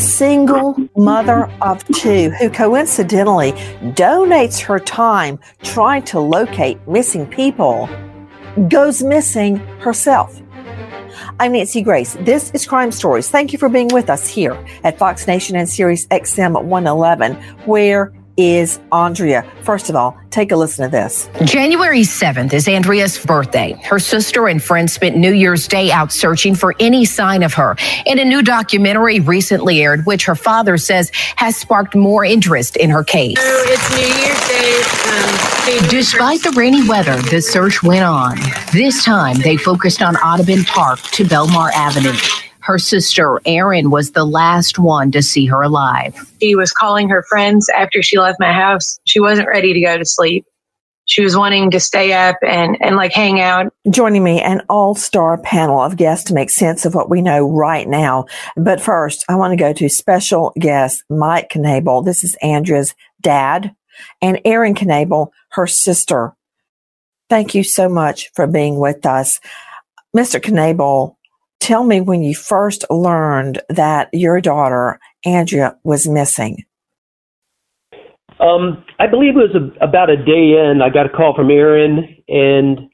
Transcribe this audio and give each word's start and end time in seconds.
single 0.00 0.74
mother 0.96 1.44
of 1.60 1.86
two 1.88 2.30
who 2.30 2.48
coincidentally 2.48 3.52
donates 3.92 4.58
her 4.60 4.78
time 4.78 5.38
trying 5.62 6.02
to 6.02 6.18
locate 6.18 6.78
missing 6.88 7.26
people 7.26 7.88
goes 8.68 9.02
missing 9.02 9.56
herself. 9.78 10.40
I'm 11.38 11.52
Nancy 11.52 11.82
Grace. 11.82 12.16
This 12.20 12.50
is 12.52 12.66
Crime 12.66 12.90
Stories. 12.90 13.28
Thank 13.28 13.52
you 13.52 13.58
for 13.58 13.68
being 13.68 13.88
with 13.88 14.08
us 14.08 14.26
here 14.26 14.62
at 14.84 14.98
Fox 14.98 15.26
Nation 15.26 15.54
and 15.54 15.68
Sirius 15.68 16.06
XM 16.06 16.62
111, 16.64 17.34
where 17.66 18.12
is 18.40 18.80
Andrea. 18.92 19.44
First 19.62 19.90
of 19.90 19.96
all, 19.96 20.18
take 20.30 20.52
a 20.52 20.56
listen 20.56 20.84
to 20.84 20.90
this. 20.90 21.28
January 21.44 22.00
7th 22.00 22.52
is 22.52 22.66
Andrea's 22.66 23.18
birthday. 23.24 23.72
Her 23.84 23.98
sister 23.98 24.48
and 24.48 24.62
friends 24.62 24.92
spent 24.92 25.16
New 25.16 25.32
Year's 25.32 25.68
Day 25.68 25.90
out 25.90 26.12
searching 26.12 26.54
for 26.54 26.74
any 26.80 27.04
sign 27.04 27.42
of 27.42 27.54
her. 27.54 27.76
In 28.06 28.18
a 28.18 28.24
new 28.24 28.42
documentary 28.42 29.20
recently 29.20 29.82
aired, 29.82 30.06
which 30.06 30.24
her 30.24 30.34
father 30.34 30.78
says 30.78 31.10
has 31.36 31.56
sparked 31.56 31.94
more 31.94 32.24
interest 32.24 32.76
in 32.76 32.90
her 32.90 33.04
case. 33.04 33.38
So 33.38 33.62
it's 33.66 33.90
New 33.90 34.22
Year's 34.22 34.48
Day. 34.48 34.60
Um, 35.10 35.88
Despite 35.88 36.42
the 36.42 36.52
rainy 36.56 36.88
weather, 36.88 37.16
the 37.30 37.40
search 37.40 37.82
went 37.82 38.04
on. 38.04 38.38
This 38.72 39.04
time, 39.04 39.36
they 39.38 39.56
focused 39.56 40.02
on 40.02 40.16
Audubon 40.16 40.64
Park 40.64 41.00
to 41.12 41.24
Belmar 41.24 41.70
Avenue. 41.72 42.14
Her 42.70 42.78
sister, 42.78 43.40
Erin, 43.46 43.90
was 43.90 44.12
the 44.12 44.24
last 44.24 44.78
one 44.78 45.10
to 45.10 45.22
see 45.22 45.44
her 45.46 45.60
alive. 45.60 46.14
She 46.40 46.54
was 46.54 46.70
calling 46.70 47.08
her 47.08 47.24
friends 47.24 47.68
after 47.68 48.00
she 48.00 48.16
left 48.16 48.38
my 48.38 48.52
house. 48.52 49.00
She 49.04 49.18
wasn't 49.18 49.48
ready 49.48 49.72
to 49.72 49.80
go 49.80 49.98
to 49.98 50.04
sleep. 50.04 50.46
She 51.04 51.20
was 51.20 51.36
wanting 51.36 51.72
to 51.72 51.80
stay 51.80 52.12
up 52.12 52.36
and, 52.46 52.78
and 52.80 52.94
like 52.94 53.10
hang 53.12 53.40
out. 53.40 53.74
Joining 53.90 54.22
me, 54.22 54.40
an 54.40 54.62
all 54.68 54.94
star 54.94 55.36
panel 55.36 55.80
of 55.80 55.96
guests 55.96 56.28
to 56.28 56.34
make 56.34 56.48
sense 56.48 56.86
of 56.86 56.94
what 56.94 57.10
we 57.10 57.22
know 57.22 57.44
right 57.44 57.88
now. 57.88 58.26
But 58.56 58.80
first, 58.80 59.24
I 59.28 59.34
want 59.34 59.50
to 59.50 59.56
go 59.56 59.72
to 59.72 59.88
special 59.88 60.52
guest 60.56 61.02
Mike 61.10 61.50
Knabel. 61.50 62.04
This 62.04 62.22
is 62.22 62.36
Andrea's 62.40 62.94
dad, 63.20 63.74
and 64.22 64.40
Erin 64.44 64.76
Knabel, 64.76 65.32
her 65.48 65.66
sister. 65.66 66.36
Thank 67.28 67.52
you 67.56 67.64
so 67.64 67.88
much 67.88 68.30
for 68.36 68.46
being 68.46 68.78
with 68.78 69.04
us. 69.06 69.40
Mr. 70.16 70.40
Knabel, 70.40 71.16
tell 71.60 71.84
me 71.84 72.00
when 72.00 72.22
you 72.22 72.34
first 72.34 72.84
learned 72.90 73.60
that 73.68 74.08
your 74.12 74.40
daughter, 74.40 74.98
Andrea, 75.24 75.76
was 75.84 76.08
missing. 76.08 76.64
Um, 78.40 78.84
I 78.98 79.06
believe 79.06 79.36
it 79.36 79.52
was 79.52 79.54
a, 79.54 79.84
about 79.84 80.08
a 80.08 80.16
day 80.16 80.56
in. 80.56 80.80
I 80.82 80.88
got 80.88 81.06
a 81.06 81.10
call 81.10 81.34
from 81.36 81.50
Erin, 81.50 82.16
and 82.28 82.90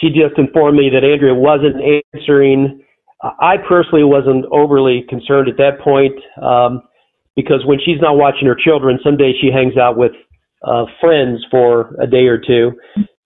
she 0.00 0.08
just 0.08 0.38
informed 0.38 0.78
me 0.78 0.90
that 0.90 1.02
Andrea 1.02 1.34
wasn't 1.34 1.76
answering. 2.14 2.84
I 3.22 3.56
personally 3.56 4.04
wasn't 4.04 4.44
overly 4.52 5.04
concerned 5.08 5.48
at 5.48 5.56
that 5.56 5.80
point 5.80 6.14
um, 6.42 6.82
because 7.36 7.64
when 7.64 7.78
she's 7.84 8.00
not 8.00 8.16
watching 8.16 8.46
her 8.48 8.56
children, 8.56 8.98
some 9.02 9.16
days 9.16 9.36
she 9.40 9.50
hangs 9.50 9.76
out 9.76 9.96
with 9.96 10.12
uh, 10.64 10.84
friends 11.00 11.44
for 11.50 11.96
a 12.00 12.06
day 12.06 12.26
or 12.26 12.38
two. 12.38 12.72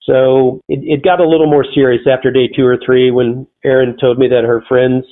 So 0.06 0.60
it, 0.68 0.80
it 0.82 1.04
got 1.04 1.20
a 1.20 1.28
little 1.28 1.50
more 1.50 1.64
serious 1.74 2.02
after 2.10 2.30
day 2.30 2.48
two 2.48 2.64
or 2.64 2.78
three 2.84 3.10
when 3.10 3.46
Erin 3.64 3.96
told 4.00 4.18
me 4.18 4.28
that 4.28 4.44
her 4.44 4.62
friends 4.68 5.04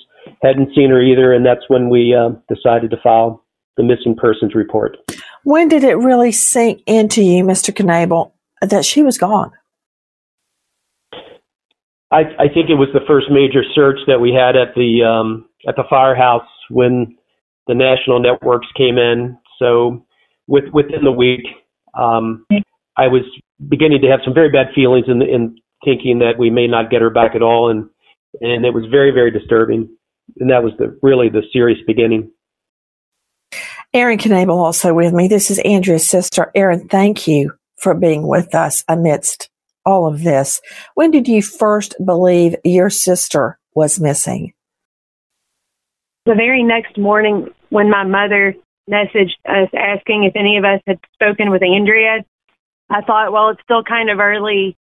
hadn't 0.42 0.74
seen 0.74 0.90
her 0.90 1.02
either, 1.02 1.32
and 1.32 1.44
that's 1.44 1.68
when 1.68 1.90
we 1.90 2.14
uh, 2.14 2.30
decided 2.52 2.90
to 2.90 2.96
file 3.02 3.44
the 3.76 3.82
missing 3.82 4.14
persons 4.16 4.54
report. 4.54 4.96
When 5.42 5.68
did 5.68 5.84
it 5.84 5.96
really 5.96 6.32
sink 6.32 6.82
into 6.86 7.22
you, 7.22 7.44
Mr. 7.44 7.74
Knabel, 7.74 8.32
that 8.62 8.84
she 8.84 9.02
was 9.02 9.18
gone? 9.18 9.50
I, 12.10 12.20
I 12.38 12.48
think 12.48 12.70
it 12.70 12.76
was 12.76 12.88
the 12.94 13.00
first 13.06 13.26
major 13.30 13.64
search 13.74 13.98
that 14.06 14.20
we 14.20 14.32
had 14.32 14.54
at 14.56 14.74
the 14.76 15.02
um, 15.02 15.48
at 15.66 15.74
the 15.74 15.82
firehouse 15.90 16.46
when 16.70 17.16
the 17.66 17.74
national 17.74 18.20
networks 18.20 18.68
came 18.76 18.98
in. 18.98 19.36
So 19.58 20.04
with, 20.46 20.64
within 20.72 21.02
the 21.02 21.12
week, 21.12 21.40
um, 21.98 22.46
I 22.96 23.08
was 23.08 23.22
beginning 23.68 24.00
to 24.02 24.08
have 24.08 24.20
some 24.24 24.34
very 24.34 24.50
bad 24.50 24.68
feelings 24.74 25.06
in, 25.08 25.22
in 25.22 25.56
thinking 25.84 26.18
that 26.20 26.38
we 26.38 26.50
may 26.50 26.66
not 26.66 26.90
get 26.90 27.02
her 27.02 27.10
back 27.10 27.34
at 27.34 27.42
all, 27.42 27.70
and 27.70 27.88
and 28.40 28.64
it 28.64 28.74
was 28.74 28.84
very 28.90 29.10
very 29.10 29.30
disturbing, 29.30 29.88
and 30.38 30.50
that 30.50 30.62
was 30.62 30.72
the 30.78 30.98
really 31.02 31.28
the 31.28 31.42
serious 31.52 31.78
beginning. 31.86 32.30
Erin 33.92 34.18
Knabel 34.18 34.56
also 34.56 34.92
with 34.92 35.12
me. 35.12 35.28
This 35.28 35.50
is 35.50 35.60
Andrea's 35.60 36.08
sister. 36.08 36.50
Erin, 36.54 36.88
thank 36.88 37.28
you 37.28 37.52
for 37.76 37.94
being 37.94 38.26
with 38.26 38.54
us 38.54 38.84
amidst 38.88 39.50
all 39.86 40.06
of 40.06 40.22
this. 40.22 40.60
When 40.94 41.10
did 41.10 41.28
you 41.28 41.42
first 41.42 41.94
believe 42.04 42.56
your 42.64 42.90
sister 42.90 43.58
was 43.74 44.00
missing? 44.00 44.52
The 46.26 46.34
very 46.34 46.62
next 46.62 46.98
morning, 46.98 47.48
when 47.68 47.90
my 47.90 48.04
mother 48.04 48.54
messaged 48.90 49.36
us 49.46 49.68
asking 49.76 50.24
if 50.24 50.34
any 50.34 50.56
of 50.56 50.64
us 50.64 50.80
had 50.86 50.98
spoken 51.12 51.50
with 51.50 51.62
Andrea, 51.62 52.24
I 52.90 53.00
thought, 53.02 53.32
well, 53.32 53.50
it's 53.50 53.62
still 53.62 53.82
kind 53.82 54.10
of 54.10 54.18
early. 54.18 54.76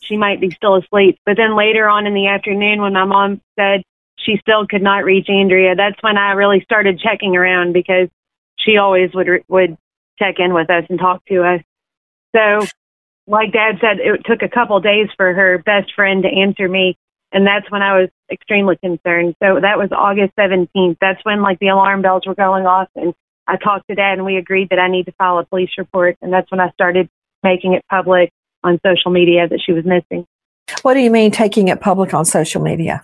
She 0.00 0.16
might 0.16 0.40
be 0.40 0.50
still 0.50 0.76
asleep. 0.76 1.18
But 1.24 1.36
then 1.36 1.56
later 1.56 1.88
on 1.88 2.06
in 2.06 2.14
the 2.14 2.26
afternoon, 2.26 2.80
when 2.80 2.92
my 2.92 3.04
mom 3.04 3.40
said 3.58 3.82
she 4.16 4.36
still 4.40 4.66
could 4.66 4.82
not 4.82 5.04
reach 5.04 5.28
Andrea, 5.28 5.74
that's 5.74 6.02
when 6.02 6.18
I 6.18 6.32
really 6.32 6.60
started 6.62 7.00
checking 7.00 7.36
around 7.36 7.72
because 7.72 8.08
she 8.58 8.76
always 8.76 9.12
would 9.14 9.28
would 9.48 9.76
check 10.18 10.36
in 10.38 10.54
with 10.54 10.70
us 10.70 10.84
and 10.88 10.98
talk 10.98 11.24
to 11.26 11.42
us. 11.42 11.60
So, 12.34 12.66
like 13.26 13.52
Dad 13.52 13.78
said, 13.80 13.98
it 14.00 14.24
took 14.24 14.42
a 14.42 14.48
couple 14.48 14.78
days 14.80 15.08
for 15.16 15.32
her 15.32 15.58
best 15.58 15.92
friend 15.94 16.22
to 16.22 16.28
answer 16.28 16.68
me. 16.68 16.96
And 17.32 17.46
that's 17.46 17.70
when 17.70 17.82
I 17.82 17.98
was 17.98 18.10
extremely 18.30 18.76
concerned. 18.76 19.36
So 19.42 19.58
that 19.60 19.78
was 19.78 19.88
August 19.90 20.36
17th. 20.36 20.98
That's 21.00 21.24
when 21.24 21.40
like 21.40 21.58
the 21.60 21.68
alarm 21.68 22.02
bells 22.02 22.26
were 22.26 22.34
going 22.34 22.66
off 22.66 22.88
and 22.94 23.14
I 23.46 23.56
talked 23.56 23.88
to 23.88 23.94
dad 23.94 24.14
and 24.14 24.24
we 24.24 24.36
agreed 24.36 24.68
that 24.70 24.78
I 24.78 24.88
need 24.88 25.06
to 25.06 25.12
file 25.12 25.38
a 25.38 25.44
police 25.44 25.70
report. 25.78 26.16
And 26.20 26.32
that's 26.32 26.50
when 26.50 26.60
I 26.60 26.70
started 26.70 27.08
making 27.42 27.74
it 27.74 27.84
public 27.90 28.30
on 28.64 28.78
social 28.84 29.10
media 29.10 29.48
that 29.48 29.60
she 29.64 29.72
was 29.72 29.84
missing. 29.84 30.26
What 30.82 30.94
do 30.94 31.00
you 31.00 31.10
mean 31.10 31.30
taking 31.30 31.68
it 31.68 31.80
public 31.80 32.14
on 32.14 32.24
social 32.24 32.62
media? 32.62 33.02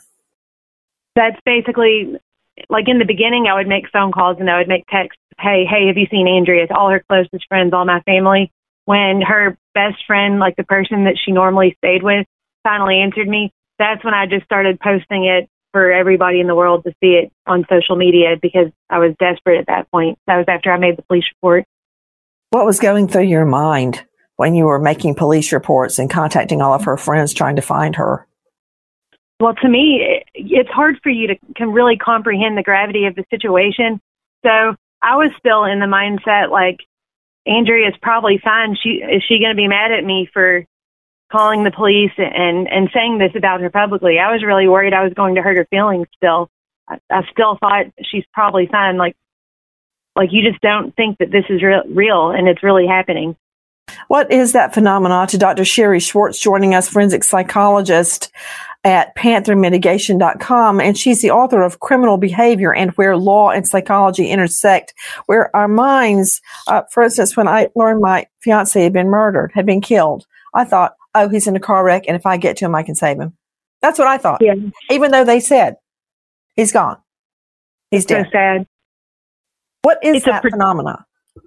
That's 1.14 1.38
basically 1.44 2.18
like 2.68 2.88
in 2.88 2.98
the 2.98 3.04
beginning, 3.04 3.46
I 3.46 3.54
would 3.54 3.68
make 3.68 3.90
phone 3.92 4.12
calls 4.12 4.38
and 4.40 4.50
I 4.50 4.58
would 4.58 4.68
make 4.68 4.86
texts. 4.86 5.20
Hey, 5.38 5.64
hey, 5.68 5.86
have 5.86 5.96
you 5.96 6.06
seen 6.10 6.26
Andrea? 6.26 6.66
To 6.66 6.74
all 6.74 6.90
her 6.90 7.04
closest 7.08 7.46
friends, 7.48 7.72
all 7.72 7.84
my 7.84 8.00
family. 8.02 8.50
When 8.84 9.20
her 9.20 9.56
best 9.74 9.96
friend, 10.06 10.38
like 10.38 10.56
the 10.56 10.64
person 10.64 11.04
that 11.04 11.16
she 11.22 11.30
normally 11.30 11.76
stayed 11.78 12.02
with, 12.02 12.26
finally 12.64 12.98
answered 12.98 13.28
me, 13.28 13.52
that's 13.78 14.02
when 14.04 14.14
I 14.14 14.26
just 14.26 14.44
started 14.44 14.80
posting 14.80 15.26
it 15.26 15.48
for 15.72 15.92
everybody 15.92 16.40
in 16.40 16.46
the 16.46 16.54
world 16.54 16.84
to 16.84 16.92
see 17.02 17.12
it 17.12 17.30
on 17.46 17.66
social 17.68 17.96
media 17.96 18.36
because 18.40 18.72
I 18.88 18.98
was 18.98 19.14
desperate 19.18 19.60
at 19.60 19.66
that 19.66 19.90
point. 19.90 20.18
That 20.26 20.38
was 20.38 20.46
after 20.48 20.72
I 20.72 20.78
made 20.78 20.96
the 20.96 21.02
police 21.02 21.24
report. 21.36 21.64
What 22.50 22.64
was 22.64 22.80
going 22.80 23.08
through 23.08 23.24
your 23.24 23.44
mind 23.44 24.04
when 24.38 24.54
you 24.54 24.66
were 24.66 24.78
making 24.78 25.16
police 25.16 25.52
reports 25.52 25.98
and 25.98 26.08
contacting 26.08 26.62
all 26.62 26.72
of 26.72 26.84
her 26.84 26.96
friends 26.96 27.34
trying 27.34 27.56
to 27.56 27.62
find 27.62 27.96
her? 27.96 28.24
Well, 29.40 29.54
to 29.54 29.68
me, 29.68 30.24
it's 30.34 30.70
hard 30.70 30.98
for 31.02 31.10
you 31.10 31.26
to 31.26 31.36
can 31.54 31.72
really 31.72 31.96
comprehend 31.96 32.56
the 32.56 32.62
gravity 32.62 33.06
of 33.06 33.16
the 33.16 33.24
situation. 33.30 34.00
So 34.44 34.76
I 35.02 35.16
was 35.16 35.30
still 35.38 35.64
in 35.64 35.80
the 35.80 35.86
mindset 35.86 36.50
like 36.50 36.78
Andrea 37.46 37.88
is 37.88 37.94
probably 38.00 38.40
fine. 38.42 38.76
She 38.80 39.02
is 39.02 39.22
she 39.26 39.40
going 39.40 39.50
to 39.50 39.56
be 39.56 39.68
mad 39.68 39.90
at 39.90 40.04
me 40.04 40.28
for 40.32 40.64
calling 41.32 41.64
the 41.64 41.72
police 41.72 42.12
and 42.16 42.68
and 42.68 42.90
saying 42.94 43.18
this 43.18 43.32
about 43.34 43.60
her 43.60 43.70
publicly? 43.70 44.20
I 44.20 44.32
was 44.32 44.44
really 44.44 44.68
worried 44.68 44.94
I 44.94 45.02
was 45.02 45.14
going 45.14 45.34
to 45.34 45.42
hurt 45.42 45.56
her 45.56 45.66
feelings. 45.68 46.06
Still, 46.16 46.48
I, 46.88 46.98
I 47.10 47.22
still 47.32 47.58
thought 47.58 47.86
she's 48.04 48.24
probably 48.32 48.68
fine. 48.70 48.98
Like 48.98 49.16
like 50.14 50.30
you 50.30 50.48
just 50.48 50.62
don't 50.62 50.94
think 50.94 51.18
that 51.18 51.32
this 51.32 51.44
is 51.48 51.60
real, 51.60 51.82
real 51.88 52.30
and 52.30 52.46
it's 52.46 52.62
really 52.62 52.86
happening. 52.86 53.36
What 54.08 54.30
is 54.30 54.52
that 54.52 54.74
phenomenon? 54.74 55.28
To 55.28 55.38
Dr. 55.38 55.64
Sherry 55.64 56.00
Schwartz 56.00 56.40
joining 56.40 56.74
us, 56.74 56.88
forensic 56.88 57.24
psychologist 57.24 58.30
at 58.84 59.14
panthermitigation.com. 59.16 60.80
And 60.80 60.96
she's 60.96 61.20
the 61.20 61.30
author 61.30 61.62
of 61.62 61.80
Criminal 61.80 62.16
Behavior 62.16 62.72
and 62.72 62.90
Where 62.92 63.16
Law 63.16 63.50
and 63.50 63.66
Psychology 63.66 64.28
Intersect, 64.28 64.94
where 65.26 65.54
our 65.54 65.68
minds, 65.68 66.40
uh, 66.68 66.82
for 66.92 67.02
instance, 67.02 67.36
when 67.36 67.48
I 67.48 67.68
learned 67.74 68.00
my 68.00 68.26
fiance 68.40 68.80
had 68.82 68.92
been 68.92 69.08
murdered, 69.08 69.50
had 69.54 69.66
been 69.66 69.80
killed, 69.80 70.26
I 70.54 70.64
thought, 70.64 70.94
oh, 71.14 71.28
he's 71.28 71.46
in 71.46 71.56
a 71.56 71.60
car 71.60 71.84
wreck. 71.84 72.04
And 72.06 72.16
if 72.16 72.24
I 72.24 72.36
get 72.36 72.56
to 72.58 72.64
him, 72.66 72.74
I 72.74 72.82
can 72.82 72.94
save 72.94 73.18
him. 73.18 73.36
That's 73.82 73.98
what 73.98 74.08
I 74.08 74.18
thought. 74.18 74.40
Yeah. 74.42 74.54
Even 74.90 75.10
though 75.10 75.24
they 75.24 75.40
said 75.40 75.76
he's 76.56 76.72
gone. 76.72 76.96
He's 77.90 78.02
So 78.04 78.16
dead. 78.16 78.28
sad. 78.32 78.66
What 79.82 79.98
is 80.02 80.16
It's 80.18 80.26
a 80.26 80.30
that 80.30 80.42
pre- 80.42 80.50
phenomena? 80.50 81.04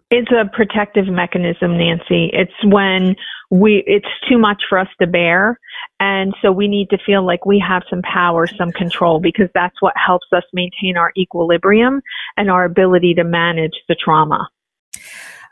It's 0.10 0.32
a 0.32 0.50
protective 0.54 1.08
mechanism, 1.08 1.78
Nancy. 1.78 2.30
It's 2.34 2.52
when 2.64 3.16
we 3.50 3.84
it's 3.86 4.08
too 4.30 4.38
much 4.38 4.64
for 4.70 4.78
us 4.78 4.88
to 5.02 5.08
bear 5.08 5.60
and 6.02 6.34
so 6.42 6.52
we 6.52 6.68
need 6.68 6.90
to 6.90 6.98
feel 7.06 7.24
like 7.24 7.46
we 7.46 7.64
have 7.66 7.84
some 7.88 8.02
power, 8.02 8.48
some 8.48 8.72
control 8.72 9.20
because 9.20 9.50
that's 9.54 9.80
what 9.82 9.94
helps 9.96 10.26
us 10.36 10.42
maintain 10.52 10.98
our 10.98 11.12
equilibrium 11.16 12.02
and 12.38 12.50
our 12.50 12.66
ability 12.66 13.14
to 13.14 13.24
manage 13.24 13.76
the 13.88 13.96
trauma. 13.96 14.50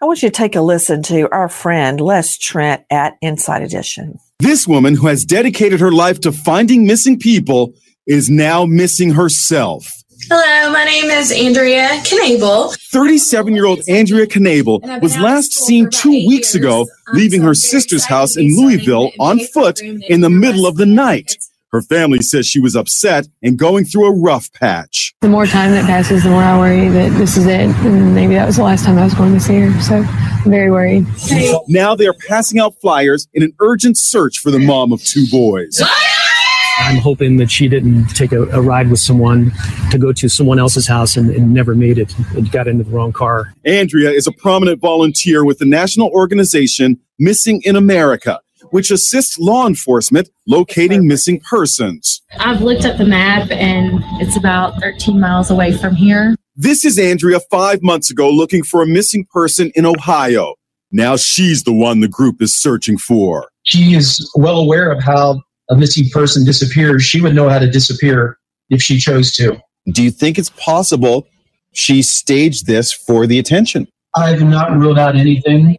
I 0.01 0.05
want 0.05 0.23
you 0.23 0.29
to 0.29 0.33
take 0.33 0.55
a 0.55 0.61
listen 0.61 1.03
to 1.03 1.29
our 1.31 1.49
friend 1.49 2.01
Les 2.01 2.35
Trent 2.39 2.83
at 2.89 3.13
Inside 3.21 3.61
Edition. 3.61 4.17
This 4.39 4.67
woman 4.67 4.95
who 4.95 5.05
has 5.05 5.23
dedicated 5.23 5.81
her 5.81 5.91
life 5.91 6.19
to 6.21 6.31
finding 6.31 6.87
missing 6.87 7.19
people 7.19 7.73
is 8.07 8.27
now 8.27 8.65
missing 8.65 9.11
herself. 9.11 9.98
Hello, 10.27 10.71
my 10.73 10.83
name 10.83 11.05
is 11.05 11.31
Andrea 11.31 11.87
Knabel. 12.03 12.75
37 12.91 13.55
year 13.55 13.65
old 13.65 13.79
Andrea 13.87 14.27
Knabel 14.27 15.01
was 15.01 15.17
last 15.17 15.53
seen 15.53 15.89
two 15.89 16.09
weeks 16.27 16.53
ago 16.55 16.87
leaving 17.13 17.41
her 17.41 17.53
sister's 17.53 18.05
house 18.05 18.35
in 18.35 18.47
Louisville 18.57 19.11
on 19.19 19.39
foot 19.39 19.79
in 19.81 20.21
the 20.21 20.29
middle 20.29 20.65
of 20.65 20.75
the 20.75 20.85
night. 20.85 21.37
Her 21.71 21.81
family 21.81 22.19
says 22.19 22.47
she 22.47 22.59
was 22.59 22.75
upset 22.75 23.27
and 23.43 23.57
going 23.57 23.85
through 23.85 24.07
a 24.07 24.19
rough 24.19 24.51
patch. 24.53 25.13
The 25.21 25.29
more 25.29 25.45
time 25.45 25.71
that 25.71 25.85
passes, 25.85 26.23
the 26.23 26.31
more 26.31 26.41
I 26.41 26.57
worry 26.57 26.89
that 26.89 27.17
this 27.17 27.37
is 27.37 27.45
it. 27.45 27.61
And 27.61 28.13
maybe 28.13 28.33
that 28.33 28.47
was 28.47 28.57
the 28.57 28.63
last 28.63 28.83
time 28.83 28.97
I 28.97 29.05
was 29.05 29.13
going 29.13 29.33
to 29.33 29.39
see 29.39 29.59
her. 29.59 29.81
So 29.81 29.97
I'm 30.03 30.51
very 30.51 30.69
worried. 30.71 31.05
Now 31.67 31.95
they 31.95 32.07
are 32.07 32.15
passing 32.27 32.59
out 32.59 32.75
flyers 32.81 33.27
in 33.33 33.43
an 33.43 33.53
urgent 33.61 33.97
search 33.97 34.39
for 34.39 34.51
the 34.51 34.59
mom 34.59 34.91
of 34.91 35.03
two 35.03 35.25
boys. 35.31 35.81
I'm 36.79 36.97
hoping 36.97 37.37
that 37.37 37.51
she 37.51 37.67
didn't 37.67 38.07
take 38.07 38.31
a, 38.31 38.43
a 38.43 38.61
ride 38.61 38.89
with 38.89 38.99
someone 38.99 39.51
to 39.91 39.97
go 39.97 40.11
to 40.13 40.29
someone 40.29 40.59
else's 40.59 40.87
house 40.87 41.17
and, 41.17 41.29
and 41.29 41.53
never 41.53 41.75
made 41.75 41.97
it 41.97 42.17
and 42.35 42.51
got 42.51 42.67
into 42.67 42.83
the 42.83 42.91
wrong 42.91 43.11
car. 43.11 43.53
Andrea 43.65 44.09
is 44.09 44.27
a 44.27 44.31
prominent 44.31 44.81
volunteer 44.81 45.45
with 45.45 45.59
the 45.59 45.65
national 45.65 46.09
organization 46.09 46.99
Missing 47.21 47.63
in 47.65 47.75
America, 47.75 48.39
which 48.71 48.91
assists 48.91 49.37
law 49.37 49.67
enforcement 49.67 50.29
locating 50.47 51.05
missing 51.05 51.41
persons. 51.41 52.21
I've 52.39 52.61
looked 52.61 52.85
at 52.85 52.97
the 52.97 53.03
map 53.03 53.51
and 53.51 53.99
it's 54.21 54.37
about 54.37 54.79
13 54.79 55.19
miles 55.19 55.51
away 55.51 55.75
from 55.75 55.95
here. 55.95 56.33
This 56.55 56.85
is 56.85 56.97
Andrea 56.97 57.41
five 57.51 57.81
months 57.81 58.09
ago 58.09 58.29
looking 58.29 58.63
for 58.63 58.81
a 58.81 58.87
missing 58.87 59.25
person 59.33 59.69
in 59.75 59.85
Ohio. 59.85 60.55
Now 60.93 61.17
she's 61.17 61.63
the 61.63 61.73
one 61.73 61.99
the 61.99 62.07
group 62.07 62.41
is 62.41 62.55
searching 62.55 62.97
for. 62.97 63.49
She 63.63 63.93
is 63.95 64.31
well 64.35 64.59
aware 64.59 64.89
of 64.89 65.03
how 65.03 65.41
a 65.69 65.75
missing 65.75 66.09
person 66.09 66.45
disappears. 66.45 67.03
She 67.03 67.21
would 67.21 67.35
know 67.35 67.49
how 67.49 67.59
to 67.59 67.69
disappear 67.69 68.37
if 68.69 68.81
she 68.81 68.99
chose 68.99 69.31
to. 69.33 69.59
Do 69.91 70.03
you 70.03 70.11
think 70.11 70.37
it's 70.37 70.49
possible 70.51 71.27
she 71.73 72.01
staged 72.01 72.67
this 72.67 72.91
for 72.91 73.27
the 73.27 73.39
attention? 73.39 73.87
I've 74.15 74.41
not 74.41 74.71
ruled 74.71 74.99
out 74.99 75.15
anything. 75.15 75.77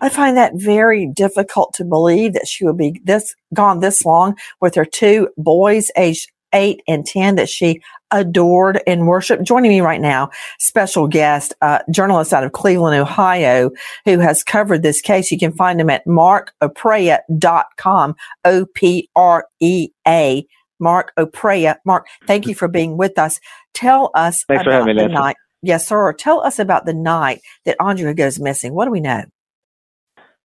I 0.00 0.08
find 0.08 0.36
that 0.36 0.52
very 0.54 1.06
difficult 1.06 1.72
to 1.74 1.84
believe 1.84 2.34
that 2.34 2.46
she 2.46 2.64
would 2.64 2.76
be 2.76 3.00
this 3.04 3.34
gone 3.54 3.80
this 3.80 4.04
long 4.04 4.36
with 4.60 4.74
her 4.74 4.84
two 4.84 5.28
boys, 5.38 5.90
aged 5.96 6.30
eight 6.52 6.82
and 6.86 7.06
ten, 7.06 7.36
that 7.36 7.48
she 7.48 7.80
adored 8.12 8.80
and 8.86 9.06
worshiped. 9.06 9.44
Joining 9.44 9.70
me 9.70 9.80
right 9.80 10.00
now, 10.00 10.30
special 10.58 11.08
guest, 11.08 11.54
uh, 11.62 11.78
journalist 11.92 12.32
out 12.32 12.44
of 12.44 12.52
Cleveland, 12.52 13.00
Ohio, 13.00 13.70
who 14.04 14.18
has 14.18 14.42
covered 14.42 14.82
this 14.82 15.00
case. 15.00 15.30
You 15.30 15.38
can 15.38 15.52
find 15.52 15.80
him 15.80 15.90
at 15.90 16.06
markoprea.com, 16.06 18.14
O 18.44 18.66
P 18.74 19.08
R 19.16 19.46
E 19.60 19.88
A. 20.06 20.46
Mark 20.78 21.12
Oprea. 21.18 21.76
Mark, 21.86 22.06
thank 22.26 22.46
you 22.46 22.54
for 22.54 22.68
being 22.68 22.98
with 22.98 23.18
us. 23.18 23.40
Tell 23.72 24.10
us 24.14 24.44
Thanks 24.46 24.62
for 24.64 24.68
about 24.70 24.80
having 24.80 24.96
me, 24.96 25.02
the 25.02 25.08
Nancy. 25.08 25.14
night. 25.14 25.36
Yes, 25.62 25.88
sir. 25.88 26.12
Tell 26.12 26.42
us 26.42 26.58
about 26.58 26.84
the 26.84 26.92
night 26.92 27.40
that 27.64 27.76
Andrea 27.80 28.12
goes 28.14 28.38
missing. 28.38 28.74
What 28.74 28.84
do 28.84 28.90
we 28.90 29.00
know? 29.00 29.24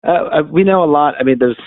Uh, 0.07 0.11
uh, 0.11 0.43
we 0.43 0.63
know 0.63 0.83
a 0.83 0.85
lot. 0.85 1.15
I 1.19 1.23
mean, 1.23 1.37
there's. 1.39 1.57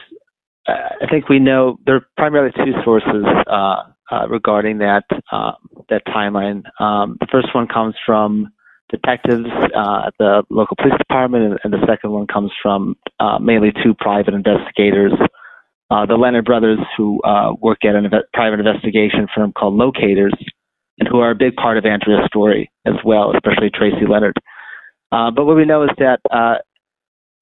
Uh, 0.69 0.75
I 1.03 1.07
think 1.11 1.29
we 1.29 1.41
know 1.41 1.77
there 1.87 1.97
are 1.97 2.07
primarily 2.17 2.53
two 2.65 2.71
sources 2.85 3.25
uh, 3.51 3.83
uh, 4.13 4.29
regarding 4.29 4.79
that 4.79 5.05
uh, 5.33 5.53
that 5.89 6.03
timeline. 6.07 6.63
Um, 6.81 7.17
the 7.21 7.27
first 7.33 7.55
one 7.55 7.67
comes 7.67 7.95
from 8.05 8.49
detectives 8.91 9.49
uh, 9.75 10.03
at 10.09 10.15
the 10.19 10.43
local 10.51 10.77
police 10.77 10.99
department, 10.99 11.45
and, 11.45 11.59
and 11.65 11.73
the 11.73 11.87
second 11.87 12.11
one 12.11 12.27
comes 12.27 12.51
from 12.63 12.95
uh, 13.21 13.39
mainly 13.39 13.73
two 13.83 13.95
private 13.99 14.35
investigators, 14.35 15.13
uh, 15.91 16.05
the 16.05 16.15
Leonard 16.15 16.45
brothers, 16.45 16.79
who 16.97 17.21
work 17.61 17.79
at 17.85 17.95
a 17.95 18.23
private 18.35 18.61
investigation 18.61 19.29
firm 19.35 19.53
called 19.53 19.75
Locators, 19.75 20.35
and 20.99 21.09
who 21.09 21.21
are 21.21 21.31
a 21.31 21.35
big 21.35 21.57
part 21.57 21.79
of 21.79 21.87
Andrea's 21.87 22.27
story 22.27 22.71
as 22.87 22.95
well, 23.05 23.33
especially 23.35 23.71
Tracy 23.71 24.07
Leonard. 24.07 24.37
But 25.11 25.47
what 25.47 25.57
we 25.57 25.65
know 25.65 25.85
is 25.85 25.91
that 25.99 26.21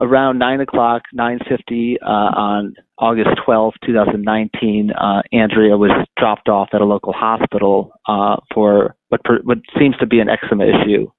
around 0.00 0.38
9 0.38 0.60
o'clock, 0.60 1.02
9.50 1.14 1.96
uh, 2.02 2.06
on 2.06 2.74
August 2.98 3.30
12, 3.44 3.74
2019, 3.84 4.90
uh, 4.92 5.22
Andrea 5.32 5.76
was 5.76 5.90
dropped 6.18 6.48
off 6.48 6.68
at 6.72 6.80
a 6.80 6.84
local 6.84 7.12
hospital 7.12 7.92
uh, 8.08 8.36
for 8.54 8.96
what, 9.08 9.22
per, 9.24 9.40
what 9.42 9.58
seems 9.78 9.96
to 9.98 10.06
be 10.06 10.20
an 10.20 10.28
eczema 10.28 10.64
issue. 10.66 11.10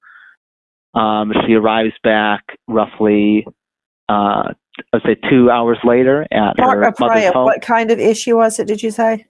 Um, 0.93 1.31
she 1.45 1.53
arrives 1.53 1.93
back 2.03 2.43
roughly, 2.67 3.45
uh, 4.09 4.53
let's 4.91 5.05
say, 5.05 5.15
two 5.29 5.50
hours 5.50 5.77
later 5.83 6.23
at 6.31 6.59
her 6.59 6.79
mother's 6.81 6.95
Oprea, 7.00 7.33
home. 7.33 7.45
what 7.45 7.61
kind 7.61 7.91
of 7.91 8.00
issue 8.00 8.35
was 8.35 8.59
it, 8.59 8.67
did 8.67 8.83
you 8.83 8.91
say? 8.91 9.25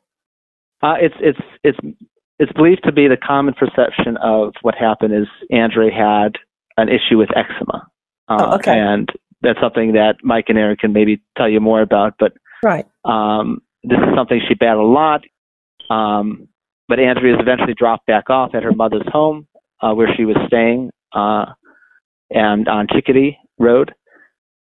Uh, 0.82 0.96
it's 1.00 1.16
it's 1.20 1.40
it's 1.64 1.78
it's 2.40 2.52
believed 2.54 2.84
to 2.86 2.92
be 2.92 3.08
the 3.08 3.18
common 3.18 3.54
perception 3.54 4.18
of 4.24 4.54
what 4.64 4.74
happened 4.74 5.14
is 5.14 5.28
Andre 5.52 5.92
had 5.92 6.38
an 6.78 6.90
issue 6.90 7.20
with 7.20 7.30
eczema, 7.38 7.88
uh, 8.28 8.38
Oh, 8.40 8.56
okay. 8.56 8.76
and 8.76 9.08
that's 9.42 9.60
something 9.60 9.94
that 9.94 10.16
Mike 10.24 10.46
and 10.50 10.58
Erin 10.58 10.78
can 10.78 10.94
maybe 10.94 11.22
tell 11.38 11.50
you 11.50 11.60
more 11.60 11.82
about. 11.82 12.16
But 12.20 12.34
Right. 12.64 12.86
um, 13.06 13.62
this 13.84 13.98
is 13.98 14.16
something 14.16 14.40
she 14.48 14.54
battled 14.54 14.86
a 14.86 14.94
lot. 14.94 15.24
Um, 15.90 16.48
but 16.88 17.00
Andrea 17.00 17.36
is 17.36 17.40
eventually 17.40 17.74
dropped 17.74 18.06
back 18.06 18.30
off 18.30 18.54
at 18.54 18.64
her 18.64 18.74
mother's 18.74 19.08
home, 19.08 19.48
uh, 19.82 19.94
where 19.94 20.14
she 20.16 20.26
was 20.26 20.36
staying, 20.48 20.92
uh, 21.14 21.46
and 22.30 22.68
on 22.68 22.88
Chickadee 22.88 23.38
Road, 23.58 23.94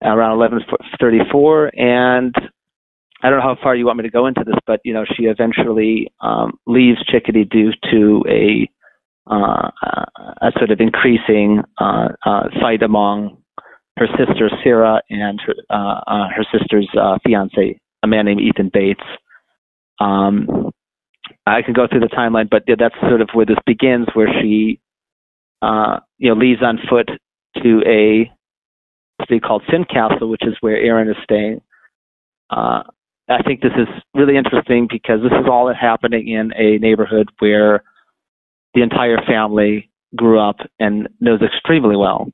around 0.04 0.38
11:34. 0.38 1.72
And 1.78 2.36
I 3.24 3.30
don't 3.30 3.40
know 3.40 3.44
how 3.44 3.58
far 3.62 3.76
you 3.76 3.86
want 3.86 3.98
me 3.98 4.04
to 4.04 4.10
go 4.10 4.28
into 4.28 4.44
this, 4.44 4.56
but 4.66 4.80
you 4.84 4.94
know, 4.94 5.06
she 5.06 5.24
eventually 5.24 6.12
um, 6.22 6.60
leaves 6.68 7.04
Chickadee 7.06 7.46
due 7.46 7.72
to 7.92 8.24
a 8.28 8.70
uh, 9.30 9.70
a 10.42 10.52
sort 10.58 10.72
of 10.72 10.80
increasing 10.80 11.62
uh, 11.80 12.10
uh, 12.26 12.44
fight 12.62 12.82
among 12.82 13.38
her 13.98 14.08
sister 14.18 14.50
Sarah 14.64 15.02
and 15.10 15.40
her, 15.42 15.54
uh, 15.70 16.02
uh, 16.08 16.28
her 16.30 16.46
sister's 16.52 16.88
uh, 17.00 17.18
fiance, 17.26 17.80
a 18.04 18.08
man 18.08 18.26
named 18.26 18.42
Ethan 18.42 18.70
Bates. 18.72 19.02
Um, 20.00 20.72
I 21.46 21.62
can 21.64 21.74
go 21.74 21.88
through 21.88 22.02
the 22.02 22.08
timeline, 22.08 22.50
but 22.50 22.64
that's 22.68 22.96
sort 23.02 23.22
of 23.22 23.30
where 23.34 23.46
this 23.46 23.58
begins, 23.66 24.08
where 24.14 24.30
she, 24.42 24.80
uh, 25.62 26.00
you 26.18 26.30
know, 26.30 26.36
leaves 26.40 26.62
on 26.62 26.80
foot 26.90 27.10
to 27.64 27.82
a 27.88 28.32
city 29.22 29.40
called 29.40 29.64
Fincastle, 29.70 30.30
which 30.30 30.46
is 30.46 30.56
where 30.62 30.78
Erin 30.78 31.10
is 31.10 31.18
staying. 31.24 31.62
Uh, 32.50 32.84
I 33.30 33.42
think 33.44 33.62
this 33.62 33.74
is 33.78 33.88
really 34.14 34.38
interesting 34.38 34.88
because 34.90 35.22
this 35.22 35.34
is 35.34 35.48
all 35.50 35.74
happening 35.74 36.28
in 36.28 36.54
a 36.56 36.78
neighborhood 36.78 37.30
where 37.40 37.84
the 38.74 38.84
entire 38.84 39.18
family 39.26 39.90
grew 40.16 40.40
up 40.40 40.58
and 40.80 41.10
knows 41.20 41.42
extremely 41.42 41.96
well. 41.96 42.32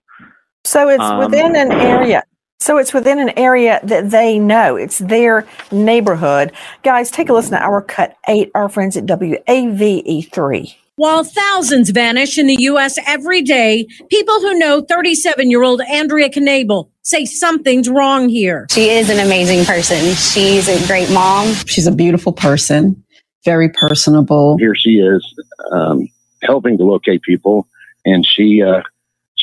So 0.65 0.89
it's 0.89 1.03
um, 1.03 1.20
within 1.20 1.55
an 1.55 1.72
area. 1.72 2.24
So 2.60 2.77
it's 2.77 2.93
within 2.93 3.20
an 3.20 3.38
area 3.38 3.82
that 3.84 4.12
they 4.12 4.39
know. 4.39 4.77
It's 4.77 5.00
their 5.00 5.46
neighborhood. 5.72 6.53
Guys, 6.84 7.12
take 7.12 7.27
a 7.27 7.34
listen 7.34 7.51
to 7.51 7.62
our 7.62 7.82
cut 7.82 8.15
eight, 8.29 8.51
our 8.55 8.70
friends 8.70 8.96
at 8.96 9.05
WAVE3. 9.05 10.75
While 10.96 11.24
thousands 11.24 11.89
vanish 11.89 12.38
in 12.38 12.48
the 12.48 12.55
U.S. 12.60 12.98
every 13.08 13.41
day, 13.41 13.88
people 14.10 14.39
who 14.39 14.58
know 14.58 14.82
37 14.82 15.50
year 15.50 15.63
old 15.63 15.82
Andrea 15.82 16.29
Knabel 16.29 16.89
say 17.01 17.25
something's 17.25 17.89
wrong 17.89 18.29
here. 18.29 18.67
She 18.72 18.89
is 18.89 19.10
an 19.10 19.20
amazing 19.20 19.65
person. 19.65 20.13
She's 20.13 20.70
a 20.70 20.88
great 20.88 21.12
mom. 21.12 21.53
She's 21.65 21.88
a 21.88 21.91
beautiful 21.91 22.32
person, 22.32 23.03
very 23.43 23.70
personable. 23.70 24.58
Here 24.58 24.75
she 24.75 25.00
is, 25.00 25.25
um, 25.72 26.08
helping 26.43 26.77
to 26.77 26.84
locate 26.86 27.24
people, 27.24 27.67
and 28.05 28.24
she 28.25 28.62
uh, 28.62 28.84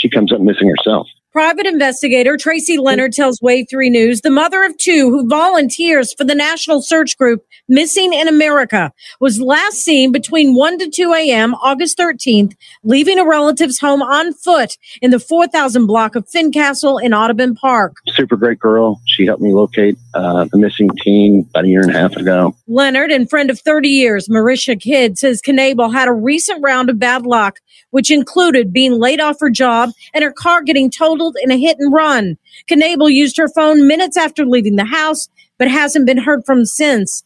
she 0.01 0.09
comes 0.09 0.33
up 0.33 0.41
missing 0.41 0.69
herself. 0.69 1.07
Private 1.33 1.67
investigator 1.67 2.37
Tracy 2.37 2.77
Leonard 2.77 3.13
tells 3.13 3.41
Wave 3.41 3.67
3 3.71 3.89
News 3.89 4.23
the 4.23 4.31
mother 4.31 4.65
of 4.65 4.77
two 4.79 5.11
who 5.11 5.29
volunteers 5.29 6.13
for 6.13 6.25
the 6.25 6.35
national 6.35 6.83
search 6.83 7.17
group 7.17 7.45
Missing 7.69 8.13
in 8.13 8.27
America 8.27 8.93
was 9.21 9.41
last 9.41 9.77
seen 9.77 10.11
between 10.11 10.57
1 10.57 10.79
to 10.81 10.91
2 10.91 11.13
a.m. 11.13 11.55
August 11.55 11.97
13th, 11.97 12.57
leaving 12.83 13.17
a 13.21 13.25
relative's 13.25 13.79
home 13.79 14.03
on 14.03 14.35
foot 14.35 14.77
in 15.01 15.13
the 15.13 15.21
4000 15.21 15.87
block 15.87 16.17
of 16.17 16.29
Fincastle 16.29 16.99
in 16.99 17.15
Audubon 17.15 17.55
Park. 17.55 17.95
Super 18.09 18.37
great 18.37 18.59
girl. 18.59 19.01
She 19.07 19.25
helped 19.25 19.41
me 19.41 19.53
locate 19.53 19.97
uh, 20.15 20.47
the 20.51 20.59
missing 20.59 20.91
teen 21.05 21.47
about 21.51 21.65
a 21.65 21.69
year 21.69 21.83
and 21.83 21.95
a 21.95 21.99
half 21.99 22.17
ago. 22.17 22.57
Leonard 22.67 23.13
and 23.13 23.31
friend 23.31 23.51
of 23.51 23.61
30 23.61 23.89
years, 23.89 24.27
Marisha 24.27 24.81
Kidd, 24.81 25.17
says 25.17 25.41
Knabel 25.41 25.93
had 25.93 26.09
a 26.09 26.13
recent 26.13 26.61
round 26.65 26.91
of 26.91 26.99
bad 26.99 27.25
luck, 27.25 27.61
which 27.91 28.11
included 28.11 28.73
being 28.73 28.99
laid 28.99 29.21
off 29.21 29.37
her 29.39 29.51
job 29.51 29.91
and 30.13 30.25
her 30.25 30.33
car 30.33 30.63
getting 30.63 30.91
totaled 30.91 31.20
in 31.43 31.51
a 31.51 31.57
hit 31.57 31.77
and 31.79 31.93
run. 31.93 32.37
Knabel 32.69 33.13
used 33.13 33.37
her 33.37 33.49
phone 33.49 33.87
minutes 33.87 34.17
after 34.17 34.45
leaving 34.45 34.77
the 34.77 34.85
house 34.85 35.29
but 35.61 35.69
hasn't 35.69 36.07
been 36.07 36.17
heard 36.17 36.43
from 36.47 36.65
since. 36.65 37.23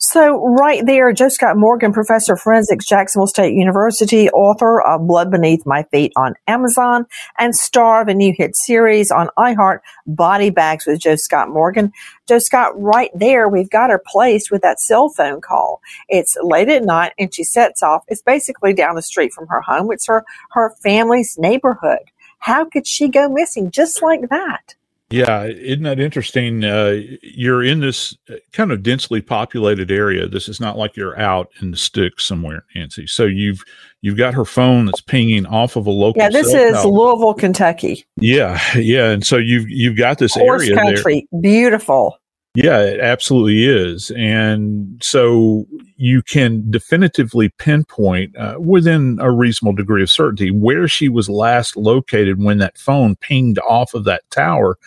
So, 0.00 0.44
right 0.44 0.84
there, 0.84 1.12
Joe 1.12 1.28
Scott 1.28 1.56
Morgan, 1.56 1.92
professor 1.92 2.32
of 2.32 2.40
forensics, 2.40 2.84
Jacksonville 2.84 3.28
State 3.28 3.54
University, 3.54 4.28
author 4.30 4.82
of 4.82 5.06
Blood 5.06 5.30
Beneath 5.30 5.64
My 5.64 5.84
Feet 5.84 6.12
on 6.16 6.34
Amazon, 6.48 7.06
and 7.38 7.54
star 7.54 8.02
of 8.02 8.08
a 8.08 8.14
new 8.14 8.34
hit 8.36 8.56
series 8.56 9.12
on 9.12 9.30
iHeart, 9.38 9.78
Body 10.04 10.50
Bags 10.50 10.84
with 10.84 10.98
Joe 10.98 11.14
Scott 11.14 11.48
Morgan. 11.48 11.92
Joe 12.26 12.40
Scott, 12.40 12.72
right 12.74 13.10
there, 13.14 13.48
we've 13.48 13.70
got 13.70 13.90
her 13.90 14.02
placed 14.04 14.50
with 14.50 14.62
that 14.62 14.80
cell 14.80 15.08
phone 15.08 15.40
call. 15.40 15.80
It's 16.08 16.36
late 16.42 16.68
at 16.68 16.82
night 16.82 17.12
and 17.20 17.32
she 17.32 17.44
sets 17.44 17.84
off. 17.84 18.02
It's 18.08 18.20
basically 18.22 18.74
down 18.74 18.96
the 18.96 19.02
street 19.02 19.32
from 19.32 19.46
her 19.46 19.60
home. 19.60 19.92
It's 19.92 20.08
her, 20.08 20.24
her 20.50 20.74
family's 20.82 21.38
neighborhood. 21.38 22.10
How 22.46 22.64
could 22.64 22.86
she 22.86 23.08
go 23.08 23.28
missing 23.28 23.72
just 23.72 24.02
like 24.02 24.28
that? 24.28 24.76
Yeah, 25.10 25.46
isn't 25.46 25.82
that 25.82 25.98
interesting? 25.98 26.62
Uh, 26.62 27.00
you're 27.20 27.64
in 27.64 27.80
this 27.80 28.16
uh, 28.30 28.34
kind 28.52 28.70
of 28.70 28.84
densely 28.84 29.20
populated 29.20 29.90
area. 29.90 30.28
This 30.28 30.48
is 30.48 30.60
not 30.60 30.78
like 30.78 30.96
you're 30.96 31.18
out 31.18 31.50
in 31.60 31.72
the 31.72 31.76
sticks 31.76 32.24
somewhere, 32.24 32.64
Nancy. 32.72 33.08
So 33.08 33.24
you've 33.24 33.64
you've 34.00 34.16
got 34.16 34.32
her 34.34 34.44
phone 34.44 34.86
that's 34.86 35.00
pinging 35.00 35.44
off 35.46 35.74
of 35.74 35.88
a 35.88 35.90
local. 35.90 36.22
Yeah, 36.22 36.30
this 36.30 36.54
is 36.54 36.74
tower. 36.74 36.86
Louisville, 36.86 37.34
Kentucky. 37.34 38.06
Yeah, 38.20 38.60
yeah, 38.76 39.10
and 39.10 39.26
so 39.26 39.38
you've 39.38 39.68
you've 39.68 39.96
got 39.96 40.18
this 40.18 40.34
Horse 40.34 40.62
area 40.62 40.76
country, 40.76 41.26
there. 41.32 41.40
beautiful. 41.40 42.16
Yeah, 42.56 42.80
it 42.80 43.00
absolutely 43.00 43.64
is. 43.64 44.10
And 44.12 45.02
so 45.02 45.66
you 45.96 46.22
can 46.22 46.70
definitively 46.70 47.50
pinpoint 47.50 48.36
uh, 48.36 48.56
within 48.58 49.18
a 49.20 49.30
reasonable 49.30 49.74
degree 49.74 50.02
of 50.02 50.10
certainty 50.10 50.50
where 50.50 50.88
she 50.88 51.08
was 51.08 51.28
last 51.28 51.76
located 51.76 52.42
when 52.42 52.58
that 52.58 52.78
phone 52.78 53.16
pinged 53.16 53.58
off 53.60 53.94
of 53.94 54.04
that 54.04 54.22
tower. 54.30 54.78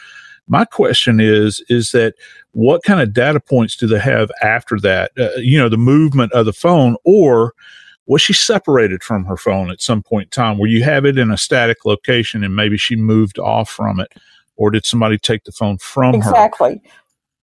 My 0.48 0.66
question 0.66 1.20
is, 1.20 1.64
is 1.70 1.92
that 1.92 2.16
what 2.54 2.84
kind 2.84 3.02
of 3.02 3.14
data 3.14 3.40
points 3.40 3.76
do 3.76 3.86
they 3.86 4.00
have 4.00 4.32
after 4.42 4.80
that? 4.80 5.12
Uh, 5.18 5.30
you 5.38 5.60
know, 5.60 5.70
the 5.70 5.78
movement 5.78 6.32
of 6.34 6.48
the 6.48 6.54
phone 6.54 6.96
or 7.04 7.54
was 8.08 8.24
she 8.24 8.34
separated 8.34 9.04
from 9.04 9.26
her 9.26 9.38
phone 9.38 9.70
at 9.70 9.82
some 9.82 10.02
point 10.02 10.26
in 10.26 10.30
time 10.32 10.58
where 10.58 10.70
you 10.70 10.84
have 10.84 11.06
it 11.06 11.20
in 11.20 11.30
a 11.30 11.38
static 11.38 11.86
location 11.86 12.44
and 12.44 12.56
maybe 12.56 12.76
she 12.76 12.96
moved 12.96 13.38
off 13.38 13.70
from 13.70 14.00
it? 14.00 14.12
Or 14.56 14.72
did 14.72 14.86
somebody 14.88 15.20
take 15.20 15.44
the 15.44 15.52
phone 15.52 15.78
from 15.78 16.16
exactly. 16.16 16.34
her? 16.34 16.76
Exactly. 16.76 16.92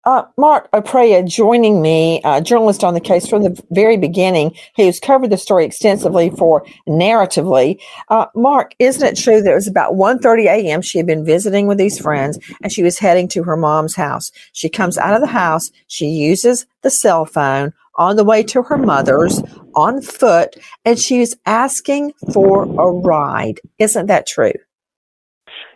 Uh, 0.05 0.25
Mark 0.37 0.69
Oprea 0.73 1.27
joining 1.27 1.81
me, 1.81 2.21
a 2.25 2.43
journalist 2.43 2.83
on 2.83 2.95
the 2.95 3.01
case 3.01 3.29
from 3.29 3.45
the 3.45 3.63
very 3.71 3.97
beginning, 3.97 4.53
who's 4.75 4.99
covered 4.99 5.31
the 5.31 5.37
story 5.39 5.65
extensively 5.65 6.31
for 6.31 6.65
Narratively. 6.89 7.81
Uh, 8.09 8.27
Mark, 8.35 8.75
isn't 8.81 9.07
it 9.07 9.17
true 9.17 9.41
that 9.41 9.53
it 9.53 9.55
was 9.55 9.69
about 9.69 9.95
1.30 9.95 10.47
a.m. 10.47 10.83
she 10.83 10.99
had 10.99 11.07
been 11.07 11.25
visiting 11.25 11.69
with 11.69 11.79
these 11.79 12.01
friends 12.01 12.37
and 12.63 12.73
she 12.73 12.83
was 12.83 12.99
heading 12.99 13.29
to 13.29 13.45
her 13.45 13.57
mom's 13.57 13.95
house. 13.95 14.33
She 14.53 14.69
comes 14.69 14.99
out 14.99 15.15
of 15.15 15.21
the 15.21 15.29
house. 15.29 15.71
She 15.87 16.07
uses 16.07 16.67
the 16.83 16.91
cell 16.91 17.25
phone 17.25 17.73
on 17.97 18.17
the 18.17 18.25
way 18.25 18.43
to 18.43 18.63
her 18.65 18.79
mother's 18.79 19.41
on 19.77 20.03
foot 20.03 20.57
and 20.85 20.99
she's 20.99 21.37
asking 21.47 22.13
for 22.33 22.65
a 22.65 22.91
ride. 22.91 23.61
Isn't 23.79 24.07
that 24.07 24.27
true? 24.27 24.55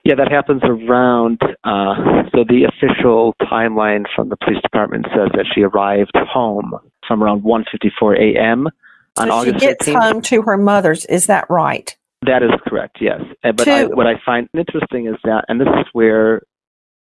Yeah, 0.07 0.15
that 0.15 0.31
happens 0.31 0.63
around. 0.63 1.41
Uh, 1.65 2.23
so 2.33 2.45
the 2.45 2.63
official 2.63 3.35
timeline 3.43 4.05
from 4.15 4.29
the 4.29 4.37
police 4.37 4.63
department 4.63 5.05
says 5.07 5.31
that 5.35 5.47
she 5.53 5.63
arrived 5.63 6.13
home 6.15 6.75
from 7.09 7.25
around 7.25 7.43
1:54 7.43 8.17
a.m. 8.17 8.69
on 9.17 9.27
so 9.27 9.35
August 9.35 9.55
she 9.59 9.67
gets 9.67 9.89
13th. 9.89 10.01
home 10.01 10.23
to 10.23 10.43
her 10.43 10.57
mother's. 10.57 11.07
Is 11.07 11.27
that 11.27 11.51
right? 11.51 11.97
That 12.25 12.45
is 12.45 12.53
correct. 12.69 12.99
Yes, 13.01 13.21
but 13.43 13.67
I, 13.67 13.87
what 13.87 14.07
I 14.07 14.15
find 14.25 14.49
interesting 14.57 15.09
is 15.09 15.17
that, 15.25 15.45
and 15.49 15.61
this 15.61 15.69
is 15.81 15.87
where, 15.93 16.43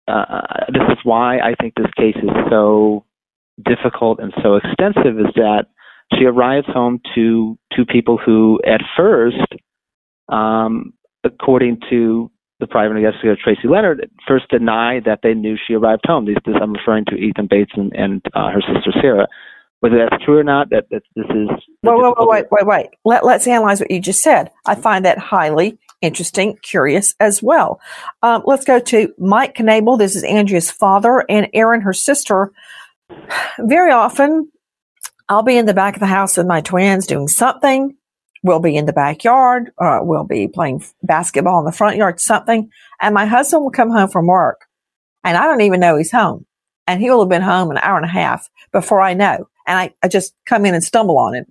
uh, 0.08 0.41
this 0.67 0.84
is 0.89 0.98
why 1.03 1.39
I 1.39 1.55
think 1.60 1.74
this 1.75 1.91
case 1.98 2.15
is 2.22 2.29
so 2.51 3.03
difficult 3.65 4.20
and 4.20 4.31
so 4.43 4.58
extensive, 4.58 5.20
is 5.20 5.34
that 5.36 5.65
she 6.17 6.25
arrives 6.25 6.67
home 6.67 7.01
to 7.15 7.58
two 7.75 7.86
people 7.86 8.20
who, 8.24 8.62
at 8.63 8.81
first, 8.96 9.38
um, 10.29 10.93
according 11.24 11.79
to 11.89 12.29
the 12.61 12.67
private 12.67 12.95
investigator 12.95 13.35
Tracy 13.43 13.67
Leonard 13.67 14.09
first 14.25 14.47
denied 14.49 15.03
that 15.05 15.19
they 15.23 15.33
knew 15.33 15.57
she 15.67 15.73
arrived 15.73 16.03
home. 16.05 16.25
These, 16.25 16.37
this, 16.45 16.55
I'm 16.61 16.71
referring 16.71 17.05
to 17.05 17.15
Ethan 17.15 17.47
Bates 17.49 17.71
and, 17.75 17.91
and 17.93 18.21
uh, 18.33 18.49
her 18.51 18.61
sister 18.61 18.93
Sarah. 19.01 19.27
Whether 19.81 19.97
that's 19.97 20.23
true 20.23 20.37
or 20.37 20.43
not, 20.43 20.69
that, 20.69 20.85
that 20.91 21.01
this 21.15 21.25
is. 21.25 21.49
Wait, 21.81 21.97
wait, 21.97 22.13
wait, 22.15 22.27
wait, 22.27 22.45
wait, 22.51 22.67
wait. 22.67 22.89
Let, 23.03 23.25
let's 23.25 23.47
analyze 23.47 23.79
what 23.79 23.89
you 23.89 23.99
just 23.99 24.21
said. 24.21 24.51
I 24.67 24.75
find 24.75 25.03
that 25.05 25.17
highly 25.17 25.79
interesting, 26.01 26.57
curious 26.61 27.15
as 27.19 27.41
well. 27.41 27.81
Um, 28.21 28.43
let's 28.45 28.63
go 28.63 28.79
to 28.79 29.11
Mike 29.17 29.55
Knabel. 29.55 29.97
This 29.97 30.15
is 30.15 30.23
Andrea's 30.23 30.69
father 30.69 31.25
and 31.27 31.47
Erin, 31.55 31.81
her 31.81 31.93
sister. 31.93 32.51
Very 33.59 33.91
often, 33.91 34.51
I'll 35.27 35.41
be 35.41 35.57
in 35.57 35.65
the 35.65 35.73
back 35.73 35.95
of 35.95 35.99
the 35.99 36.05
house 36.05 36.37
with 36.37 36.45
my 36.45 36.61
twins 36.61 37.07
doing 37.07 37.27
something 37.27 37.97
we'll 38.43 38.60
be 38.60 38.75
in 38.75 38.86
the 38.86 38.93
backyard 38.93 39.71
or 39.77 40.03
we'll 40.03 40.24
be 40.24 40.48
playing 40.48 40.83
basketball 41.03 41.60
in 41.60 41.65
the 41.65 41.71
front 41.71 41.98
yard, 41.98 42.19
something. 42.19 42.69
And 43.01 43.13
my 43.13 43.25
husband 43.25 43.63
will 43.63 43.71
come 43.71 43.91
home 43.91 44.10
from 44.10 44.27
work 44.27 44.67
and 45.24 45.38
I 45.38 45.45
don't 45.45 45.62
even 45.62 45.79
know 45.79 45.98
he's 45.98 46.12
home. 46.12 46.45
And 46.88 47.00
he 47.00 47.10
will 47.10 47.21
have 47.21 47.29
been 47.29 47.41
home 47.41 47.71
an 47.71 47.77
hour 47.77 47.98
and 47.98 48.05
a 48.05 48.10
half 48.10 48.50
before 48.71 49.01
I 49.01 49.13
know. 49.13 49.48
And 49.67 49.77
I, 49.77 49.93
I 50.01 50.07
just 50.07 50.33
come 50.45 50.65
in 50.65 50.74
and 50.74 50.83
stumble 50.83 51.17
on 51.17 51.36
him. 51.36 51.45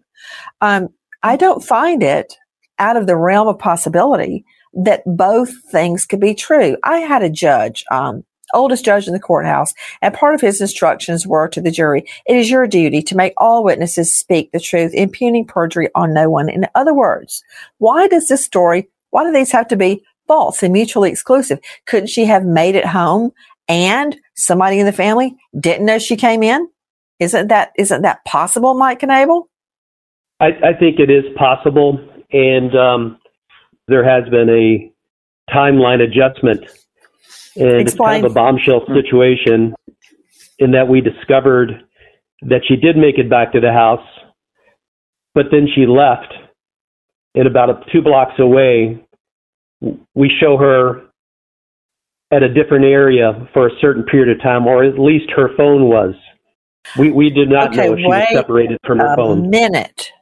Um, 0.61 0.89
I 1.23 1.37
don't 1.37 1.65
find 1.65 2.03
it 2.03 2.35
out 2.79 2.97
of 2.97 3.07
the 3.07 3.17
realm 3.17 3.49
of 3.49 3.59
possibility 3.59 4.45
that 4.73 5.03
both 5.07 5.51
things 5.71 6.07
could 6.07 6.21
be 6.21 6.35
true. 6.35 6.77
I 6.83 6.99
had 6.99 7.23
a 7.23 7.31
judge, 7.31 7.85
um, 7.91 8.25
oldest 8.55 8.85
judge 8.85 9.07
in 9.07 9.13
the 9.13 9.21
courthouse, 9.21 9.75
and 10.03 10.15
part 10.15 10.35
of 10.35 10.41
his 10.41 10.61
instructions 10.61 11.27
were 11.27 11.49
to 11.49 11.61
the 11.61 11.71
jury, 11.71 12.05
it 12.27 12.37
is 12.37 12.51
your 12.51 12.67
duty 12.67 13.03
to 13.03 13.17
make 13.17 13.33
all 13.37 13.65
witnesses 13.65 14.17
speak 14.17 14.53
the 14.53 14.61
truth, 14.61 14.93
impugning 14.95 15.47
perjury 15.47 15.89
on 15.95 16.15
no 16.15 16.29
one. 16.29 16.49
In 16.49 16.67
other 16.75 16.95
words, 16.95 17.43
why 17.79 18.09
does 18.09 18.29
this 18.29 18.45
story, 18.45 18.89
why 19.11 19.25
do 19.25 19.33
these 19.33 19.53
have 19.53 19.69
to 19.69 19.77
be 19.77 20.03
false 20.27 20.63
and 20.63 20.73
mutually 20.73 21.11
exclusive? 21.11 21.59
Couldn't 21.87 22.09
she 22.09 22.25
have 22.25 22.45
made 22.45 22.75
it 22.75 22.87
home 22.87 23.33
and 23.69 24.17
somebody 24.35 24.79
in 24.79 24.87
the 24.87 24.93
family 24.93 25.37
didn't 25.59 25.87
know 25.87 25.99
she 25.99 26.17
came 26.17 26.43
in? 26.43 26.69
Isn't 27.19 27.49
that 27.49 27.73
isn't 27.77 28.03
that 28.03 28.25
possible, 28.25 28.75
Mike 28.75 29.01
Knabel? 29.01 29.45
I, 30.41 30.47
I 30.47 30.73
think 30.73 30.99
it 30.99 31.11
is 31.11 31.25
possible, 31.37 31.99
and 32.33 32.75
um, 32.75 33.19
there 33.89 34.03
has 34.03 34.29
been 34.31 34.49
a 34.49 34.91
timeline 35.55 36.01
adjustment, 36.01 36.65
and 37.57 37.89
it's 37.89 37.95
kind 37.95 38.25
of 38.25 38.31
a 38.31 38.35
bombshell 38.35 38.81
hmm. 38.87 38.95
situation 38.95 39.75
in 40.59 40.73
that 40.73 40.89
we 40.89 41.01
discovered 41.01 41.85
that 42.43 42.63
she 42.67 42.77
did 42.77 42.97
make 42.97 43.19
it 43.19 43.29
back 43.29 43.53
to 43.53 43.61
the 43.61 43.73
house, 43.73 44.07
but 45.35 45.47
then 45.51 45.67
she 45.75 45.87
left. 45.87 46.33
And 47.35 47.47
about 47.47 47.71
a, 47.71 47.81
two 47.93 48.03
blocks 48.03 48.35
away, 48.39 49.05
we 50.15 50.31
show 50.41 50.57
her 50.57 51.03
at 52.33 52.43
a 52.43 52.53
different 52.53 52.85
area 52.85 53.49
for 53.53 53.67
a 53.67 53.71
certain 53.81 54.03
period 54.05 54.37
of 54.37 54.43
time, 54.43 54.67
or 54.67 54.85
at 54.85 54.99
least 54.99 55.31
her 55.37 55.51
phone 55.57 55.85
was. 55.85 56.15
We 56.99 57.11
we 57.11 57.31
did 57.31 57.51
not 57.51 57.69
Okay, 57.69 57.89
know 57.89 57.97
she 57.97 58.03
was 58.05 58.29
separated 58.33 58.79
from 58.87 58.99
her 58.99 59.13
a 59.13 59.17
phone. 59.17 59.51
minute. 59.51 60.13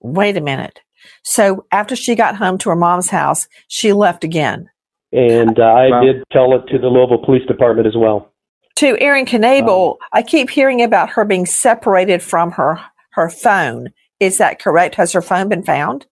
Wait 0.00 0.36
a 0.36 0.40
minute. 0.40 0.80
So 1.24 1.66
after 1.72 1.96
she 1.96 2.14
got 2.14 2.36
home 2.36 2.58
to 2.58 2.70
her 2.70 2.76
mom's 2.76 3.10
house, 3.10 3.48
she 3.68 3.92
left 3.92 4.22
again. 4.22 4.68
And 5.12 5.58
uh, 5.58 5.62
I 5.62 6.04
did 6.04 6.22
tell 6.30 6.54
it 6.54 6.66
to 6.70 6.78
the 6.78 6.88
Louisville 6.88 7.24
Police 7.24 7.46
Department 7.46 7.86
as 7.86 7.96
well. 7.96 8.32
To 8.76 8.96
Erin 9.00 9.24
Knabel, 9.24 9.96
I 10.12 10.22
keep 10.22 10.50
hearing 10.50 10.82
about 10.82 11.10
her 11.10 11.24
being 11.24 11.46
separated 11.46 12.22
from 12.22 12.52
her 12.52 12.78
her 13.12 13.28
phone. 13.28 13.88
Is 14.20 14.38
that 14.38 14.60
correct? 14.60 14.94
Has 14.96 15.12
her 15.12 15.22
phone 15.22 15.48
been 15.48 15.64
found? 15.64 16.06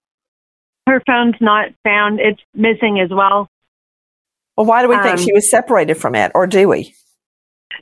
Her 0.88 1.03
phone's 1.07 1.37
not 1.41 1.69
found. 1.85 2.21
It's 2.21 2.41
missing 2.55 3.00
as 3.00 3.11
well. 3.11 3.49
Well, 4.57 4.67
why 4.67 4.83
do 4.83 4.88
we 4.88 4.97
think 4.97 5.19
Um, 5.19 5.25
she 5.25 5.33
was 5.33 5.50
separated 5.50 5.97
from 5.97 6.15
it, 6.15 6.33
or 6.35 6.47
do 6.47 6.69
we? 6.69 6.95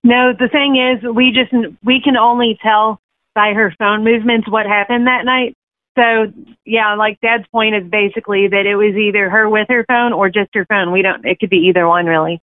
No, 0.02 0.33
the 0.33 0.49
thing 0.49 0.76
is, 0.76 1.02
we 1.14 1.30
just 1.30 1.52
we 1.85 2.00
can 2.02 2.16
only 2.16 2.59
tell 2.62 3.00
by 3.35 3.52
her 3.52 3.73
phone 3.78 4.04
movements 4.04 4.49
what 4.50 4.66
happened 4.66 5.06
that 5.06 5.25
night. 5.25 5.56
So 5.96 6.32
yeah, 6.64 6.94
like 6.94 7.20
Dad's 7.20 7.46
point 7.52 7.74
is 7.74 7.88
basically 7.88 8.48
that 8.48 8.66
it 8.66 8.76
was 8.76 8.94
either 8.96 9.30
her 9.30 9.48
with 9.48 9.68
her 9.68 9.84
phone 9.86 10.12
or 10.12 10.28
just 10.28 10.50
her 10.54 10.66
phone. 10.66 10.92
We 10.92 11.02
don't. 11.02 11.24
It 11.24 11.38
could 11.38 11.50
be 11.50 11.68
either 11.68 11.86
one, 11.86 12.06
really. 12.06 12.40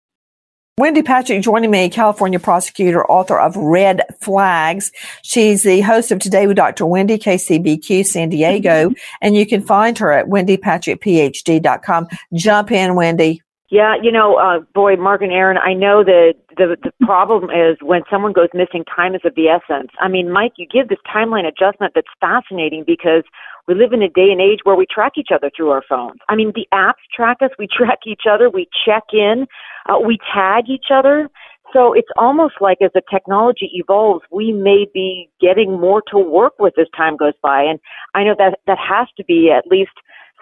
Wendy 0.80 1.02
Patrick 1.02 1.42
joining 1.42 1.70
me, 1.70 1.90
California 1.90 2.40
prosecutor, 2.40 3.04
author 3.04 3.38
of 3.38 3.54
Red 3.54 4.00
Flags. 4.22 4.90
She's 5.22 5.62
the 5.62 5.82
host 5.82 6.10
of 6.10 6.20
Today 6.20 6.46
with 6.46 6.56
Dr. 6.56 6.86
Wendy, 6.86 7.18
KCBQ 7.18 8.06
San 8.06 8.30
Diego, 8.30 8.88
mm-hmm. 8.88 8.94
and 9.20 9.36
you 9.36 9.46
can 9.46 9.60
find 9.60 9.98
her 9.98 10.10
at 10.10 10.28
wendypatrickphd.com. 10.28 12.08
Jump 12.32 12.72
in, 12.72 12.94
Wendy. 12.94 13.42
Yeah, 13.70 13.94
you 14.02 14.10
know, 14.10 14.34
uh, 14.34 14.60
boy, 14.74 14.96
Mark 14.96 15.22
and 15.22 15.30
Erin, 15.30 15.56
I 15.56 15.74
know 15.74 16.02
that 16.02 16.34
the 16.56 16.76
the 16.82 16.90
problem 17.06 17.50
is 17.50 17.78
when 17.80 18.02
someone 18.10 18.32
goes 18.32 18.48
missing, 18.52 18.84
time 18.84 19.14
is 19.14 19.20
of 19.24 19.36
the 19.36 19.46
essence. 19.46 19.92
I 20.00 20.08
mean, 20.08 20.28
Mike, 20.32 20.54
you 20.56 20.66
give 20.66 20.88
this 20.88 20.98
timeline 21.06 21.46
adjustment 21.46 21.92
that's 21.94 22.10
fascinating 22.20 22.82
because 22.84 23.22
we 23.68 23.76
live 23.76 23.92
in 23.92 24.02
a 24.02 24.08
day 24.08 24.32
and 24.32 24.40
age 24.40 24.58
where 24.64 24.74
we 24.74 24.86
track 24.90 25.12
each 25.16 25.28
other 25.32 25.52
through 25.56 25.70
our 25.70 25.84
phones. 25.88 26.18
I 26.28 26.34
mean, 26.34 26.50
the 26.56 26.66
apps 26.74 27.06
track 27.14 27.36
us, 27.42 27.50
we 27.60 27.68
track 27.72 28.00
each 28.08 28.22
other, 28.28 28.50
we 28.50 28.66
check 28.84 29.04
in, 29.12 29.46
uh, 29.88 30.00
we 30.04 30.18
tag 30.34 30.64
each 30.68 30.90
other. 30.92 31.28
So 31.72 31.92
it's 31.92 32.10
almost 32.16 32.54
like 32.60 32.78
as 32.82 32.90
the 32.94 33.02
technology 33.08 33.70
evolves, 33.74 34.24
we 34.32 34.50
may 34.50 34.86
be 34.92 35.30
getting 35.40 35.78
more 35.78 36.02
to 36.10 36.18
work 36.18 36.54
with 36.58 36.74
as 36.76 36.88
time 36.96 37.16
goes 37.16 37.34
by. 37.40 37.62
And 37.62 37.78
I 38.16 38.24
know 38.24 38.34
that 38.36 38.58
that 38.66 38.78
has 38.78 39.06
to 39.16 39.24
be 39.24 39.52
at 39.56 39.70
least 39.70 39.92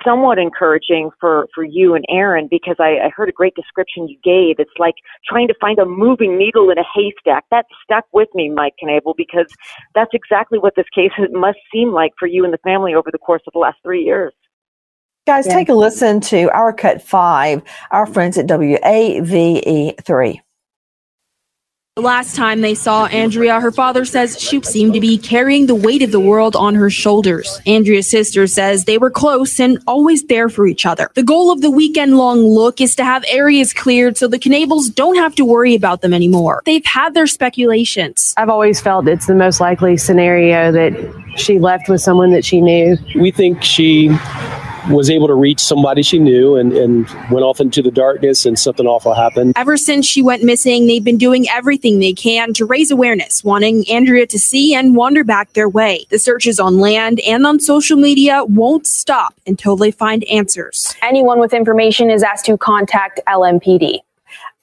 somewhat 0.04 0.38
encouraging 0.38 1.10
for, 1.20 1.48
for 1.54 1.64
you 1.64 1.94
and 1.94 2.04
Erin 2.08 2.48
because 2.50 2.76
I, 2.78 2.98
I 3.04 3.10
heard 3.14 3.28
a 3.28 3.32
great 3.32 3.54
description 3.54 4.08
you 4.08 4.18
gave. 4.22 4.56
It's 4.58 4.78
like 4.78 4.94
trying 5.26 5.48
to 5.48 5.54
find 5.60 5.78
a 5.78 5.84
moving 5.84 6.38
needle 6.38 6.70
in 6.70 6.78
a 6.78 6.84
haystack. 6.94 7.44
That 7.50 7.66
stuck 7.82 8.04
with 8.12 8.28
me, 8.34 8.50
Mike 8.50 8.74
Knabel, 8.82 9.14
because 9.16 9.46
that's 9.94 10.12
exactly 10.14 10.58
what 10.58 10.74
this 10.76 10.86
case 10.94 11.12
must 11.30 11.58
seem 11.72 11.92
like 11.92 12.12
for 12.18 12.26
you 12.26 12.44
and 12.44 12.52
the 12.52 12.58
family 12.58 12.94
over 12.94 13.10
the 13.10 13.18
course 13.18 13.42
of 13.46 13.52
the 13.52 13.58
last 13.58 13.78
three 13.82 14.02
years. 14.02 14.32
Guys, 15.26 15.46
take 15.46 15.68
a 15.68 15.74
listen 15.74 16.20
to 16.22 16.50
our 16.52 16.72
cut 16.72 17.02
five, 17.02 17.60
our 17.90 18.06
friends 18.06 18.38
at 18.38 18.46
WAVE3. 18.46 20.40
The 21.98 22.02
last 22.02 22.36
time 22.36 22.60
they 22.60 22.76
saw 22.76 23.06
Andrea, 23.06 23.58
her 23.58 23.72
father 23.72 24.04
says 24.04 24.40
she 24.40 24.62
seemed 24.62 24.94
to 24.94 25.00
be 25.00 25.18
carrying 25.18 25.66
the 25.66 25.74
weight 25.74 26.00
of 26.00 26.12
the 26.12 26.20
world 26.20 26.54
on 26.54 26.76
her 26.76 26.90
shoulders. 26.90 27.60
Andrea's 27.66 28.08
sister 28.08 28.46
says 28.46 28.84
they 28.84 28.98
were 28.98 29.10
close 29.10 29.58
and 29.58 29.82
always 29.84 30.22
there 30.22 30.48
for 30.48 30.68
each 30.68 30.86
other. 30.86 31.10
The 31.14 31.24
goal 31.24 31.50
of 31.50 31.60
the 31.60 31.72
weekend 31.72 32.16
long 32.16 32.38
look 32.38 32.80
is 32.80 32.94
to 32.94 33.04
have 33.04 33.24
areas 33.26 33.72
cleared 33.72 34.16
so 34.16 34.28
the 34.28 34.38
Knabels 34.38 34.94
don't 34.94 35.16
have 35.16 35.34
to 35.34 35.44
worry 35.44 35.74
about 35.74 36.00
them 36.00 36.14
anymore. 36.14 36.62
They've 36.66 36.86
had 36.86 37.14
their 37.14 37.26
speculations. 37.26 38.32
I've 38.36 38.48
always 38.48 38.80
felt 38.80 39.08
it's 39.08 39.26
the 39.26 39.34
most 39.34 39.58
likely 39.58 39.96
scenario 39.96 40.70
that 40.70 40.92
she 41.34 41.58
left 41.58 41.88
with 41.88 42.00
someone 42.00 42.30
that 42.30 42.44
she 42.44 42.60
knew. 42.60 42.96
we 43.16 43.32
think 43.32 43.64
she 43.64 44.16
was 44.90 45.10
able 45.10 45.26
to 45.26 45.34
reach 45.34 45.60
somebody 45.60 46.02
she 46.02 46.18
knew 46.18 46.56
and, 46.56 46.72
and 46.72 47.08
went 47.30 47.44
off 47.44 47.60
into 47.60 47.82
the 47.82 47.90
darkness 47.90 48.46
and 48.46 48.58
something 48.58 48.86
awful 48.86 49.14
happened. 49.14 49.52
Ever 49.56 49.76
since 49.76 50.06
she 50.06 50.22
went 50.22 50.42
missing, 50.42 50.86
they've 50.86 51.04
been 51.04 51.18
doing 51.18 51.48
everything 51.48 51.98
they 51.98 52.12
can 52.12 52.52
to 52.54 52.64
raise 52.64 52.90
awareness, 52.90 53.44
wanting 53.44 53.88
Andrea 53.90 54.26
to 54.26 54.38
see 54.38 54.74
and 54.74 54.96
wander 54.96 55.24
back 55.24 55.52
their 55.52 55.68
way. 55.68 56.06
The 56.10 56.18
searches 56.18 56.58
on 56.58 56.78
land 56.78 57.20
and 57.20 57.46
on 57.46 57.60
social 57.60 57.96
media 57.96 58.44
won't 58.44 58.86
stop 58.86 59.34
until 59.46 59.76
they 59.76 59.90
find 59.90 60.24
answers. 60.24 60.94
Anyone 61.02 61.38
with 61.38 61.52
information 61.52 62.10
is 62.10 62.22
asked 62.22 62.46
to 62.46 62.56
contact 62.56 63.20
LMPD. 63.26 64.00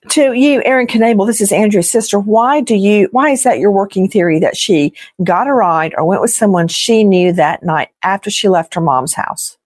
To 0.09 0.33
you, 0.33 0.61
Erin 0.63 0.85
Knabel, 0.85 1.25
this 1.25 1.41
is 1.41 1.51
Andrea's 1.51 1.89
sister. 1.89 2.19
Why 2.19 2.61
do 2.61 2.75
you, 2.75 3.09
why 3.11 3.31
is 3.31 3.43
that 3.43 3.57
your 3.57 3.71
working 3.71 4.07
theory 4.07 4.39
that 4.39 4.55
she 4.55 4.93
got 5.23 5.47
a 5.47 5.53
ride 5.53 5.95
or 5.97 6.05
went 6.05 6.21
with 6.21 6.31
someone 6.31 6.67
she 6.67 7.03
knew 7.03 7.33
that 7.33 7.63
night 7.63 7.89
after 8.03 8.29
she 8.29 8.47
left 8.47 8.75
her 8.75 8.81
mom's 8.81 9.13
house? 9.13 9.57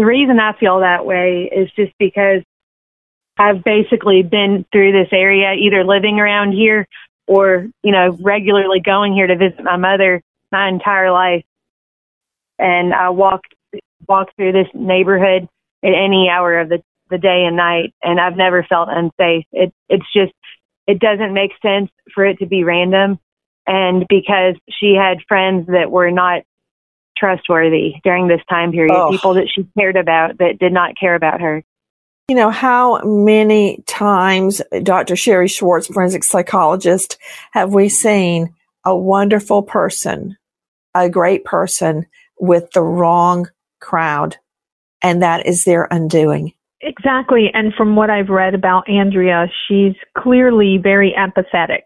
The 0.00 0.06
reason 0.06 0.40
I 0.40 0.54
feel 0.58 0.80
that 0.80 1.04
way 1.04 1.50
is 1.54 1.70
just 1.76 1.92
because 1.98 2.40
I've 3.38 3.62
basically 3.62 4.22
been 4.22 4.64
through 4.72 4.92
this 4.92 5.10
area, 5.12 5.52
either 5.52 5.84
living 5.84 6.18
around 6.18 6.52
here 6.52 6.88
or, 7.26 7.66
you 7.82 7.92
know, 7.92 8.16
regularly 8.18 8.80
going 8.80 9.12
here 9.12 9.26
to 9.26 9.36
visit 9.36 9.62
my 9.62 9.76
mother 9.76 10.22
my 10.50 10.70
entire 10.70 11.12
life. 11.12 11.44
And 12.58 12.94
I 12.94 13.10
walked 13.10 13.54
walked 14.08 14.34
through 14.36 14.52
this 14.52 14.68
neighborhood 14.72 15.46
at 15.84 15.92
any 15.92 16.30
hour 16.30 16.60
of 16.60 16.70
the, 16.70 16.82
the 17.10 17.18
day 17.18 17.44
and 17.44 17.58
night 17.58 17.92
and 18.02 18.18
I've 18.18 18.38
never 18.38 18.62
felt 18.62 18.88
unsafe. 18.90 19.44
It 19.52 19.70
it's 19.90 20.10
just 20.16 20.32
it 20.86 20.98
doesn't 20.98 21.34
make 21.34 21.50
sense 21.60 21.90
for 22.14 22.24
it 22.24 22.38
to 22.38 22.46
be 22.46 22.64
random 22.64 23.18
and 23.66 24.06
because 24.08 24.54
she 24.70 24.94
had 24.94 25.18
friends 25.28 25.66
that 25.66 25.90
were 25.90 26.10
not 26.10 26.44
trustworthy 27.20 27.96
during 28.02 28.26
this 28.26 28.40
time 28.48 28.72
period, 28.72 28.92
Oh. 28.94 29.10
people 29.10 29.34
that 29.34 29.48
she 29.54 29.66
cared 29.78 29.96
about 29.96 30.38
that 30.38 30.58
did 30.58 30.72
not 30.72 30.94
care 30.98 31.14
about 31.14 31.40
her. 31.40 31.62
You 32.28 32.36
know, 32.36 32.50
how 32.50 33.00
many 33.02 33.82
times, 33.86 34.62
Dr. 34.82 35.16
Sherry 35.16 35.48
Schwartz, 35.48 35.88
forensic 35.88 36.24
psychologist, 36.24 37.18
have 37.52 37.74
we 37.74 37.88
seen 37.88 38.54
a 38.84 38.96
wonderful 38.96 39.62
person, 39.62 40.36
a 40.94 41.10
great 41.10 41.44
person 41.44 42.06
with 42.38 42.70
the 42.72 42.82
wrong 42.82 43.48
crowd? 43.80 44.36
And 45.02 45.22
that 45.22 45.46
is 45.46 45.64
their 45.64 45.88
undoing. 45.90 46.52
Exactly. 46.82 47.50
And 47.52 47.74
from 47.74 47.96
what 47.96 48.10
I've 48.10 48.28
read 48.30 48.54
about 48.54 48.88
Andrea, 48.88 49.46
she's 49.66 49.94
clearly 50.16 50.78
very 50.82 51.14
empathetic. 51.18 51.82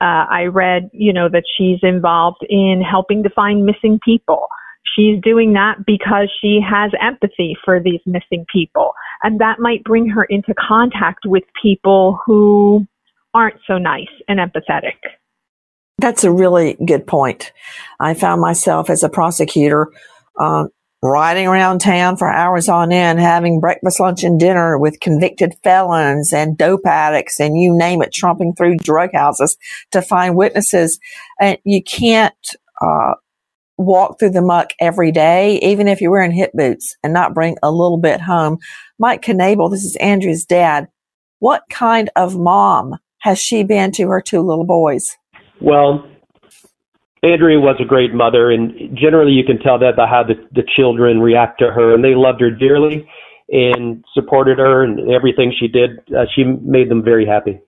Uh, 0.00 0.24
I 0.30 0.44
read, 0.44 0.90
you 0.92 1.12
know, 1.12 1.28
that 1.28 1.44
she's 1.56 1.78
involved 1.82 2.44
in 2.48 2.82
helping 2.88 3.22
to 3.22 3.30
find 3.30 3.66
missing 3.66 4.00
people. 4.04 4.46
She's 4.96 5.20
doing 5.22 5.52
that 5.52 5.84
because 5.86 6.32
she 6.40 6.60
has 6.68 6.90
empathy 7.00 7.56
for 7.64 7.80
these 7.80 8.00
missing 8.06 8.46
people. 8.52 8.92
And 9.22 9.40
that 9.40 9.58
might 9.58 9.84
bring 9.84 10.08
her 10.08 10.24
into 10.24 10.54
contact 10.54 11.26
with 11.26 11.44
people 11.62 12.18
who 12.24 12.86
aren't 13.34 13.60
so 13.66 13.78
nice 13.78 14.08
and 14.26 14.40
empathetic. 14.40 14.96
That's 15.98 16.24
a 16.24 16.32
really 16.32 16.78
good 16.86 17.06
point. 17.06 17.52
I 18.00 18.14
found 18.14 18.40
myself 18.40 18.88
as 18.88 19.02
a 19.02 19.10
prosecutor 19.10 19.88
um, 20.38 20.70
riding 21.02 21.46
around 21.46 21.80
town 21.80 22.16
for 22.16 22.28
hours 22.28 22.68
on 22.68 22.92
end, 22.92 23.20
having 23.20 23.60
breakfast, 23.60 24.00
lunch, 24.00 24.22
and 24.22 24.38
dinner 24.38 24.78
with 24.78 25.00
convicted 25.00 25.54
felons 25.62 26.32
and 26.32 26.58
dope 26.58 26.86
addicts 26.86 27.40
and 27.40 27.56
you 27.56 27.76
name 27.76 28.02
it, 28.02 28.12
tromping 28.12 28.56
through 28.56 28.76
drug 28.76 29.10
houses 29.14 29.56
to 29.92 30.02
find 30.02 30.36
witnesses. 30.36 30.98
And 31.40 31.58
you 31.64 31.82
can't 31.82 32.34
uh, 32.82 33.14
walk 33.78 34.18
through 34.18 34.30
the 34.30 34.42
muck 34.42 34.70
every 34.78 35.10
day, 35.10 35.58
even 35.62 35.88
if 35.88 36.00
you're 36.00 36.10
wearing 36.10 36.32
hip 36.32 36.50
boots, 36.52 36.96
and 37.02 37.12
not 37.12 37.34
bring 37.34 37.56
a 37.62 37.70
little 37.70 37.98
bit 37.98 38.20
home. 38.20 38.58
Mike 38.98 39.22
Knabel, 39.22 39.70
this 39.70 39.84
is 39.84 39.96
Andrew's 39.96 40.44
dad. 40.44 40.88
What 41.38 41.62
kind 41.70 42.10
of 42.16 42.36
mom 42.36 42.96
has 43.20 43.38
she 43.38 43.62
been 43.62 43.92
to 43.92 44.08
her 44.08 44.20
two 44.20 44.42
little 44.42 44.66
boys? 44.66 45.16
Well, 45.60 46.09
Andrea 47.22 47.60
was 47.60 47.76
a 47.80 47.84
great 47.84 48.14
mother, 48.14 48.50
and 48.50 48.96
generally 48.96 49.32
you 49.32 49.44
can 49.44 49.58
tell 49.58 49.78
that 49.78 49.96
by 49.96 50.06
how 50.06 50.22
the, 50.22 50.34
the 50.52 50.66
children 50.76 51.20
react 51.20 51.58
to 51.58 51.70
her, 51.70 51.94
and 51.94 52.02
they 52.02 52.14
loved 52.14 52.40
her 52.40 52.50
dearly 52.50 53.06
and 53.50 54.04
supported 54.14 54.58
her 54.58 54.82
and 54.84 55.10
everything 55.10 55.52
she 55.58 55.68
did. 55.68 55.98
Uh, 56.16 56.24
she 56.34 56.44
made 56.44 56.88
them 56.88 57.02
very 57.02 57.26
happy. 57.26 57.60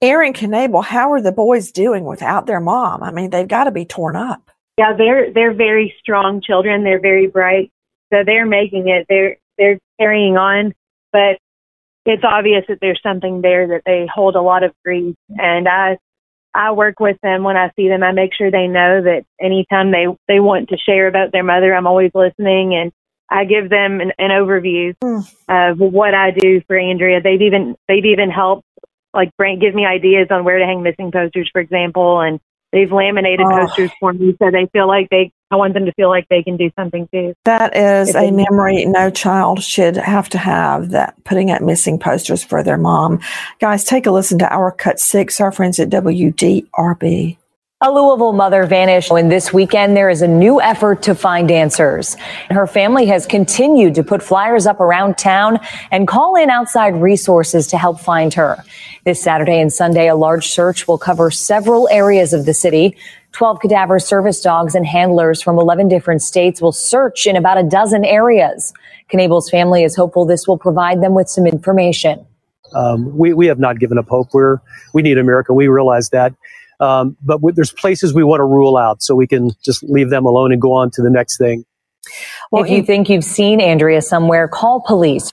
Erin 0.00 0.32
Knabel, 0.32 0.84
how 0.84 1.12
are 1.12 1.20
the 1.20 1.32
boys 1.32 1.72
doing 1.72 2.04
without 2.04 2.46
their 2.46 2.60
mom? 2.60 3.02
I 3.02 3.10
mean, 3.10 3.30
they've 3.30 3.48
got 3.48 3.64
to 3.64 3.70
be 3.70 3.84
torn 3.84 4.14
up. 4.16 4.50
Yeah, 4.78 4.94
they're 4.96 5.32
they're 5.32 5.54
very 5.54 5.94
strong 6.00 6.42
children. 6.42 6.84
They're 6.84 7.00
very 7.00 7.28
bright, 7.28 7.72
so 8.12 8.18
they're 8.24 8.46
making 8.46 8.88
it. 8.88 9.06
They're 9.08 9.38
they're 9.56 9.78
carrying 9.98 10.36
on, 10.36 10.74
but 11.12 11.38
it's 12.04 12.22
obvious 12.24 12.64
that 12.68 12.78
there's 12.82 13.00
something 13.02 13.40
there 13.40 13.66
that 13.68 13.82
they 13.86 14.06
hold 14.12 14.36
a 14.36 14.42
lot 14.42 14.62
of 14.62 14.72
grief. 14.84 15.16
And 15.30 15.66
I 15.66 15.96
I 16.56 16.72
work 16.72 17.00
with 17.00 17.18
them 17.22 17.44
when 17.44 17.56
I 17.56 17.70
see 17.76 17.88
them. 17.88 18.02
I 18.02 18.12
make 18.12 18.34
sure 18.34 18.50
they 18.50 18.68
know 18.68 19.02
that 19.02 19.24
anytime 19.40 19.92
they 19.92 20.06
they 20.28 20.40
want 20.40 20.70
to 20.70 20.78
share 20.78 21.08
about 21.08 21.32
their 21.32 21.44
mother, 21.44 21.74
I'm 21.74 21.86
always 21.88 22.12
listening 22.14 22.74
and 22.74 22.92
I 23.30 23.44
give 23.44 23.70
them 23.70 24.00
an, 24.00 24.12
an 24.18 24.30
overview 24.30 24.94
Hmm. 25.02 25.20
of 25.48 25.78
what 25.78 26.14
I 26.14 26.32
do 26.32 26.62
for 26.66 26.78
Andrea. 26.78 27.20
They've 27.22 27.42
even 27.42 27.76
they've 27.88 28.06
even 28.06 28.30
helped 28.30 28.64
like 29.14 29.30
bring 29.38 29.60
give 29.60 29.74
me 29.74 29.86
ideas 29.86 30.28
on 30.30 30.44
where 30.44 30.58
to 30.58 30.66
hang 30.66 30.82
missing 30.82 31.12
posters, 31.12 31.50
for 31.52 31.60
example, 31.60 32.20
and 32.20 32.40
they've 32.72 32.90
laminated 32.92 33.46
Oh. 33.50 33.58
posters 33.58 33.90
for 34.00 34.12
me 34.12 34.34
so 34.42 34.50
they 34.50 34.66
feel 34.72 34.86
like 34.88 35.08
they 35.10 35.30
I 35.50 35.54
want 35.56 35.74
them 35.74 35.86
to 35.86 35.92
feel 35.92 36.08
like 36.08 36.26
they 36.28 36.42
can 36.42 36.56
do 36.56 36.70
something 36.76 37.08
too. 37.12 37.32
That 37.44 37.76
is 37.76 38.08
If 38.08 38.16
a 38.16 38.32
memory 38.32 38.84
no 38.84 39.10
child 39.10 39.62
should 39.62 39.96
have 39.96 40.28
to 40.30 40.38
have 40.38 40.90
that 40.90 41.14
putting 41.22 41.52
up 41.52 41.62
missing 41.62 42.00
posters 42.00 42.42
for 42.42 42.64
their 42.64 42.76
mom. 42.76 43.20
Guys, 43.60 43.84
take 43.84 44.06
a 44.06 44.10
listen 44.10 44.40
to 44.40 44.52
our 44.52 44.72
cut 44.72 44.98
six, 44.98 45.40
our 45.40 45.52
friends 45.52 45.78
at 45.78 45.88
WDRB. 45.88 47.36
A 47.82 47.90
Louisville 47.90 48.32
mother 48.32 48.64
vanished, 48.64 49.10
and 49.10 49.30
this 49.30 49.52
weekend 49.52 49.94
there 49.94 50.08
is 50.08 50.22
a 50.22 50.26
new 50.26 50.62
effort 50.62 51.02
to 51.02 51.14
find 51.14 51.50
answers. 51.50 52.16
Her 52.48 52.66
family 52.66 53.04
has 53.04 53.26
continued 53.26 53.96
to 53.96 54.02
put 54.02 54.22
flyers 54.22 54.66
up 54.66 54.80
around 54.80 55.18
town 55.18 55.58
and 55.90 56.08
call 56.08 56.36
in 56.36 56.48
outside 56.48 56.96
resources 56.96 57.66
to 57.66 57.76
help 57.76 58.00
find 58.00 58.32
her. 58.32 58.64
This 59.04 59.22
Saturday 59.22 59.60
and 59.60 59.70
Sunday, 59.70 60.08
a 60.08 60.14
large 60.14 60.48
search 60.48 60.88
will 60.88 60.96
cover 60.96 61.30
several 61.30 61.86
areas 61.90 62.32
of 62.32 62.46
the 62.46 62.54
city. 62.54 62.96
12 63.32 63.60
cadaver 63.60 63.98
service 63.98 64.40
dogs 64.40 64.74
and 64.74 64.86
handlers 64.86 65.42
from 65.42 65.58
11 65.58 65.88
different 65.88 66.22
states 66.22 66.62
will 66.62 66.72
search 66.72 67.26
in 67.26 67.36
about 67.36 67.58
a 67.58 67.62
dozen 67.62 68.06
areas. 68.06 68.72
Knabel's 69.12 69.50
family 69.50 69.84
is 69.84 69.94
hopeful 69.94 70.24
this 70.24 70.48
will 70.48 70.56
provide 70.56 71.02
them 71.02 71.12
with 71.12 71.28
some 71.28 71.46
information. 71.46 72.24
Um, 72.74 73.14
we, 73.16 73.34
we 73.34 73.46
have 73.48 73.58
not 73.58 73.78
given 73.78 73.98
up 73.98 74.08
hope. 74.08 74.28
We're, 74.32 74.60
we 74.94 75.02
need 75.02 75.18
America. 75.18 75.52
We 75.52 75.68
realize 75.68 76.08
that. 76.08 76.32
Um, 76.80 77.16
but 77.22 77.36
w- 77.36 77.54
there's 77.54 77.72
places 77.72 78.14
we 78.14 78.24
want 78.24 78.40
to 78.40 78.44
rule 78.44 78.76
out 78.76 79.02
so 79.02 79.14
we 79.14 79.26
can 79.26 79.50
just 79.64 79.82
leave 79.82 80.10
them 80.10 80.26
alone 80.26 80.52
and 80.52 80.60
go 80.60 80.72
on 80.72 80.90
to 80.92 81.02
the 81.02 81.10
next 81.10 81.38
thing. 81.38 81.64
Well, 82.50 82.64
if 82.64 82.70
you 82.70 82.82
think 82.82 83.08
you've 83.08 83.24
seen 83.24 83.60
Andrea 83.60 84.02
somewhere, 84.02 84.48
call 84.48 84.80
police. 84.80 85.32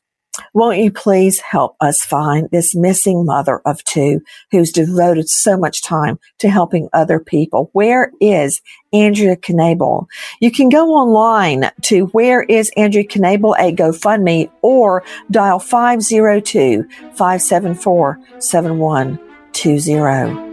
Won't 0.55 0.79
you 0.79 0.91
please 0.91 1.39
help 1.39 1.75
us 1.79 2.03
find 2.03 2.49
this 2.51 2.75
missing 2.75 3.25
mother 3.25 3.61
of 3.65 3.83
two 3.83 4.21
who's 4.51 4.71
devoted 4.71 5.29
so 5.29 5.57
much 5.57 5.83
time 5.83 6.19
to 6.39 6.49
helping 6.49 6.89
other 6.91 7.19
people? 7.19 7.69
Where 7.73 8.11
is 8.19 8.59
Andrea 8.91 9.35
Knabel? 9.35 10.07
You 10.39 10.51
can 10.51 10.69
go 10.69 10.89
online 10.89 11.69
to 11.83 12.07
Where 12.07 12.41
is 12.43 12.71
Andrea 12.75 13.05
Knabel, 13.05 13.55
a 13.59 13.75
GoFundMe, 13.75 14.49
or 14.61 15.03
dial 15.29 15.59
502 15.59 16.83
574 17.13 18.19
7120. 18.39 20.52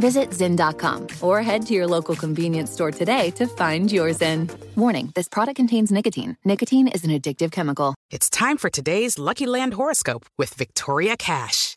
Visit 0.00 0.30
Zyn.com 0.30 1.08
or 1.20 1.42
head 1.42 1.66
to 1.66 1.74
your 1.74 1.86
local 1.86 2.16
convenience 2.16 2.72
store 2.72 2.90
today 2.90 3.30
to 3.32 3.46
find 3.46 3.92
your 3.92 4.08
Zyn. 4.10 4.50
Warning 4.74 5.12
this 5.14 5.28
product 5.28 5.56
contains 5.56 5.92
nicotine. 5.92 6.36
Nicotine 6.44 6.88
is 6.88 7.04
an 7.04 7.10
addictive 7.10 7.52
chemical. 7.52 7.94
It's 8.10 8.30
time 8.30 8.56
for 8.56 8.70
today's 8.70 9.18
Lucky 9.18 9.46
Land 9.46 9.74
horoscope 9.74 10.24
with 10.38 10.54
Victoria 10.54 11.16
Cash. 11.16 11.76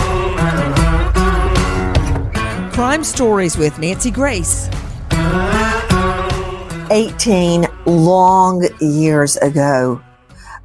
Crime 2.81 3.03
Stories 3.03 3.57
with 3.57 3.77
Nancy 3.77 4.09
Grace. 4.09 4.67
18 6.89 7.67
long 7.85 8.67
years 8.81 9.37
ago, 9.37 10.01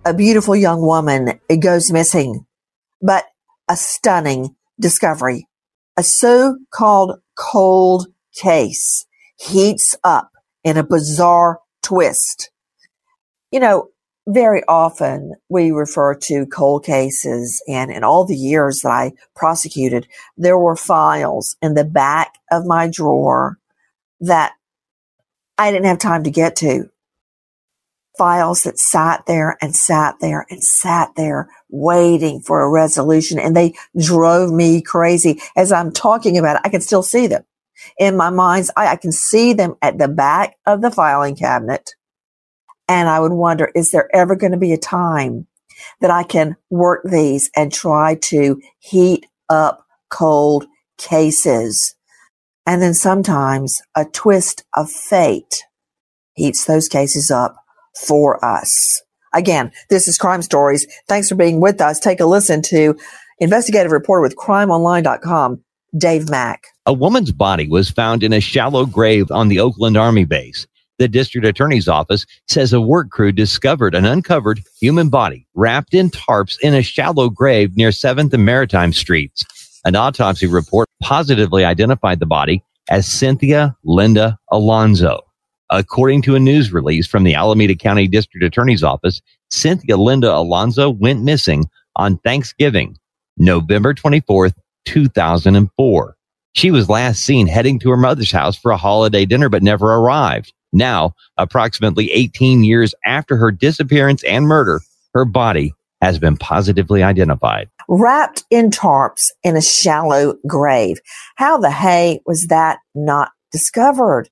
a 0.07 0.14
beautiful 0.14 0.57
young 0.57 0.81
woman 0.81 1.38
goes 1.61 1.92
missing, 1.92 2.46
but 3.02 3.26
a 3.68 3.76
stunning 3.76 4.57
discovery. 4.81 5.46
A 5.98 6.02
so-called 6.02 7.20
cold 7.37 8.07
case 8.35 9.07
heats 9.38 9.94
up 10.02 10.31
in 10.64 10.79
a 10.79 10.83
bizarre 10.83 11.61
twist. 11.83 12.50
You 13.50 13.61
know, 13.61 13.88
very 14.27 14.62
often 14.67 15.35
we 15.49 15.71
refer 15.71 16.15
to 16.15 16.47
cold 16.47 16.85
cases 16.85 17.62
and 17.69 17.93
in 17.93 18.03
all 18.03 18.25
the 18.25 18.37
years 18.37 18.81
that 18.81 18.91
I 18.91 19.12
prosecuted, 19.37 20.09
there 20.37 20.59
were 20.59 20.77
files 20.77 21.57
in 21.62 21.75
the 21.75 21.85
back 21.85 22.35
of 22.51 22.67
my 22.67 22.89
drawer 22.89 23.59
that 24.21 24.53
I 25.59 25.71
didn't 25.71 25.87
have 25.87 25.99
time 25.99 26.25
to 26.25 26.31
get 26.31 26.57
to. 26.57 26.91
Files 28.19 28.65
that 28.65 28.79
sat 28.79 29.27
there 29.27 29.57
and 29.61 29.77
sat 29.77 30.17
there 30.21 30.47
and 30.51 30.65
sat 30.65 31.15
there 31.17 31.49
waiting 31.69 32.41
for 32.41 32.62
a 32.62 32.71
resolution 32.71 33.39
and 33.39 33.55
they 33.55 33.75
drove 34.01 34.51
me 34.51 34.83
crazy. 34.83 35.41
As 35.55 35.71
I'm 35.71 35.93
talking 35.93 36.37
about 36.37 36.57
it, 36.57 36.62
I 36.65 36.71
can 36.71 36.81
still 36.81 37.03
see 37.03 37.27
them 37.27 37.45
in 37.99 38.17
my 38.17 38.31
mind's 38.31 38.71
eye. 38.77 38.89
I 38.89 38.97
can 38.97 39.12
see 39.12 39.53
them 39.53 39.77
at 39.83 39.99
the 39.99 40.09
back 40.09 40.57
of 40.67 40.81
the 40.81 40.91
filing 40.91 41.37
cabinet. 41.37 41.95
And 42.88 43.09
I 43.09 43.20
would 43.20 43.33
wonder, 43.33 43.70
is 43.75 43.90
there 43.90 44.09
ever 44.14 44.37
going 44.37 44.53
to 44.53 44.59
be 44.59 44.72
a 44.72 44.79
time 44.79 45.46
that 46.01 46.11
I 46.11 46.22
can 46.22 46.57
work 46.70 47.03
these 47.05 47.51
and 47.57 47.72
try 47.72 48.16
to 48.22 48.61
heat 48.79 49.27
up 49.49 49.87
cold 50.11 50.66
cases. 50.99 51.94
And 52.66 52.83
then 52.83 52.94
sometimes 52.94 53.81
a 53.94 54.05
twist 54.05 54.64
of 54.77 54.90
fate 54.90 55.64
heats 56.35 56.64
those 56.64 56.88
cases 56.88 57.31
up 57.31 57.57
for 58.07 58.44
us. 58.44 59.03
Again, 59.35 59.72
this 59.90 60.09
is 60.09 60.18
Crime 60.18 60.42
Stories. 60.42 60.87
Thanks 61.09 61.29
for 61.29 61.35
being 61.35 61.61
with 61.61 61.81
us. 61.81 62.01
Take 62.01 62.20
a 62.20 62.27
listen 62.27 62.62
to 62.62 62.96
investigative 63.38 63.92
reporter 63.92 64.22
with 64.22 64.37
crimeonline.com, 64.37 65.62
Dave 65.96 66.29
Mack. 66.29 66.64
A 66.87 66.92
woman's 66.92 67.33
body 67.33 67.68
was 67.68 67.90
found 67.90 68.22
in 68.22 68.33
a 68.33 68.40
shallow 68.40 68.87
grave 68.87 69.31
on 69.31 69.49
the 69.49 69.61
Oakland 69.61 69.96
Army 69.96 70.25
base. 70.25 70.66
The 70.99 71.09
district 71.09 71.47
attorney's 71.47 71.89
office 71.89 72.25
says 72.49 72.73
a 72.73 72.81
work 72.81 73.11
crew 73.11 73.31
discovered 73.31 73.95
an 73.95 74.07
uncovered 74.07 74.63
human 74.81 75.11
body 75.11 75.47
wrapped 75.55 75.93
in 75.93 76.11
tarps 76.11 76.57
in 76.61 76.75
a 76.75 76.83
shallow 76.83 77.29
grave 77.29 77.77
near 77.77 77.91
7th 77.91 78.33
and 78.33 78.47
Maritime 78.47 78.93
Streets. 78.93 79.45
An 79.85 79.95
autopsy 79.95 80.47
report 80.47 80.89
positively 81.03 81.65
identified 81.65 82.19
the 82.19 82.27
body 82.27 82.65
as 82.91 83.07
Cynthia 83.07 83.77
Linda 83.85 84.39
Alonso. 84.51 85.21
According 85.71 86.23
to 86.23 86.35
a 86.35 86.41
news 86.41 86.73
release 86.73 87.07
from 87.07 87.25
the 87.25 87.35
Alameda 87.35 87.75
County 87.75 88.09
District 88.09 88.45
Attorney's 88.45 88.83
Office, 88.83 89.21
Cynthia 89.51 89.97
Linda 89.97 90.35
Alonso 90.35 90.91
went 90.91 91.23
missing 91.23 91.65
on 91.97 92.19
Thanksgiving, 92.19 92.97
November 93.37 93.93
24th, 93.93 94.55
2004. 94.87 96.17
She 96.55 96.71
was 96.71 96.89
last 96.89 97.21
seen 97.21 97.47
heading 97.47 97.79
to 97.81 97.91
her 97.91 97.97
mother's 97.97 98.33
house 98.33 98.57
for 98.57 98.71
a 98.71 98.77
holiday 98.77 99.27
dinner, 99.27 99.49
but 99.49 99.63
never 99.63 99.95
arrived. 99.95 100.53
Now, 100.77 101.15
approximately 101.39 102.12
18 102.12 102.62
years 102.62 102.95
after 103.07 103.39
her 103.39 103.51
disappearance 103.51 104.23
and 104.25 104.47
murder, 104.47 104.83
her 105.15 105.25
body 105.25 105.73
has 106.03 106.19
been 106.19 106.37
positively 106.37 107.03
identified. 107.03 107.71
Wrapped 107.89 108.45
in 108.51 108.69
tarps 108.69 109.31
in 109.43 109.57
a 109.57 109.62
shallow 109.62 110.35
grave. 110.47 111.01
How 111.37 111.57
the 111.57 111.71
hay 111.71 112.21
was 112.27 112.49
that 112.49 112.81
not 112.95 113.31
discovered? 113.53 114.29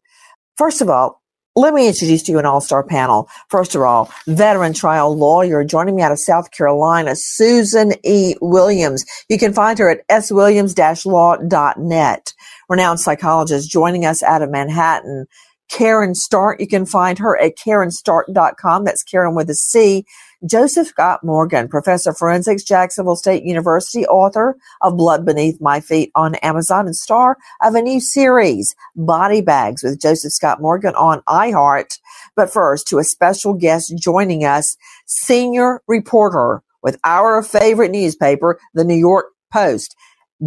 First 0.58 0.82
of 0.82 0.90
all, 0.90 1.22
let 1.56 1.72
me 1.72 1.88
introduce 1.88 2.22
to 2.24 2.32
you 2.32 2.38
an 2.38 2.46
all-star 2.46 2.82
panel. 2.82 3.30
First 3.48 3.74
of 3.74 3.80
all, 3.80 4.12
veteran 4.26 4.74
trial 4.74 5.16
lawyer 5.16 5.64
joining 5.64 5.96
me 5.96 6.02
out 6.02 6.12
of 6.12 6.18
South 6.18 6.50
Carolina, 6.50 7.16
Susan 7.16 7.94
E. 8.04 8.34
Williams. 8.42 9.06
You 9.30 9.38
can 9.38 9.54
find 9.54 9.78
her 9.78 9.88
at 9.88 10.06
swilliams-law.net. 10.10 12.34
Renowned 12.68 13.00
psychologist 13.00 13.70
joining 13.70 14.04
us 14.04 14.22
out 14.22 14.42
of 14.42 14.50
Manhattan, 14.50 15.26
Caryn 15.70 16.14
Stark. 16.14 16.60
You 16.60 16.66
can 16.66 16.86
find 16.86 17.18
her 17.18 17.40
at 17.40 17.56
carynstark.com. 17.56 18.84
That's 18.84 19.04
Caryn 19.04 19.34
with 19.34 19.50
a 19.50 19.54
C. 19.54 20.04
Joseph 20.46 20.88
Scott 20.88 21.24
Morgan, 21.24 21.68
professor 21.68 22.10
of 22.10 22.18
forensics, 22.18 22.62
Jacksonville 22.62 23.16
State 23.16 23.44
University, 23.44 24.06
author 24.06 24.56
of 24.82 24.96
Blood 24.96 25.24
Beneath 25.24 25.60
My 25.60 25.80
Feet 25.80 26.10
on 26.14 26.34
Amazon, 26.36 26.86
and 26.86 26.94
star 26.94 27.38
of 27.62 27.74
a 27.74 27.80
new 27.80 27.98
series, 27.98 28.74
Body 28.94 29.40
Bags, 29.40 29.82
with 29.82 30.00
Joseph 30.00 30.32
Scott 30.32 30.60
Morgan 30.60 30.94
on 30.96 31.22
iHeart. 31.22 31.98
But 32.36 32.52
first, 32.52 32.86
to 32.88 32.98
a 32.98 33.04
special 33.04 33.54
guest 33.54 33.96
joining 33.96 34.44
us, 34.44 34.76
senior 35.06 35.80
reporter 35.88 36.62
with 36.82 36.98
our 37.04 37.42
favorite 37.42 37.90
newspaper, 37.90 38.60
the 38.74 38.84
New 38.84 38.94
York 38.94 39.26
Post, 39.50 39.96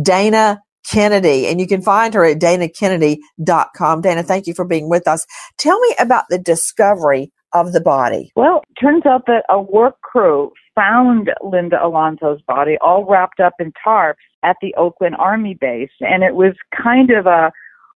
Dana 0.04 0.62
Kennedy. 0.90 1.48
And 1.48 1.60
you 1.60 1.68
can 1.68 1.82
find 1.82 2.14
her 2.14 2.26
at 2.26 2.40
danakennedy.com. 2.40 4.02
Dana, 4.02 4.24
thank 4.24 4.48
you 4.48 4.54
for 4.54 4.66
being 4.66 4.90
with 4.90 5.08
us. 5.08 5.26
Tell 5.58 5.80
me 5.80 5.96
about 6.00 6.26
the 6.30 6.38
discovery 6.38 7.32
of 7.54 7.74
the 7.74 7.82
body. 7.82 8.32
Well, 8.36 8.62
turns 8.80 9.06
out 9.06 9.26
that 9.28 9.44
a 9.50 9.62
work 9.62 10.02
crew 10.02 10.52
found 10.76 11.32
Linda 11.44 11.84
Alonso's 11.84 12.42
body 12.48 12.78
all 12.82 13.06
wrapped 13.06 13.40
up 13.40 13.54
in 13.60 13.72
tarps 13.86 14.16
at 14.44 14.58
the 14.62 14.74
Oakland 14.76 15.16
Army 15.18 15.58
base. 15.60 15.90
And 16.02 16.24
it 16.24 16.36
was 16.36 16.54
kind 16.76 17.10
of 17.12 17.26
a 17.26 17.52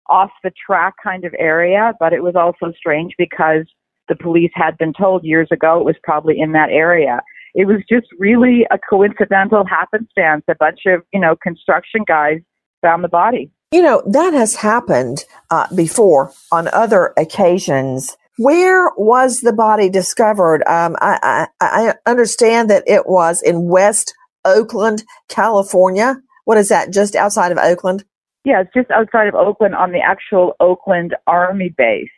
off 0.09 0.31
the 0.43 0.51
track 0.65 0.95
kind 1.01 1.23
of 1.23 1.33
area, 1.39 1.93
but 1.99 2.11
it 2.11 2.21
was 2.21 2.35
also 2.35 2.73
strange 2.75 3.13
because 3.17 3.65
the 4.09 4.15
police 4.15 4.51
had 4.53 4.77
been 4.77 4.93
told 4.93 5.23
years 5.23 5.47
ago 5.51 5.79
it 5.79 5.85
was 5.85 5.95
probably 6.03 6.37
in 6.37 6.51
that 6.51 6.69
area. 6.69 7.21
It 7.53 7.65
was 7.65 7.77
just 7.89 8.07
really 8.19 8.65
a 8.71 8.77
coincidental 8.77 9.65
happenstance. 9.65 10.43
A 10.49 10.55
bunch 10.55 10.81
of, 10.85 11.01
you 11.13 11.19
know, 11.19 11.35
construction 11.41 12.01
guys 12.05 12.39
found 12.81 13.03
the 13.03 13.09
body. 13.09 13.51
You 13.71 13.81
know, 13.81 14.03
that 14.07 14.33
has 14.33 14.55
happened 14.55 15.23
uh, 15.49 15.67
before 15.73 16.33
on 16.51 16.67
other 16.73 17.13
occasions. 17.17 18.17
Where 18.37 18.91
was 18.97 19.41
the 19.41 19.53
body 19.53 19.89
discovered? 19.89 20.63
Um, 20.67 20.95
I, 20.99 21.47
I, 21.61 21.93
I 22.05 22.09
understand 22.09 22.69
that 22.69 22.83
it 22.85 23.07
was 23.07 23.41
in 23.41 23.69
West 23.69 24.13
Oakland, 24.43 25.03
California. 25.29 26.15
What 26.45 26.57
is 26.57 26.69
that? 26.69 26.91
Just 26.91 27.15
outside 27.15 27.51
of 27.51 27.57
Oakland? 27.59 28.03
Yeah, 28.43 28.61
it's 28.61 28.73
just 28.73 28.89
outside 28.91 29.27
of 29.27 29.35
Oakland 29.35 29.75
on 29.75 29.91
the 29.91 29.99
actual 29.99 30.55
Oakland 30.59 31.15
Army 31.27 31.69
base. 31.77 32.09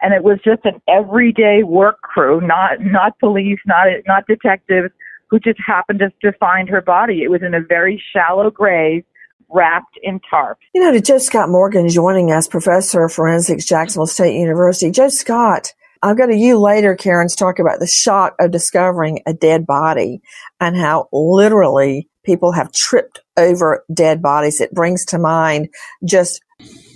And 0.00 0.14
it 0.14 0.22
was 0.22 0.38
just 0.44 0.64
an 0.64 0.80
everyday 0.88 1.62
work 1.62 2.00
crew, 2.00 2.40
not 2.40 2.80
not 2.80 3.18
police, 3.18 3.58
not 3.66 3.86
not 4.06 4.26
detectives, 4.26 4.90
who 5.28 5.38
just 5.38 5.58
happened 5.66 5.98
to, 5.98 6.10
to 6.22 6.36
find 6.38 6.68
her 6.68 6.80
body. 6.80 7.22
It 7.22 7.30
was 7.30 7.42
in 7.42 7.54
a 7.54 7.60
very 7.60 8.02
shallow 8.12 8.50
grave 8.50 9.04
wrapped 9.52 9.98
in 10.02 10.20
tarp. 10.28 10.58
You 10.74 10.80
know, 10.80 10.92
to 10.92 11.00
Joe 11.00 11.18
Scott 11.18 11.48
Morgan 11.48 11.88
joining 11.88 12.32
us, 12.32 12.48
professor 12.48 13.04
of 13.04 13.12
forensics, 13.12 13.66
Jacksonville 13.66 14.06
State 14.06 14.38
University. 14.38 14.90
Joe 14.90 15.08
Scott, 15.08 15.72
I'll 16.02 16.14
go 16.14 16.26
to 16.26 16.34
you 16.34 16.58
later, 16.58 16.96
Caryn, 16.96 17.28
talk 17.36 17.58
about 17.58 17.78
the 17.78 17.86
shock 17.86 18.34
of 18.40 18.50
discovering 18.50 19.20
a 19.26 19.32
dead 19.32 19.66
body 19.66 20.20
and 20.60 20.76
how 20.76 21.08
literally 21.12 22.08
people 22.24 22.52
have 22.52 22.72
tripped 22.72 23.20
over 23.36 23.84
dead 23.92 24.22
bodies. 24.22 24.60
It 24.60 24.72
brings 24.72 25.04
to 25.06 25.18
mind 25.18 25.68
just 26.04 26.40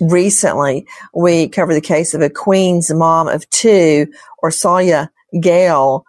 recently 0.01 0.87
we 1.13 1.49
covered 1.49 1.75
the 1.75 1.81
case 1.81 2.13
of 2.13 2.21
a 2.21 2.29
Queens 2.29 2.91
mom 2.93 3.27
of 3.27 3.49
two, 3.49 4.07
Orsolya 4.43 5.09
Gaal, 5.35 6.03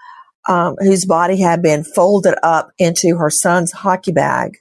um, 0.49 0.77
whose 0.79 1.05
body 1.05 1.41
had 1.41 1.63
been 1.63 1.85
folded 1.85 2.35
up 2.43 2.71
into 2.79 3.17
her 3.17 3.31
son's 3.31 3.73
hockey 3.73 4.13
bag 4.13 4.59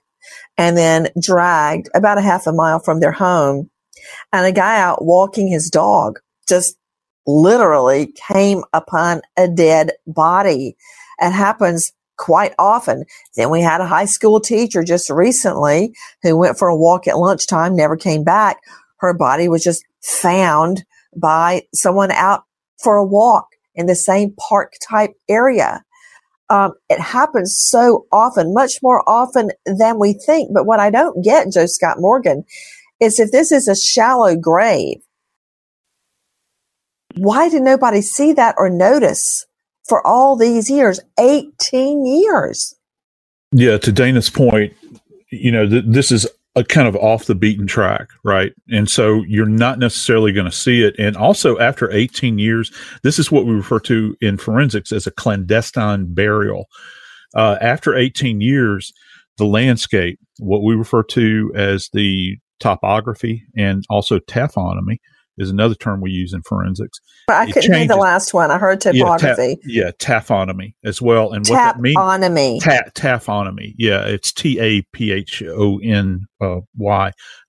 and 0.58 0.78
then 0.78 1.10
dragged 1.22 1.90
about 1.94 2.18
a 2.18 2.22
half 2.22 2.48
a 2.48 2.54
mile 2.54 2.80
from 2.80 3.00
their 3.00 3.12
home. 3.12 3.70
And 4.32 4.46
a 4.46 4.52
guy 4.52 4.80
out 4.80 5.04
walking 5.04 5.48
his 5.48 5.70
dog 5.70 6.20
just 6.48 6.78
literally 7.26 8.14
came 8.16 8.64
upon 8.74 9.22
a 9.38 9.48
dead 9.48 9.92
body. 10.06 10.78
It 11.20 11.32
happens 11.32 11.92
quite 12.18 12.54
often. 12.58 13.06
Then 13.36 13.50
we 13.50 13.62
had 13.62 13.82
a 13.82 13.88
high 13.88 14.06
school 14.06 14.40
teacher 14.40 14.84
just 14.84 15.10
recently 15.10 15.94
who 16.24 16.38
went 16.38 16.58
for 16.58 16.68
a 16.68 16.76
walk 16.76 17.08
at 17.08 17.18
lunchtime, 17.18 17.76
never 17.76 17.96
came 17.96 18.24
back. 18.24 18.58
Her 18.98 19.14
body 19.14 19.48
was 19.48 19.64
just 19.64 19.84
found 20.02 20.84
by 21.16 21.64
someone 21.74 22.12
out 22.12 22.44
for 22.82 22.96
a 22.96 23.06
walk 23.06 23.48
in 23.76 23.86
the 23.86 23.96
same 23.96 24.34
park 24.38 24.74
type 24.82 25.14
area 25.30 25.84
um, 26.50 26.74
it 26.90 27.00
happens 27.00 27.58
so 27.58 28.06
often, 28.12 28.54
much 28.54 28.82
more 28.82 29.08
often 29.08 29.52
than 29.66 30.00
we 30.00 30.14
think. 30.14 30.52
But 30.54 30.66
what 30.66 30.80
I 30.80 30.90
don't 30.90 31.24
get, 31.24 31.52
Joe 31.52 31.66
Scott 31.66 31.98
Morgan, 32.00 32.46
is 33.00 33.20
if 33.20 33.32
this 33.32 33.52
is 33.52 33.68
a 33.68 33.76
shallow 33.76 34.36
grave, 34.36 34.98
why 37.16 37.50
did 37.50 37.64
nobody 37.64 38.02
see 38.02 38.34
that 38.34 38.56
or 38.58 38.70
notice 38.70 39.46
for 39.88 40.06
all 40.06 40.36
these 40.36 40.70
years? 40.70 41.00
18 41.20 42.06
years. 42.06 42.76
Yeah, 43.52 43.78
to 43.78 43.92
Dana's 43.92 44.30
point, 44.30 44.74
you 45.30 45.52
know, 45.52 45.68
th- 45.68 45.86
this 45.88 46.12
is 46.12 46.28
a 46.58 46.64
kind 46.64 46.88
of 46.88 46.96
off 46.96 47.26
the 47.26 47.36
beaten 47.36 47.68
track, 47.68 48.10
right? 48.24 48.52
And 48.70 48.90
so 48.90 49.24
you're 49.28 49.46
not 49.46 49.78
necessarily 49.78 50.34
going 50.34 50.50
to 50.50 50.52
see 50.52 50.84
it. 50.84 50.96
And 50.98 51.16
also, 51.16 51.60
after 51.60 51.92
18 51.92 52.40
years, 52.40 52.72
this 53.04 53.20
is 53.20 53.32
what 53.32 53.46
we 53.46 53.54
refer 53.54 53.80
to 53.82 54.16
in 54.22 54.38
forensics 54.38 54.92
as 54.92 55.06
a 55.06 55.12
clandestine 55.12 56.14
burial. 56.16 56.66
Uh, 57.36 57.58
after 57.62 57.96
18 57.96 58.42
years, 58.42 58.92
the 59.38 59.46
landscape, 59.46 60.20
what 60.40 60.64
we 60.64 60.74
refer 60.74 61.04
to 61.04 61.52
as 61.56 61.90
the 61.94 62.38
topography 62.60 63.44
and 63.56 63.84
also 63.88 64.18
taphonomy, 64.18 64.98
is 65.38 65.50
another 65.50 65.76
term 65.76 66.02
we 66.02 66.12
use 66.12 66.34
in 66.34 66.42
forensics. 66.44 67.00
I 67.30 67.46
it 67.48 67.54
couldn't 67.54 67.74
hear 67.74 67.88
the 67.88 67.96
last 67.96 68.34
one. 68.34 68.52
I 68.52 68.58
heard 68.58 68.82
topography. 68.82 69.60
Yeah, 69.64 69.92
ta- 69.92 70.22
yeah 70.22 70.22
taphonomy 70.22 70.74
as 70.84 71.02
well. 71.02 71.34
And 71.34 71.46
what 71.48 71.56
that 71.56 71.80
means? 71.80 71.98
Taphonomy. 71.98 72.64
Ta- 72.64 72.90
taphonomy. 72.96 73.74
Yeah, 73.78 74.06
it's 74.06 74.32
T 74.32 74.60
A 74.60 74.82
P 74.94 75.12
H 75.12 75.44
O 75.44 75.80
N 75.80 76.26
uh, 76.42 76.62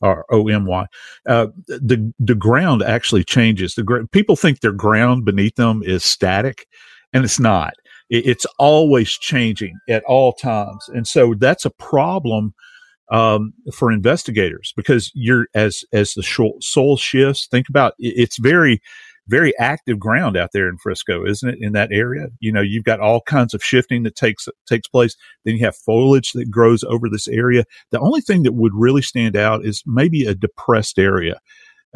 or 0.01 0.27
O 0.31 0.49
M 0.49 0.67
Y. 0.67 0.87
Uh, 1.27 1.47
the 1.67 2.13
the 2.19 2.35
ground 2.35 2.83
actually 2.83 3.25
changes. 3.25 3.75
The 3.75 3.83
gr- 3.83 4.05
people 4.13 4.37
think 4.37 4.61
their 4.61 4.73
ground 4.73 5.25
beneath 5.25 5.55
them 5.57 5.83
is 5.85 6.05
static, 6.05 6.67
and 7.13 7.25
it's 7.25 7.41
not. 7.41 7.75
It, 8.11 8.27
it's 8.27 8.47
always 8.59 9.11
changing 9.11 9.79
at 9.89 10.05
all 10.05 10.33
times, 10.33 10.89
and 10.89 11.07
so 11.07 11.35
that's 11.39 11.65
a 11.65 11.71
problem 11.71 12.55
um, 13.11 13.53
for 13.73 13.91
investigators 13.91 14.73
because 14.77 15.11
you're 15.15 15.49
as 15.55 15.85
as 15.93 16.15
the 16.15 16.23
soul 16.61 16.97
shifts. 16.97 17.47
Think 17.51 17.69
about 17.69 17.95
it's 17.99 18.39
very 18.39 18.81
very 19.29 19.57
active 19.59 19.99
ground 19.99 20.37
out 20.37 20.51
there 20.53 20.69
in 20.69 20.79
Frisco, 20.79 21.25
isn't 21.27 21.49
it? 21.49 21.59
In 21.61 21.73
that 21.75 21.93
area, 21.93 22.29
you 22.41 22.51
know, 22.51 22.63
you've 22.63 22.85
got 22.85 23.01
all 23.01 23.21
kinds 23.21 23.53
of 23.53 23.63
shifting 23.63 24.03
that 24.05 24.17
takes 24.17 24.49
takes 24.67 24.89
place. 24.89 25.17
Then 25.45 25.57
you 25.57 25.65
have 25.65 25.77
foliage 25.77 26.33
that 26.33 26.51
grows 26.51 26.83
over 26.85 27.09
this 27.09 27.29
area. 27.29 27.65
The 27.91 28.01
only 28.01 28.23
thing 28.23 28.43
that 28.45 28.55
would 28.55 28.73
really 28.75 29.03
stand 29.03 29.37
out 29.37 29.65
is 29.65 29.83
maybe 29.87 30.25
a 30.25 30.35
depressed 30.35 30.99
area. 30.99 31.41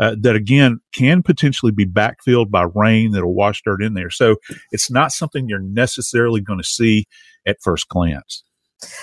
Uh, 0.01 0.16
that 0.18 0.35
again 0.35 0.81
can 0.94 1.22
potentially 1.22 1.70
be 1.70 1.85
backfilled 1.85 2.51
by 2.51 2.64
rain 2.75 3.12
that'll 3.12 3.35
wash 3.35 3.61
dirt 3.62 3.83
in 3.83 3.92
there. 3.92 4.09
So 4.09 4.37
it's 4.70 4.90
not 4.90 5.12
something 5.12 5.46
you're 5.46 5.59
necessarily 5.59 6.40
going 6.40 6.59
to 6.59 6.64
see 6.64 7.05
at 7.46 7.59
first 7.61 7.88
glance. 7.88 8.42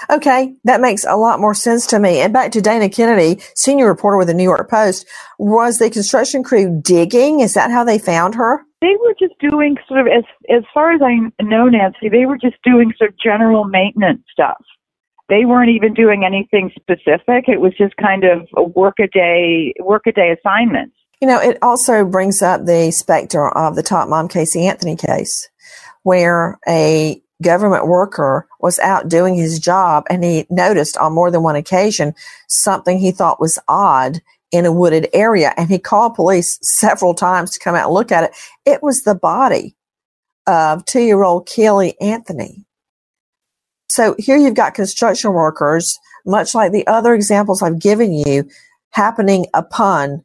Okay, 0.10 0.54
that 0.64 0.82
makes 0.82 1.06
a 1.06 1.16
lot 1.16 1.40
more 1.40 1.54
sense 1.54 1.86
to 1.88 2.00
me. 2.00 2.20
And 2.20 2.34
back 2.34 2.52
to 2.52 2.62
Dana 2.62 2.90
Kennedy, 2.90 3.42
senior 3.56 3.88
reporter 3.88 4.18
with 4.18 4.28
the 4.28 4.34
New 4.34 4.44
York 4.44 4.70
Post. 4.70 5.08
Was 5.38 5.78
the 5.78 5.90
construction 5.90 6.44
crew 6.44 6.82
digging? 6.84 7.40
Is 7.40 7.54
that 7.54 7.72
how 7.72 7.84
they 7.84 7.98
found 7.98 8.36
her? 8.36 8.62
They 8.82 8.96
were 9.02 9.16
just 9.20 9.34
doing 9.40 9.78
sort 9.88 10.02
of 10.02 10.08
as 10.08 10.24
as 10.50 10.64
far 10.74 10.94
as 10.94 11.02
I 11.02 11.16
know, 11.44 11.66
Nancy. 11.66 12.10
They 12.10 12.26
were 12.26 12.38
just 12.38 12.56
doing 12.64 12.94
sort 12.98 13.12
of 13.12 13.16
general 13.22 13.66
maintenance 13.66 14.24
stuff. 14.32 14.62
They 15.28 15.46
weren't 15.46 15.70
even 15.70 15.94
doing 15.94 16.26
anything 16.26 16.72
specific. 16.76 17.48
It 17.48 17.62
was 17.62 17.74
just 17.78 17.96
kind 17.98 18.24
of 18.24 18.48
a 18.58 18.64
work 18.64 18.96
a 19.00 19.08
day 19.08 19.74
work 19.80 20.04
a 20.08 20.12
day 20.12 20.32
assignments. 20.32 20.96
You 21.22 21.28
know, 21.28 21.40
it 21.40 21.58
also 21.62 22.06
brings 22.06 22.42
up 22.42 22.66
the 22.66 22.92
specter 22.92 23.50
of 23.50 23.76
the 23.76 23.84
tot 23.84 24.10
mom 24.10 24.30
Casey 24.30 24.66
Anthony 24.66 24.96
case, 24.96 25.50
where 26.04 26.58
a 26.68 27.22
government 27.42 27.88
worker 27.88 28.48
was 28.60 28.80
out 28.80 29.08
doing 29.08 29.36
his 29.36 29.60
job 29.60 30.06
and 30.10 30.24
he 30.24 30.46
noticed 30.50 30.98
on 30.98 31.14
more 31.14 31.32
than 31.32 31.44
one 31.44 31.56
occasion 31.56 32.14
something 32.48 33.00
he 33.00 33.12
thought 33.12 33.40
was 33.40 33.60
odd 33.68 34.22
in 34.52 34.66
a 34.66 34.72
wooded 34.72 35.08
area 35.14 35.54
and 35.58 35.70
he 35.70 35.80
called 35.80 36.16
police 36.16 36.58
several 36.62 37.14
times 37.14 37.52
to 37.52 37.60
come 37.60 37.76
out 37.76 37.86
and 37.86 37.94
look 37.94 38.12
at 38.12 38.26
it. 38.26 38.32
It 38.66 38.84
was 38.84 39.04
the 39.04 39.16
body 39.16 39.76
of 40.48 40.86
two 40.86 41.02
year 41.02 41.24
old 41.24 41.48
Caylee 41.48 41.94
Anthony. 42.02 42.66
So 43.90 44.16
here 44.18 44.38
you've 44.38 44.56
got 44.56 44.74
construction 44.74 45.34
workers, 45.34 45.98
much 46.26 46.54
like 46.54 46.72
the 46.72 46.88
other 46.88 47.14
examples 47.14 47.62
I've 47.62 47.80
given 47.80 48.14
you, 48.14 48.50
happening 48.92 49.46
upon 49.54 50.24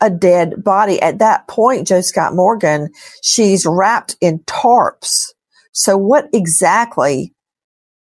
a 0.00 0.10
dead 0.10 0.62
body. 0.62 1.00
At 1.00 1.18
that 1.18 1.46
point, 1.48 1.86
Joe 1.86 2.00
Scott 2.00 2.34
Morgan, 2.34 2.90
she's 3.22 3.66
wrapped 3.66 4.16
in 4.20 4.40
tarps 4.40 5.32
so, 5.72 5.96
what 5.96 6.28
exactly 6.32 7.34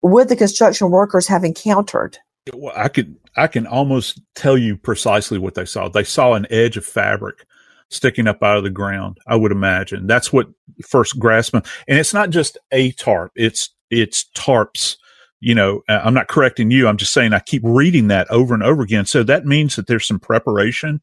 would 0.02 0.28
the 0.28 0.36
construction 0.36 0.90
workers 0.90 1.26
have 1.28 1.44
encountered? 1.44 2.18
Well, 2.54 2.72
I 2.74 2.88
could 2.88 3.16
I 3.36 3.46
can 3.46 3.66
almost 3.66 4.20
tell 4.34 4.56
you 4.56 4.76
precisely 4.76 5.38
what 5.38 5.54
they 5.54 5.66
saw. 5.66 5.88
They 5.88 6.04
saw 6.04 6.34
an 6.34 6.46
edge 6.50 6.76
of 6.76 6.84
fabric 6.84 7.46
sticking 7.90 8.26
up 8.26 8.42
out 8.42 8.58
of 8.58 8.64
the 8.64 8.70
ground. 8.70 9.18
I 9.26 9.36
would 9.36 9.52
imagine 9.52 10.06
that's 10.06 10.32
what 10.32 10.48
first 10.86 11.18
grasped 11.18 11.52
them. 11.52 11.62
And 11.86 11.98
it's 11.98 12.14
not 12.14 12.30
just 12.30 12.58
a 12.72 12.92
tarp; 12.92 13.32
it's 13.36 13.70
it's 13.90 14.24
tarps. 14.34 14.96
You 15.40 15.54
know, 15.54 15.82
uh, 15.88 16.00
I'm 16.02 16.14
not 16.14 16.28
correcting 16.28 16.70
you. 16.70 16.88
I'm 16.88 16.96
just 16.96 17.12
saying 17.12 17.32
I 17.32 17.38
keep 17.38 17.62
reading 17.64 18.08
that 18.08 18.28
over 18.30 18.54
and 18.54 18.62
over 18.62 18.82
again. 18.82 19.06
So 19.06 19.22
that 19.22 19.46
means 19.46 19.76
that 19.76 19.86
there's 19.86 20.06
some 20.06 20.18
preparation 20.18 21.00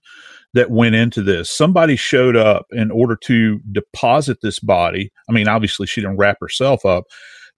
that 0.56 0.72
went 0.72 0.96
into 0.96 1.22
this. 1.22 1.52
Somebody 1.52 1.98
showed 1.98 2.36
up 2.36 2.66
in 2.72 2.90
order 2.90 3.16
to 3.18 3.60
deposit 3.72 4.40
this 4.42 4.58
body. 4.58 5.12
I 5.30 5.34
mean, 5.34 5.50
obviously 5.50 5.86
she 5.86 6.00
didn't 6.02 6.18
wrap 6.18 6.38
herself 6.40 6.86
up, 6.86 7.04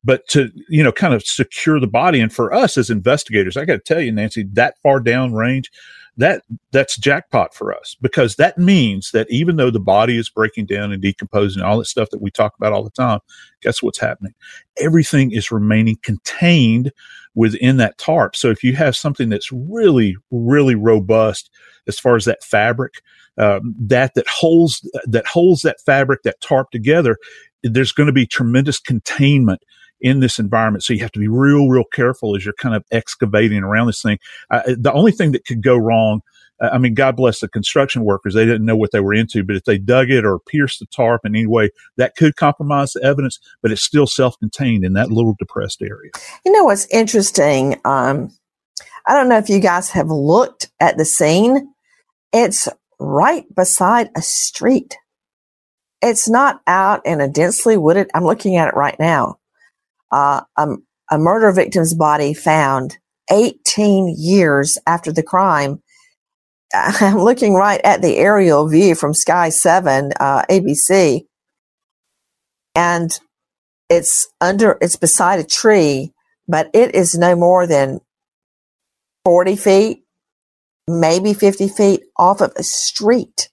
but 0.04 0.28
to, 0.30 0.50
you 0.68 0.84
know, 0.84 0.92
kind 0.92 1.14
of 1.14 1.24
secure 1.24 1.80
the 1.80 1.88
body. 1.88 2.20
And 2.20 2.34
for 2.34 2.52
us 2.52 2.76
as 2.76 2.90
investigators, 2.90 3.56
I 3.56 3.66
got 3.66 3.74
to 3.74 3.80
tell 3.94 4.02
you, 4.02 4.12
Nancy, 4.12 4.46
that 4.54 4.76
far 4.82 5.00
down 5.00 5.34
range, 5.34 5.70
that 6.18 6.44
that's 6.72 6.98
jackpot 6.98 7.54
for 7.54 7.74
us 7.74 7.96
because 8.02 8.36
that 8.36 8.58
means 8.58 9.12
that 9.12 9.28
even 9.30 9.56
though 9.56 9.70
the 9.70 9.80
body 9.80 10.18
is 10.18 10.30
breaking 10.30 10.66
down 10.66 10.92
and 10.92 11.02
decomposing 11.02 11.62
all 11.62 11.78
that 11.78 11.86
stuff 11.86 12.10
that 12.10 12.22
we 12.22 12.32
talk 12.32 12.54
about 12.58 12.74
all 12.74 12.84
the 12.84 12.90
time, 12.90 13.20
guess 13.62 13.82
what's 13.84 14.00
happening? 14.00 14.34
Everything 14.80 15.32
is 15.32 15.52
remaining 15.52 15.98
contained 16.02 16.92
within 17.36 17.78
that 17.78 17.98
tarp. 18.00 18.36
So 18.36 18.50
if 18.50 18.64
you 18.64 18.76
have 18.76 18.96
something 18.96 19.30
that's 19.30 19.52
really, 19.52 20.16
really 20.32 20.76
robust, 20.76 21.52
as 21.88 22.00
far 22.00 22.16
as 22.16 22.26
that 22.26 22.44
fabric, 22.44 22.96
um, 23.38 23.76
that 23.80 24.16
that 24.16 24.28
holds 24.28 24.88
that 25.06 25.28
holds 25.28 25.62
that 25.62 25.80
fabric, 25.86 26.24
that 26.24 26.42
tarp 26.42 26.72
together. 26.72 27.18
There's 27.64 27.92
going 27.92 28.08
to 28.08 28.14
be 28.14 28.26
tremendous 28.26 28.80
containment 28.80 29.62
in 30.00 30.20
this 30.20 30.40
environment. 30.40 30.84
So 30.84 30.94
you 30.94 31.00
have 31.02 31.12
to 31.14 31.20
be 31.20 31.28
real, 31.28 31.68
real 31.68 31.86
careful 31.94 32.36
as 32.36 32.46
you're 32.46 32.54
kind 32.54 32.76
of 32.76 32.84
excavating 32.92 33.64
around 33.64 33.88
this 33.88 34.02
thing. 34.02 34.20
The 34.50 34.92
only 34.94 35.12
thing 35.12 35.32
that 35.32 35.46
could 35.46 35.64
go 35.64 35.76
wrong, 35.76 36.22
I 36.60 36.78
mean, 36.80 36.96
God 36.96 37.16
bless 37.16 37.40
the 37.40 37.48
construction 37.48 38.04
workers. 38.04 38.34
They 38.34 38.46
didn't 38.46 38.66
know 38.66 38.76
what 38.76 38.92
they 38.92 39.00
were 39.00 39.14
into, 39.14 39.44
but 39.44 39.56
if 39.56 39.64
they 39.66 39.78
dug 39.78 40.10
it 40.10 40.26
or 40.26 40.40
pierced 40.40 40.80
the 40.80 40.88
tarp 40.88 41.22
in 41.24 41.36
any 41.36 41.46
way, 41.46 41.70
that 41.98 42.16
could 42.16 42.36
compromise 42.36 42.94
the 42.94 43.04
evidence, 43.04 43.40
but 43.62 43.72
it's 43.72 43.84
still 43.84 44.08
self-contained 44.08 44.84
in 44.84 44.94
that 44.94 45.12
little 45.12 45.36
depressed 45.38 45.84
area. 45.84 46.10
You 46.46 46.52
know, 46.52 46.64
what's 46.64 46.88
interesting? 46.88 47.80
Um, 47.86 48.36
I 49.08 49.14
don't 49.14 49.30
know 49.30 49.38
if 49.38 49.50
you 49.50 49.60
guys 49.60 49.92
have 49.92 50.10
looked 50.10 50.72
at 50.80 50.98
the 50.98 51.06
scene, 51.06 51.74
it's 52.34 52.68
right 53.00 53.46
beside 53.56 54.10
a 54.16 54.22
street. 54.22 54.98
It's 56.02 56.28
not 56.28 56.62
out 56.68 57.06
in 57.06 57.22
a 57.22 57.28
densely 57.28 57.78
wooded. 57.78 58.10
I'm 58.14 58.26
looking 58.26 58.56
at 58.56 58.68
it 58.68 58.76
right 58.76 59.00
now. 59.00 59.38
Uh, 60.12 60.42
um, 60.58 60.84
a 61.12 61.18
murder 61.18 61.52
victim's 61.52 61.94
body 61.94 62.34
found 62.34 62.98
18 63.32 64.16
years 64.18 64.78
after 64.86 65.12
the 65.12 65.24
crime. 65.24 65.82
I'm 66.74 67.18
looking 67.18 67.54
right 67.54 67.82
at 67.84 68.02
the 68.02 68.18
aerial 68.18 68.68
view 68.68 68.96
from 68.96 69.14
Sky 69.14 69.50
7, 69.50 70.12
uh, 70.20 70.44
ABC. 70.50 71.26
And 72.76 73.18
it's 73.90 74.28
under, 74.42 74.78
it's 74.82 74.98
beside 74.98 75.40
a 75.40 75.44
tree, 75.46 76.14
but 76.48 76.70
it 76.74 76.94
is 76.94 77.16
no 77.16 77.36
more 77.36 77.66
than 77.66 78.00
40 79.26 79.56
feet 79.56 80.04
maybe 80.88 81.34
50 81.34 81.68
feet 81.68 82.04
off 82.18 82.42
of 82.42 82.54
a 82.56 82.64
street. 82.64 83.50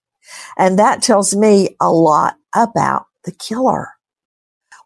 And 0.57 0.79
that 0.79 1.03
tells 1.03 1.35
me 1.35 1.77
a 1.81 1.91
lot 1.91 2.37
about 2.55 3.07
the 3.25 3.33
killer. 3.33 3.89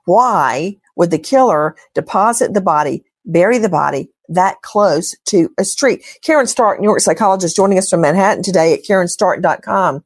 Why 0.05 0.77
would 0.99 1.11
the 1.11 1.19
killer 1.19 1.77
deposit 1.95 2.53
the 2.53 2.61
body, 2.61 3.05
bury 3.25 3.57
the 3.59 3.69
body 3.69 4.11
that 4.29 4.61
close 4.63 5.15
to 5.27 5.49
a 5.59 5.65
street? 5.65 6.05
Caryn 6.23 6.47
Stark, 6.47 6.81
New 6.81 6.89
York 6.89 7.01
psychologist, 7.01 7.57
joining 7.57 7.79
us 7.79 7.89
from 7.89 8.03
Manhattan 8.03 8.43
today 8.43 8.75
at 8.75 8.85
carynstark.com. 8.85 10.05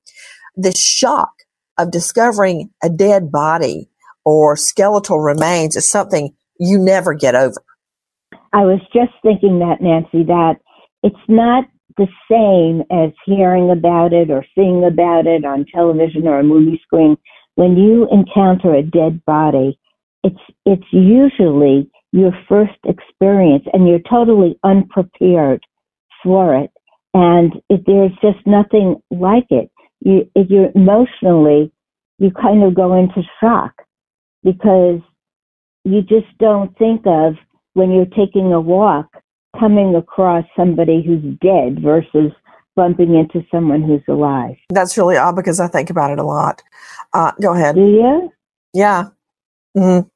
The 0.56 0.72
shock 0.72 1.32
of 1.78 1.90
discovering 1.90 2.70
a 2.84 2.90
dead 2.90 3.32
body 3.32 3.88
or 4.24 4.56
skeletal 4.56 5.18
remains 5.18 5.74
is 5.74 5.88
something 5.88 6.34
you 6.60 6.78
never 6.78 7.14
get 7.14 7.34
over. 7.34 7.62
I 8.52 8.64
was 8.64 8.80
just 8.92 9.12
thinking 9.22 9.58
that, 9.60 9.80
Nancy, 9.80 10.24
that 10.24 10.56
it's 11.02 11.16
not 11.26 11.64
the 11.96 12.06
same 12.30 12.82
as 12.90 13.12
hearing 13.24 13.70
about 13.70 14.12
it 14.12 14.30
or 14.30 14.44
seeing 14.54 14.84
about 14.84 15.26
it 15.26 15.44
on 15.44 15.66
television 15.74 16.26
or 16.26 16.38
a 16.38 16.44
movie 16.44 16.80
screen. 16.84 17.16
When 17.54 17.76
you 17.76 18.06
encounter 18.10 18.74
a 18.74 18.82
dead 18.82 19.24
body, 19.24 19.78
it's 20.24 20.40
it's 20.66 20.86
usually 20.92 21.90
your 22.12 22.32
first 22.48 22.78
experience 22.84 23.64
and 23.72 23.88
you're 23.88 24.00
totally 24.10 24.58
unprepared 24.64 25.62
for 26.22 26.56
it 26.56 26.70
and 27.14 27.54
if 27.68 27.80
there's 27.86 28.12
just 28.22 28.46
nothing 28.46 28.96
like 29.10 29.46
it 29.50 29.70
you 30.00 30.28
if 30.34 30.48
you're 30.50 30.70
emotionally 30.74 31.72
you 32.18 32.30
kind 32.30 32.62
of 32.62 32.74
go 32.74 32.94
into 32.94 33.22
shock 33.40 33.72
because 34.42 35.00
you 35.84 36.02
just 36.02 36.26
don't 36.38 36.76
think 36.78 37.02
of 37.06 37.34
when 37.74 37.90
you're 37.90 38.06
taking 38.06 38.52
a 38.52 38.60
walk 38.60 39.06
coming 39.58 39.94
across 39.94 40.44
somebody 40.56 41.02
who's 41.04 41.22
dead 41.40 41.82
versus 41.82 42.32
bumping 42.74 43.14
into 43.14 43.46
someone 43.50 43.82
who's 43.82 44.02
alive. 44.08 44.56
That's 44.70 44.96
really 44.96 45.16
odd 45.16 45.36
because 45.36 45.60
I 45.60 45.68
think 45.68 45.90
about 45.90 46.10
it 46.10 46.18
a 46.18 46.24
lot. 46.24 46.62
Uh, 47.12 47.32
go 47.40 47.54
ahead. 47.54 47.74
Do 47.74 47.82
you? 47.82 48.32
Yeah. 48.72 49.08
Mm-hmm. 49.76 50.08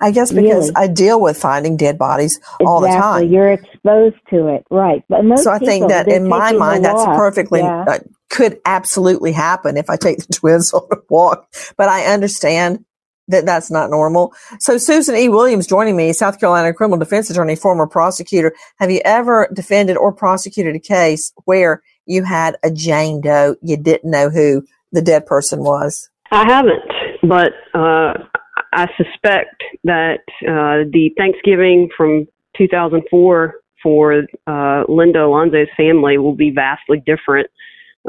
I 0.00 0.10
guess 0.10 0.32
because 0.32 0.70
really? 0.70 0.72
I 0.76 0.86
deal 0.86 1.20
with 1.20 1.36
finding 1.36 1.76
dead 1.76 1.98
bodies 1.98 2.36
exactly. 2.36 2.66
all 2.66 2.80
the 2.80 2.88
time. 2.88 3.28
You're 3.28 3.52
exposed 3.52 4.16
to 4.30 4.48
it, 4.48 4.64
right? 4.70 5.02
But 5.08 5.24
most 5.24 5.44
so 5.44 5.50
I 5.50 5.58
think 5.58 5.88
that 5.88 6.08
in 6.08 6.28
my 6.28 6.52
mind, 6.52 6.84
that's 6.84 7.04
perfectly 7.04 7.60
yeah. 7.60 7.84
uh, 7.88 7.98
could 8.30 8.60
absolutely 8.64 9.32
happen 9.32 9.76
if 9.76 9.90
I 9.90 9.96
take 9.96 10.18
the 10.18 10.32
twins 10.32 10.72
on 10.72 10.86
a 10.92 10.96
walk. 11.08 11.46
But 11.76 11.88
I 11.88 12.04
understand 12.06 12.84
that 13.28 13.46
that's 13.46 13.70
not 13.70 13.90
normal. 13.90 14.34
So 14.58 14.78
Susan 14.78 15.14
E. 15.16 15.28
Williams 15.28 15.66
joining 15.66 15.96
me, 15.96 16.12
South 16.12 16.40
Carolina 16.40 16.72
criminal 16.72 16.98
defense 16.98 17.30
attorney, 17.30 17.56
former 17.56 17.86
prosecutor. 17.86 18.54
Have 18.78 18.90
you 18.90 19.00
ever 19.04 19.48
defended 19.52 19.96
or 19.96 20.12
prosecuted 20.12 20.74
a 20.74 20.80
case 20.80 21.32
where 21.44 21.82
you 22.06 22.24
had 22.24 22.56
a 22.62 22.70
Jane 22.70 23.20
Doe, 23.20 23.56
you 23.62 23.76
didn't 23.76 24.10
know 24.10 24.28
who 24.28 24.64
the 24.90 25.02
dead 25.02 25.26
person 25.26 25.60
was? 25.60 26.10
I 26.30 26.44
haven't, 26.44 26.82
but 27.22 27.52
uh, 27.74 28.14
I 28.72 28.88
suspect 28.96 29.62
that 29.84 30.20
uh, 30.42 30.88
the 30.90 31.10
Thanksgiving 31.16 31.88
from 31.96 32.26
2004 32.56 33.54
for 33.82 34.22
uh, 34.46 34.84
Linda 34.88 35.18
Alonzo's 35.18 35.68
family 35.76 36.18
will 36.18 36.34
be 36.34 36.50
vastly 36.50 37.02
different 37.04 37.48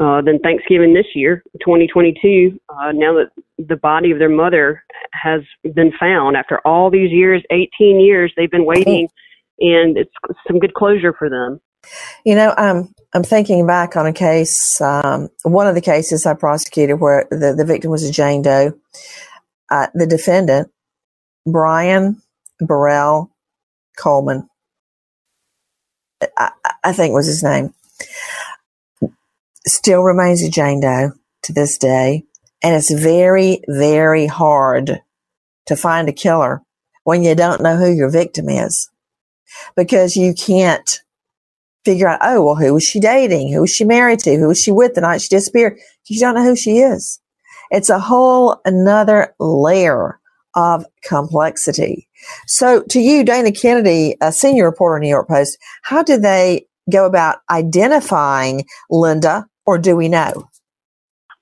uh, 0.00 0.22
than 0.22 0.38
Thanksgiving 0.40 0.94
this 0.94 1.06
year, 1.14 1.42
2022. 1.60 2.58
Uh, 2.68 2.92
now 2.92 3.14
that 3.14 3.30
the 3.58 3.76
body 3.76 4.10
of 4.10 4.18
their 4.18 4.28
mother 4.28 4.82
has 5.12 5.42
been 5.74 5.92
found 5.98 6.36
after 6.36 6.60
all 6.66 6.90
these 6.90 7.10
years, 7.10 7.42
18 7.50 8.00
years, 8.00 8.32
they've 8.36 8.50
been 8.50 8.64
waiting, 8.64 9.08
and 9.60 9.96
it's 9.96 10.10
some 10.48 10.58
good 10.58 10.74
closure 10.74 11.12
for 11.12 11.28
them. 11.28 11.60
You 12.24 12.34
know, 12.34 12.54
um, 12.56 12.92
I'm 13.14 13.22
thinking 13.22 13.66
back 13.66 13.96
on 13.96 14.06
a 14.06 14.12
case, 14.12 14.80
um, 14.80 15.28
one 15.42 15.66
of 15.66 15.74
the 15.74 15.80
cases 15.80 16.24
I 16.24 16.34
prosecuted 16.34 16.98
where 16.98 17.26
the, 17.30 17.54
the 17.56 17.64
victim 17.64 17.90
was 17.90 18.02
a 18.02 18.10
Jane 18.10 18.42
Doe. 18.42 18.72
Uh, 19.70 19.88
the 19.94 20.06
defendant, 20.06 20.70
Brian 21.46 22.22
Burrell 22.60 23.30
Coleman, 23.98 24.48
I, 26.36 26.50
I 26.82 26.92
think 26.92 27.14
was 27.14 27.26
his 27.26 27.42
name, 27.42 27.74
still 29.66 30.02
remains 30.02 30.42
a 30.42 30.50
Jane 30.50 30.80
Doe 30.80 31.12
to 31.44 31.52
this 31.52 31.78
day. 31.78 32.24
And 32.62 32.74
it's 32.74 32.92
very, 32.92 33.60
very 33.68 34.26
hard 34.26 35.02
to 35.66 35.76
find 35.76 36.08
a 36.08 36.12
killer 36.12 36.62
when 37.04 37.22
you 37.22 37.34
don't 37.34 37.62
know 37.62 37.76
who 37.76 37.92
your 37.92 38.10
victim 38.10 38.48
is 38.48 38.90
because 39.76 40.16
you 40.16 40.34
can't 40.34 41.00
figure 41.84 42.08
out, 42.08 42.20
oh, 42.22 42.42
well, 42.42 42.54
who 42.54 42.72
was 42.72 42.84
she 42.84 43.00
dating? 43.00 43.52
Who 43.52 43.60
was 43.60 43.70
she 43.70 43.84
married 43.84 44.20
to? 44.20 44.36
Who 44.36 44.48
was 44.48 44.60
she 44.60 44.72
with 44.72 44.94
the 44.94 45.02
night 45.02 45.20
she 45.20 45.28
disappeared? 45.28 45.78
You 46.06 46.20
don't 46.20 46.34
know 46.34 46.44
who 46.44 46.56
she 46.56 46.78
is. 46.78 47.20
It's 47.74 47.90
a 47.90 47.98
whole 47.98 48.60
another 48.64 49.34
layer 49.40 50.20
of 50.54 50.86
complexity. 51.02 52.08
So 52.46 52.84
to 52.90 53.00
you, 53.00 53.24
Dana 53.24 53.50
Kennedy, 53.50 54.16
a 54.20 54.30
senior 54.30 54.66
reporter, 54.66 55.00
New 55.00 55.08
York 55.08 55.26
Post, 55.26 55.58
how 55.82 56.04
do 56.04 56.16
they 56.16 56.68
go 56.88 57.04
about 57.04 57.38
identifying 57.50 58.64
Linda 58.90 59.46
or 59.66 59.78
do 59.78 59.96
we 59.96 60.08
know? 60.08 60.48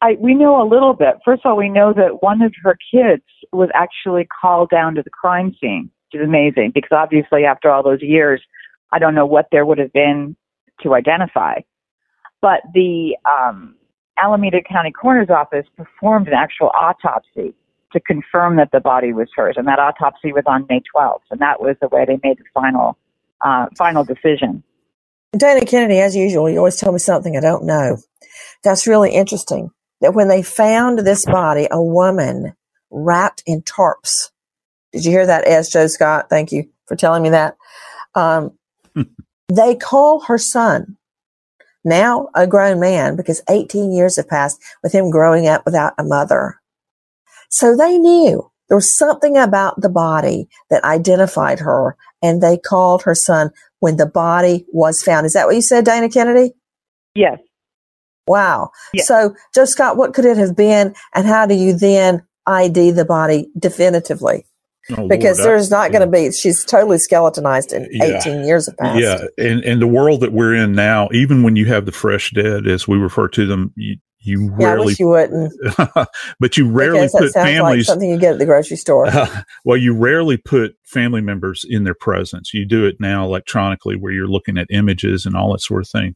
I, 0.01 0.16
we 0.18 0.33
know 0.33 0.62
a 0.62 0.66
little 0.66 0.95
bit. 0.95 1.16
First 1.22 1.43
of 1.45 1.51
all, 1.51 1.57
we 1.59 1.68
know 1.68 1.93
that 1.93 2.22
one 2.22 2.41
of 2.41 2.55
her 2.62 2.78
kids 2.91 3.24
was 3.53 3.68
actually 3.74 4.26
called 4.41 4.70
down 4.70 4.95
to 4.95 5.03
the 5.03 5.11
crime 5.11 5.55
scene, 5.61 5.91
which 6.11 6.22
is 6.22 6.26
amazing 6.26 6.72
because 6.74 6.93
obviously 6.93 7.45
after 7.45 7.68
all 7.70 7.83
those 7.83 8.01
years, 8.01 8.41
I 8.91 8.99
don't 8.99 9.14
know 9.14 9.26
what 9.26 9.49
there 9.53 9.66
would 9.66 9.76
have 9.76 9.93
been 9.93 10.35
to 10.83 10.95
identify. 10.95 11.61
But 12.41 12.62
the 12.72 13.18
um, 13.30 13.76
Alameda 14.18 14.58
County 14.62 14.90
Coroner's 14.90 15.30
Office 15.30 15.66
performed 15.76 16.28
an 16.28 16.34
actual 16.34 16.70
autopsy 16.74 17.54
to 17.92 18.00
confirm 18.00 18.56
that 18.56 18.70
the 18.72 18.80
body 18.80 19.12
was 19.12 19.28
hers, 19.36 19.54
and 19.56 19.66
that 19.68 19.78
autopsy 19.78 20.32
was 20.32 20.44
on 20.46 20.66
May 20.68 20.80
12th, 20.94 21.20
and 21.30 21.40
that 21.40 21.60
was 21.60 21.76
the 21.80 21.88
way 21.88 22.04
they 22.06 22.18
made 22.22 22.38
the 22.38 22.44
final 22.54 22.96
uh, 23.42 23.66
final 23.76 24.04
decision. 24.04 24.62
Dana 25.36 25.64
Kennedy, 25.64 25.98
as 25.98 26.14
usual, 26.14 26.48
you 26.48 26.58
always 26.58 26.76
tell 26.76 26.92
me 26.92 26.98
something 26.98 27.36
I 27.36 27.40
don't 27.40 27.64
know. 27.64 27.96
That's 28.62 28.86
really 28.86 29.10
interesting. 29.10 29.70
That 30.00 30.14
when 30.14 30.28
they 30.28 30.42
found 30.42 30.98
this 30.98 31.24
body, 31.24 31.68
a 31.70 31.82
woman 31.82 32.54
wrapped 32.90 33.42
in 33.46 33.62
tarps. 33.62 34.30
Did 34.92 35.04
you 35.04 35.10
hear 35.10 35.26
that, 35.26 35.46
S. 35.46 35.70
Joe 35.70 35.86
Scott? 35.86 36.28
Thank 36.28 36.52
you 36.52 36.68
for 36.86 36.96
telling 36.96 37.22
me 37.22 37.30
that. 37.30 37.56
Um, 38.14 38.52
they 39.48 39.74
call 39.76 40.20
her 40.20 40.38
son, 40.38 40.96
now 41.85 42.28
a 42.35 42.47
grown 42.47 42.80
man, 42.80 43.16
because 43.16 43.43
18 43.49 43.93
years 43.93 44.16
have 44.16 44.28
passed 44.28 44.61
with 44.83 44.93
him 44.93 45.11
growing 45.11 45.47
up 45.47 45.64
without 45.64 45.95
a 45.99 46.05
mother. 46.05 46.61
So 47.51 47.76
they 47.76 47.99
knew 47.99 48.51
there 48.68 48.76
was 48.76 48.97
something 48.97 49.37
about 49.37 49.80
the 49.80 49.89
body 49.89 50.49
that 50.70 50.85
identified 50.85 51.59
her, 51.59 51.97
and 52.22 52.43
they 52.43 52.57
called 52.57 53.03
her 53.03 53.14
son 53.14 53.51
when 53.80 53.97
the 53.97 54.07
body 54.07 54.64
was 54.72 55.03
found. 55.03 55.26
Is 55.26 55.35
that 55.35 55.47
what 55.47 55.57
you 55.57 55.62
said, 55.62 55.85
Dana 55.85 56.09
Kennedy? 56.09 56.53
Yes. 57.14 57.39
Wow. 58.26 58.70
Yes. 58.95 59.09
So, 59.09 59.35
Joe 59.55 59.64
Scott, 59.64 59.97
what 59.97 60.14
could 60.14 60.24
it 60.24 60.37
have 60.37 60.57
been, 60.57 60.95
and 61.14 61.26
how 61.26 61.45
do 61.47 61.55
you 61.55 61.76
then 61.76 62.22
ID 62.47 62.93
the 62.93 63.05
body 63.05 63.51
definitively? 63.59 64.47
Oh, 64.91 65.07
because 65.07 65.39
Lord, 65.39 65.51
there's 65.51 65.70
not 65.70 65.93
going 65.93 66.01
to 66.01 66.09
be 66.09 66.33
she's 66.33 66.64
totally 66.64 66.99
skeletonized 66.99 67.72
in 67.72 67.89
yeah, 67.93 68.18
18 68.18 68.45
years 68.45 68.66
of 68.66 68.76
past. 68.76 69.01
Yeah 69.01 69.26
and 69.39 69.64
and 69.64 69.80
the 69.80 69.87
world 69.87 70.20
that 70.20 70.33
we're 70.33 70.55
in 70.55 70.72
now 70.72 71.09
even 71.12 71.43
when 71.43 71.55
you 71.55 71.66
have 71.66 71.87
the 71.87 71.93
fresh 71.93 72.33
dead 72.33 72.66
as 72.66 72.89
we 72.89 72.97
refer 72.97 73.28
to 73.28 73.47
them 73.47 73.72
you, 73.76 73.97
you 74.18 74.55
yeah, 74.59 74.66
rarely 74.66 74.95
you 74.99 75.09
wouldn't. 75.09 75.53
But 76.41 76.57
you 76.57 76.68
rarely 76.68 77.09
put 77.09 77.33
families 77.33 77.61
like 77.61 77.83
something 77.85 78.11
you 78.11 78.18
get 78.18 78.35
at 78.35 78.39
the 78.39 78.45
grocery 78.47 78.76
store. 78.76 79.07
Uh, 79.07 79.43
well 79.64 79.76
you 79.76 79.95
rarely 79.95 80.37
put 80.37 80.76
family 80.85 81.20
members 81.20 81.64
in 81.68 81.85
their 81.85 81.95
presence. 81.95 82.53
You 82.53 82.64
do 82.64 82.85
it 82.85 82.97
now 82.99 83.24
electronically 83.24 83.97
where 83.97 84.12
you're 84.12 84.26
looking 84.26 84.59
at 84.59 84.66
images 84.70 85.26
and 85.26 85.37
all 85.37 85.53
that 85.53 85.61
sort 85.61 85.83
of 85.83 85.89
thing 85.89 86.14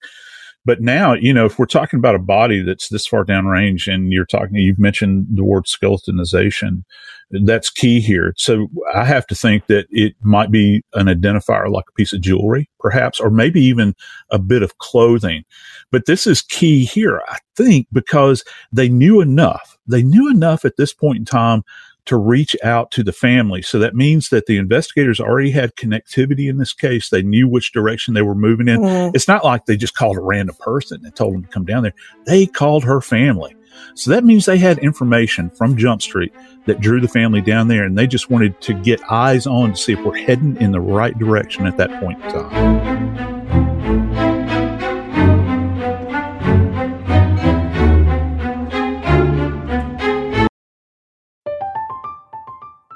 but 0.67 0.81
now, 0.81 1.14
you 1.14 1.33
know, 1.33 1.47
if 1.47 1.61
we're 1.61 1.67
talking 1.67 1.99
about 1.99 2.17
a 2.17 2.19
body 2.19 2.61
that's 2.61 2.89
this 2.89 3.07
far 3.07 3.25
downrange 3.25 3.87
and 3.87 4.12
you're 4.12 4.27
talking, 4.27 4.57
you've 4.57 4.81
mentioned 4.81 5.29
the 5.31 5.45
word 5.45 5.67
skeletonization, 5.67 6.83
that's 7.31 7.71
key 7.71 8.01
here. 8.01 8.35
So 8.37 8.67
I 8.93 9.05
have 9.05 9.29
to 9.29 9.37
think 9.37 9.69
that 9.69 9.87
it 9.91 10.14
might 10.23 10.51
be 10.51 10.83
an 10.95 11.07
identifier 11.07 11.71
like 11.71 11.85
a 11.89 11.93
piece 11.93 12.12
of 12.12 12.21
jewelry, 12.21 12.69
perhaps, 12.81 13.21
or 13.21 13.31
maybe 13.31 13.61
even 13.61 13.95
a 14.31 14.41
bit 14.41 14.62
of 14.62 14.79
clothing. 14.79 15.45
But 15.93 16.07
this 16.07 16.27
is 16.27 16.43
key 16.43 16.85
here, 16.85 17.23
I 17.29 17.39
think, 17.55 17.87
because 17.93 18.45
they 18.73 18.89
knew 18.89 19.21
enough. 19.21 19.79
They 19.87 20.03
knew 20.03 20.29
enough 20.29 20.64
at 20.64 20.77
this 20.77 20.93
point 20.93 21.19
in 21.19 21.25
time 21.25 21.62
to 22.07 22.17
reach 22.17 22.57
out 22.65 22.91
to 22.93 23.03
the 23.03 23.13
family. 23.13 23.63
So 23.63 23.79
that 23.79 23.95
means 23.95 24.31
that 24.31 24.47
the 24.47 24.57
investigators 24.57 25.21
already 25.21 25.51
had 25.51 25.77
connectivity 25.77 26.49
in 26.49 26.59
this 26.59 26.73
case. 26.73 27.11
They 27.11 27.23
knew 27.23 27.49
which 27.49 27.73
direction 27.73 28.15
they 28.15 28.23
were 28.23 28.35
moving 28.35 28.69
in. 28.69 28.81
Mm-hmm. 28.81 29.15
It's 29.15 29.29
not 29.29 29.45
like 29.45 29.67
they 29.67 29.77
just 29.77 29.97
called 29.97 30.17
a 30.17 30.23
random 30.23 30.57
person 30.59 31.05
and 31.05 31.15
told 31.15 31.35
them 31.35 31.43
to 31.43 31.49
come 31.49 31.65
down 31.65 31.83
there. 31.83 31.95
They 32.25 32.47
called 32.47 32.85
her 32.85 33.01
family. 33.01 33.55
So 33.95 34.11
that 34.11 34.25
means 34.25 34.47
they 34.47 34.59
had 34.59 34.79
information 34.79 35.51
from 35.51 35.77
Jump 35.77 36.01
Street 36.01 36.33
that 36.67 36.81
drew 36.81 37.01
the 37.01 37.09
family 37.09 37.41
down 37.41 37.69
there 37.69 37.85
and 37.85 37.97
they 37.97 38.07
just 38.07 38.31
wanted 38.31 38.61
to 38.63 38.75
get 38.75 39.01
eyes 39.11 39.47
on 39.47 39.73
to 39.73 39.77
see 39.77 39.93
if 39.93 40.05
we're 40.05 40.17
heading 40.17 40.57
in 40.57 40.73
the 40.73 40.81
right 40.81 41.17
direction 41.19 41.67
at 41.67 41.77
that 41.77 42.01
point 42.01 42.23
in 42.25 42.31
time. 42.31 43.36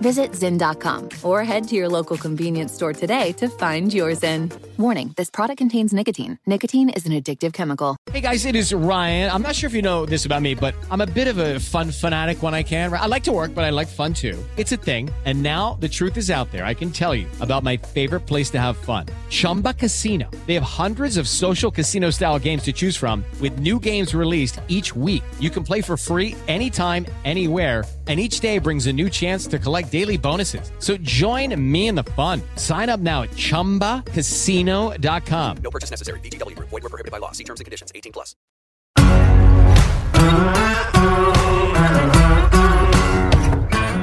Visit 0.00 0.30
Zyn.com 0.30 1.08
or 1.24 1.42
head 1.42 1.66
to 1.68 1.74
your 1.74 1.88
local 1.88 2.16
convenience 2.16 2.72
store 2.72 2.92
today 2.92 3.32
to 3.32 3.48
find 3.48 3.92
your 3.92 4.10
Zyn. 4.12 4.52
Warning 4.78 5.12
this 5.16 5.28
product 5.28 5.58
contains 5.58 5.92
nicotine. 5.92 6.38
Nicotine 6.46 6.88
is 6.90 7.04
an 7.04 7.12
addictive 7.12 7.52
chemical. 7.52 7.96
Hey 8.12 8.20
guys, 8.20 8.44
it 8.44 8.54
is 8.54 8.72
Ryan. 8.72 9.30
I'm 9.30 9.42
not 9.42 9.56
sure 9.56 9.66
if 9.66 9.74
you 9.74 9.82
know 9.82 10.06
this 10.06 10.24
about 10.24 10.40
me, 10.40 10.54
but 10.54 10.74
I'm 10.88 11.00
a 11.00 11.06
bit 11.06 11.26
of 11.26 11.38
a 11.38 11.58
fun 11.58 11.90
fanatic 11.90 12.42
when 12.42 12.54
I 12.54 12.62
can. 12.62 12.92
I 12.92 13.06
like 13.06 13.24
to 13.24 13.32
work, 13.32 13.54
but 13.54 13.64
I 13.64 13.70
like 13.70 13.88
fun 13.88 14.14
too. 14.14 14.38
It's 14.56 14.70
a 14.70 14.76
thing. 14.76 15.10
And 15.24 15.42
now 15.42 15.74
the 15.80 15.88
truth 15.88 16.16
is 16.16 16.30
out 16.30 16.52
there. 16.52 16.64
I 16.64 16.74
can 16.74 16.92
tell 16.92 17.14
you 17.14 17.26
about 17.40 17.64
my 17.64 17.76
favorite 17.76 18.20
place 18.20 18.50
to 18.50 18.60
have 18.60 18.76
fun 18.76 19.06
Chumba 19.30 19.74
Casino. 19.74 20.30
They 20.46 20.54
have 20.54 20.62
hundreds 20.62 21.16
of 21.16 21.28
social 21.28 21.70
casino 21.72 22.10
style 22.10 22.38
games 22.38 22.62
to 22.62 22.72
choose 22.72 22.96
from, 22.96 23.24
with 23.40 23.58
new 23.58 23.80
games 23.80 24.14
released 24.14 24.60
each 24.68 24.94
week. 24.94 25.24
You 25.40 25.50
can 25.50 25.64
play 25.64 25.82
for 25.82 25.96
free 25.96 26.36
anytime, 26.46 27.04
anywhere 27.24 27.84
and 28.08 28.18
each 28.18 28.40
day 28.40 28.58
brings 28.58 28.86
a 28.86 28.92
new 28.92 29.10
chance 29.10 29.46
to 29.48 29.58
collect 29.58 29.92
daily 29.92 30.16
bonuses. 30.16 30.72
So 30.78 30.96
join 30.96 31.54
me 31.60 31.88
in 31.88 31.94
the 31.94 32.04
fun. 32.04 32.40
Sign 32.56 32.88
up 32.88 33.00
now 33.00 33.24
at 33.24 33.30
ChumbaCasino.com. 33.32 35.56
No 35.58 35.70
purchase 35.70 35.90
necessary. 35.90 36.20
VGW 36.20 36.56
Group. 36.56 36.70
Void 36.70 36.84
were 36.84 36.88
prohibited 36.88 37.12
by 37.12 37.18
law. 37.18 37.32
See 37.32 37.44
terms 37.44 37.60
and 37.60 37.66
conditions. 37.66 37.92
18 37.94 38.12
plus. 38.12 38.34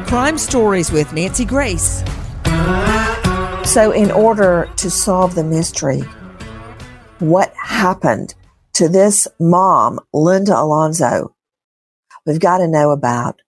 Crime 0.08 0.38
Stories 0.38 0.92
with 0.92 1.12
Nancy 1.12 1.44
Grace. 1.44 2.04
So, 3.66 3.92
in 3.92 4.12
order 4.12 4.70
to 4.78 4.90
solve 4.90 5.36
the 5.36 5.44
mystery, 5.44 6.02
what 7.20 7.54
happened 7.56 8.34
to 8.76 8.88
this 8.88 9.28
mom, 9.40 10.00
Linda 10.14 10.58
Alonzo, 10.58 11.36
we've 12.26 12.40
got 12.40 12.60
to 12.60 12.68
know 12.68 12.92
about 12.92 13.42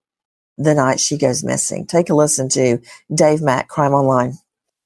the 0.57 0.73
night 0.73 0.99
she 0.99 1.17
goes 1.17 1.43
missing. 1.43 1.85
Take 1.85 2.09
a 2.09 2.15
listen 2.15 2.49
to 2.49 2.79
Dave 3.13 3.41
Mack, 3.41 3.67
Crime 3.67 3.93
Online. 3.93 4.33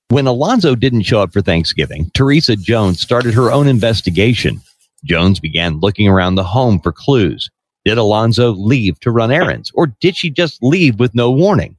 When 0.09 0.27
Alonzo 0.27 0.75
didn't 0.75 1.03
show 1.03 1.21
up 1.21 1.31
for 1.31 1.41
Thanksgiving, 1.41 2.11
Teresa 2.13 2.55
Jones 2.57 2.99
started 2.99 3.33
her 3.33 3.51
own 3.51 3.67
investigation. 3.67 4.61
Jones 5.05 5.39
began 5.39 5.79
looking 5.79 6.07
around 6.07 6.35
the 6.35 6.43
home 6.43 6.79
for 6.79 6.91
clues. 6.91 7.49
Did 7.85 7.97
Alonzo 7.97 8.51
leave 8.51 8.99
to 8.99 9.11
run 9.11 9.31
errands, 9.31 9.71
or 9.73 9.87
did 9.87 10.17
she 10.17 10.29
just 10.29 10.61
leave 10.61 10.99
with 10.99 11.15
no 11.15 11.31
warning? 11.31 11.77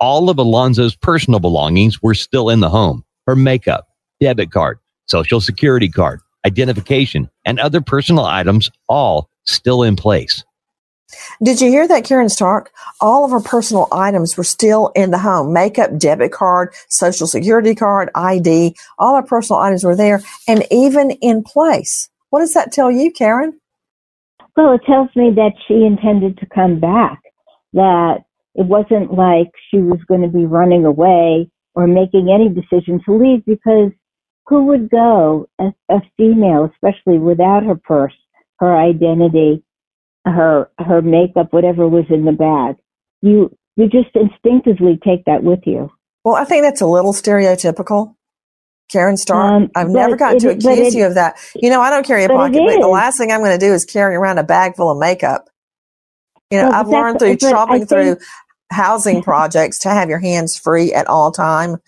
All 0.00 0.30
of 0.30 0.38
Alonzo's 0.38 0.96
personal 0.96 1.40
belongings 1.40 2.00
were 2.02 2.14
still 2.14 2.48
in 2.48 2.60
the 2.60 2.70
home 2.70 3.04
her 3.26 3.34
makeup, 3.34 3.88
debit 4.20 4.50
card, 4.50 4.78
social 5.06 5.40
security 5.40 5.88
card, 5.88 6.20
identification, 6.46 7.28
and 7.44 7.58
other 7.58 7.80
personal 7.80 8.24
items, 8.24 8.70
all 8.88 9.30
still 9.44 9.82
in 9.82 9.96
place. 9.96 10.44
Did 11.42 11.60
you 11.60 11.68
hear 11.68 11.86
that, 11.88 12.04
Caryn 12.04 12.30
Stark? 12.30 12.72
All 13.00 13.24
of 13.24 13.30
her 13.30 13.40
personal 13.40 13.88
items 13.92 14.36
were 14.36 14.44
still 14.44 14.92
in 14.94 15.10
the 15.10 15.18
home 15.18 15.52
makeup, 15.52 15.98
debit 15.98 16.32
card, 16.32 16.72
social 16.88 17.26
security 17.26 17.74
card, 17.74 18.10
ID. 18.14 18.74
All 18.98 19.16
her 19.16 19.22
personal 19.22 19.60
items 19.60 19.84
were 19.84 19.96
there 19.96 20.22
and 20.48 20.64
even 20.70 21.10
in 21.10 21.42
place. 21.42 22.08
What 22.30 22.40
does 22.40 22.54
that 22.54 22.72
tell 22.72 22.90
you, 22.90 23.12
Karen? 23.12 23.60
Well, 24.56 24.72
it 24.74 24.82
tells 24.86 25.08
me 25.16 25.30
that 25.34 25.52
she 25.66 25.84
intended 25.84 26.38
to 26.38 26.46
come 26.46 26.80
back, 26.80 27.20
that 27.72 28.24
it 28.54 28.66
wasn't 28.66 29.12
like 29.12 29.50
she 29.70 29.78
was 29.78 29.98
going 30.06 30.22
to 30.22 30.28
be 30.28 30.46
running 30.46 30.84
away 30.84 31.50
or 31.74 31.86
making 31.86 32.30
any 32.32 32.48
decision 32.48 33.00
to 33.04 33.16
leave 33.16 33.44
because 33.44 33.90
who 34.46 34.66
would 34.66 34.90
go, 34.90 35.48
a, 35.58 35.72
a 35.90 36.00
female, 36.16 36.70
especially 36.72 37.18
without 37.18 37.64
her 37.64 37.74
purse, 37.74 38.14
her 38.58 38.76
identity, 38.76 39.64
her 40.24 40.70
her 40.78 41.02
makeup, 41.02 41.52
whatever 41.52 41.88
was 41.88 42.04
in 42.10 42.24
the 42.24 42.32
bag. 42.32 42.76
You 43.22 43.54
you 43.76 43.88
just 43.88 44.14
instinctively 44.14 44.98
take 45.04 45.24
that 45.26 45.42
with 45.42 45.60
you. 45.64 45.90
Well, 46.24 46.36
I 46.36 46.44
think 46.44 46.62
that's 46.62 46.80
a 46.80 46.86
little 46.86 47.12
stereotypical. 47.12 48.14
Caryn 48.92 49.16
Stark, 49.18 49.50
um, 49.50 49.70
I've 49.74 49.88
never 49.88 50.14
gotten 50.14 50.38
to 50.40 50.50
accuse 50.50 50.94
it, 50.94 50.94
you 50.94 51.06
of 51.06 51.14
that. 51.14 51.36
You 51.54 51.70
know, 51.70 51.80
I 51.80 51.90
don't 51.90 52.06
carry 52.06 52.24
a 52.24 52.28
pocket, 52.28 52.62
but 52.64 52.80
the 52.80 52.86
last 52.86 53.18
thing 53.18 53.32
I'm 53.32 53.40
going 53.40 53.58
to 53.58 53.66
do 53.66 53.72
is 53.72 53.84
carry 53.84 54.14
around 54.14 54.38
a 54.38 54.44
bag 54.44 54.76
full 54.76 54.90
of 54.90 54.98
makeup. 54.98 55.48
You 56.50 56.58
know, 56.58 56.68
well, 56.68 56.80
I've 56.80 56.88
learned 56.88 57.18
through 57.18 57.36
tromping 57.36 57.88
through 57.88 58.18
housing 58.70 59.22
projects 59.24 59.78
to 59.80 59.88
have 59.88 60.08
your 60.08 60.18
hands 60.18 60.56
free 60.56 60.92
at 60.92 61.06
all 61.06 61.32
time, 61.32 61.78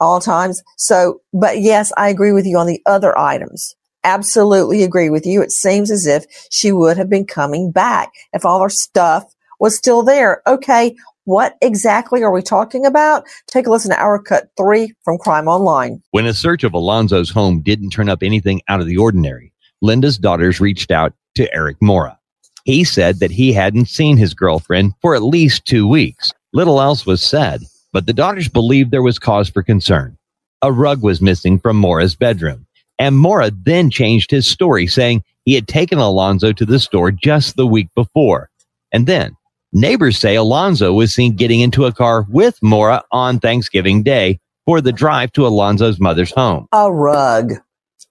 all 0.00 0.20
times. 0.20 0.62
So, 0.78 1.20
but 1.32 1.60
yes, 1.60 1.92
I 1.96 2.08
agree 2.08 2.32
with 2.32 2.46
you 2.46 2.56
on 2.58 2.66
the 2.66 2.80
other 2.86 3.16
items 3.16 3.76
absolutely 4.04 4.82
agree 4.82 5.10
with 5.10 5.26
you. 5.26 5.42
It 5.42 5.52
seems 5.52 5.90
as 5.90 6.06
if 6.06 6.24
she 6.50 6.72
would 6.72 6.96
have 6.96 7.10
been 7.10 7.26
coming 7.26 7.70
back 7.70 8.12
if 8.32 8.44
all 8.44 8.62
her 8.62 8.68
stuff 8.68 9.34
was 9.60 9.76
still 9.76 10.02
there. 10.02 10.42
Okay, 10.46 10.94
what 11.24 11.56
exactly 11.60 12.22
are 12.22 12.30
we 12.30 12.40
talking 12.40 12.86
about? 12.86 13.24
Take 13.48 13.66
a 13.66 13.70
listen 13.70 13.90
to 13.90 14.00
our 14.00 14.18
cut 14.18 14.48
three 14.56 14.94
from 15.04 15.18
Crime 15.18 15.46
Online. 15.46 16.02
When 16.12 16.26
a 16.26 16.32
search 16.32 16.64
of 16.64 16.72
Alonzo's 16.72 17.30
home 17.30 17.60
didn't 17.60 17.90
turn 17.90 18.08
up 18.08 18.22
anything 18.22 18.62
out 18.68 18.80
of 18.80 18.86
the 18.86 18.96
ordinary, 18.96 19.52
Linda's 19.82 20.16
daughters 20.16 20.60
reached 20.60 20.90
out 20.90 21.12
to 21.34 21.52
Eric 21.54 21.76
Mora. 21.82 22.18
He 22.64 22.84
said 22.84 23.20
that 23.20 23.30
he 23.30 23.52
hadn't 23.52 23.88
seen 23.88 24.16
his 24.16 24.34
girlfriend 24.34 24.94
for 25.00 25.14
at 25.14 25.22
least 25.22 25.66
two 25.66 25.86
weeks. 25.86 26.32
Little 26.52 26.80
else 26.80 27.04
was 27.04 27.22
said, 27.22 27.60
but 27.92 28.06
the 28.06 28.12
daughters 28.12 28.48
believed 28.48 28.90
there 28.90 29.02
was 29.02 29.18
cause 29.18 29.50
for 29.50 29.62
concern. 29.62 30.16
A 30.62 30.72
rug 30.72 31.02
was 31.02 31.20
missing 31.20 31.58
from 31.58 31.76
Mora's 31.76 32.14
bedroom. 32.14 32.66
And 32.98 33.18
Mora 33.18 33.50
then 33.50 33.90
changed 33.90 34.30
his 34.30 34.50
story, 34.50 34.86
saying 34.86 35.22
he 35.44 35.54
had 35.54 35.68
taken 35.68 35.98
Alonzo 35.98 36.52
to 36.52 36.66
the 36.66 36.80
store 36.80 37.10
just 37.10 37.56
the 37.56 37.66
week 37.66 37.88
before. 37.94 38.50
And 38.92 39.06
then 39.06 39.36
neighbors 39.72 40.18
say 40.18 40.34
Alonzo 40.34 40.92
was 40.92 41.14
seen 41.14 41.36
getting 41.36 41.60
into 41.60 41.84
a 41.84 41.92
car 41.92 42.26
with 42.28 42.58
Mora 42.62 43.04
on 43.12 43.38
Thanksgiving 43.38 44.02
Day 44.02 44.40
for 44.66 44.80
the 44.80 44.92
drive 44.92 45.32
to 45.32 45.46
Alonzo's 45.46 46.00
mother's 46.00 46.32
home. 46.32 46.66
A 46.72 46.92
rug. 46.92 47.54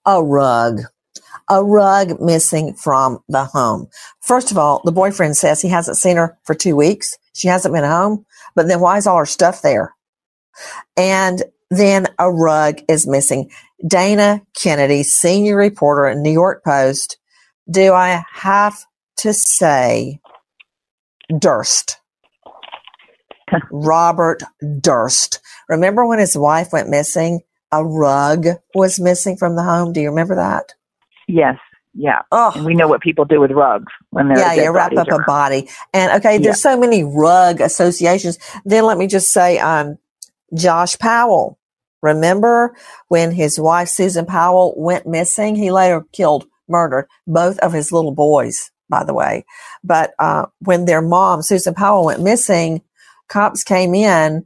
A 0.06 0.24
rug. 0.24 0.82
A 1.50 1.64
rug 1.64 2.20
missing 2.20 2.74
from 2.74 3.20
the 3.30 3.46
home. 3.46 3.88
First 4.22 4.52
of 4.52 4.58
all, 4.58 4.82
the 4.84 4.92
boyfriend 4.92 5.38
says 5.38 5.62
he 5.62 5.70
hasn't 5.70 5.98
seen 5.98 6.18
her 6.18 6.38
for 6.44 6.56
two 6.56 6.76
weeks. 6.76 7.18
She 7.34 7.48
hasn't 7.48 7.74
been 7.74 7.84
home. 7.84 8.26
But 8.56 8.68
then 8.68 8.80
why 8.80 8.98
is 8.98 9.06
all 9.06 9.18
her 9.18 9.26
stuff 9.26 9.62
there? 9.62 9.94
And 10.98 11.44
then 11.70 12.08
a 12.20 12.32
rug 12.32 12.80
is 12.88 13.08
missing. 13.08 13.50
Dana 13.86 14.42
Kennedy, 14.56 15.04
senior 15.04 15.56
reporter 15.56 16.06
at 16.08 16.18
New 16.18 16.32
York 16.32 16.64
Post. 16.64 17.18
Do 17.70 17.94
I 17.94 18.24
have 18.34 18.86
to 19.18 19.34
say 19.34 20.20
Durst? 21.38 22.00
Robert 23.72 24.44
Durst. 24.82 25.40
Remember 25.70 26.06
when 26.06 26.20
his 26.20 26.38
wife 26.38 26.70
went 26.72 26.90
missing? 26.90 27.42
A 27.72 27.84
rug 27.84 28.46
was 28.74 29.00
missing 29.00 29.36
from 29.38 29.56
the 29.56 29.64
home. 29.64 29.92
Do 29.94 30.00
you 30.02 30.10
remember 30.10 30.36
that? 30.36 30.74
Yes. 31.28 31.58
Yeah. 31.94 32.22
Oh. 32.32 32.54
And 32.56 32.66
we 32.66 32.76
know 32.76 32.88
what 32.88 33.02
people 33.02 33.26
do 33.26 33.40
with 33.42 33.52
rugs 33.52 33.92
when 34.12 34.30
they're 34.30 34.38
Yeah, 34.38 34.54
you 34.54 34.72
wrap 34.72 34.96
up 34.96 35.08
around. 35.08 35.22
a 35.22 35.26
body. 35.26 35.70
And 35.94 36.12
okay, 36.14 36.38
there's 36.38 36.64
yeah. 36.64 36.72
so 36.72 36.78
many 36.80 37.04
rug 37.04 37.60
associations. 37.60 38.38
Then 38.66 38.86
let 38.86 38.98
me 38.98 39.08
just 39.08 39.32
say 39.34 39.58
um 39.60 39.98
Josh 40.54 40.98
Powell 41.00 41.57
Remember 42.02 42.76
when 43.08 43.32
his 43.32 43.60
wife, 43.60 43.90
Susan 43.90 44.26
Powell, 44.26 44.74
went 44.78 45.08
missing? 45.08 45.56
He 45.56 45.72
later 45.72 46.06
killed, 46.12 46.46
murdered 46.68 47.08
both 47.26 47.58
of 47.60 47.74
his 47.74 47.92
little 47.92 48.14
boys, 48.14 48.72
by 48.90 49.04
the 49.04 49.14
way. 49.14 49.46
But 49.84 50.14
uh, 50.20 50.48
when 50.60 50.86
their 50.86 51.02
mom, 51.02 51.42
Susan 51.42 51.74
Powell, 51.74 52.06
went 52.06 52.22
missing, 52.22 52.82
cops 53.28 53.64
came 53.64 53.96
in. 53.96 54.46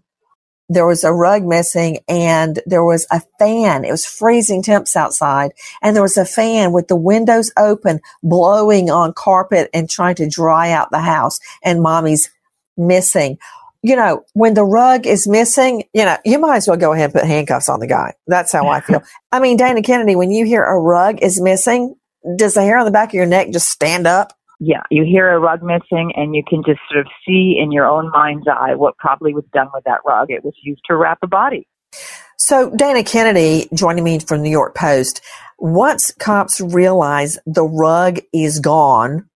There 0.69 0.87
was 0.87 1.03
a 1.03 1.11
rug 1.11 1.43
missing 1.43 1.99
and 2.07 2.61
there 2.65 2.83
was 2.83 3.05
a 3.11 3.21
fan. 3.37 3.83
It 3.83 3.91
was 3.91 4.05
freezing 4.05 4.63
temps 4.63 4.95
outside 4.95 5.51
and 5.81 5.93
there 5.93 6.03
was 6.03 6.15
a 6.15 6.23
fan 6.23 6.71
with 6.71 6.87
the 6.87 6.95
windows 6.95 7.51
open, 7.57 7.99
blowing 8.23 8.89
on 8.89 9.11
carpet 9.11 9.69
and 9.73 9.89
trying 9.89 10.15
to 10.15 10.29
dry 10.29 10.71
out 10.71 10.89
the 10.89 11.01
house. 11.01 11.41
And 11.61 11.81
mommy's 11.81 12.29
missing 12.77 13.37
you 13.83 13.95
know, 13.95 14.23
when 14.33 14.53
the 14.53 14.63
rug 14.63 15.07
is 15.07 15.27
missing, 15.27 15.83
you 15.93 16.05
know, 16.05 16.17
you 16.23 16.37
might 16.39 16.57
as 16.57 16.67
well 16.67 16.77
go 16.77 16.93
ahead 16.93 17.05
and 17.05 17.13
put 17.13 17.25
handcuffs 17.25 17.69
on 17.69 17.79
the 17.79 17.87
guy. 17.87 18.13
That's 18.27 18.51
how 18.51 18.67
I 18.67 18.81
feel. 18.81 19.01
I 19.31 19.39
mean, 19.39 19.57
Dana 19.57 19.81
Kennedy, 19.81 20.15
when 20.15 20.31
you 20.31 20.45
hear 20.45 20.63
a 20.63 20.79
rug 20.79 21.19
is 21.21 21.41
missing, 21.41 21.95
does 22.35 22.53
the 22.53 22.61
hair 22.61 22.77
on 22.77 22.85
the 22.85 22.91
back 22.91 23.09
of 23.09 23.13
your 23.15 23.25
neck 23.25 23.51
just 23.51 23.69
stand 23.69 24.05
up? 24.05 24.33
Yeah, 24.59 24.83
you 24.91 25.03
hear 25.03 25.31
a 25.31 25.39
rug 25.39 25.63
missing 25.63 26.13
and 26.15 26.35
you 26.35 26.43
can 26.47 26.61
just 26.63 26.79
sort 26.91 27.05
of 27.05 27.11
see 27.25 27.57
in 27.59 27.71
your 27.71 27.87
own 27.87 28.11
mind's 28.11 28.47
eye 28.47 28.75
what 28.75 28.95
probably 28.97 29.33
was 29.33 29.45
done 29.51 29.69
with 29.73 29.83
that 29.85 30.01
rug. 30.05 30.29
It 30.29 30.45
was 30.45 30.53
used 30.61 30.81
to 30.85 30.95
wrap 30.95 31.17
a 31.23 31.27
body. 31.27 31.67
So, 32.37 32.69
Dana 32.75 33.03
Kennedy 33.03 33.67
joining 33.73 34.03
me 34.03 34.19
from 34.19 34.43
New 34.43 34.51
York 34.51 34.75
Post. 34.75 35.21
Once 35.57 36.11
cops 36.19 36.61
realize 36.61 37.39
the 37.47 37.63
rug 37.63 38.19
is 38.33 38.59
gone, 38.59 39.27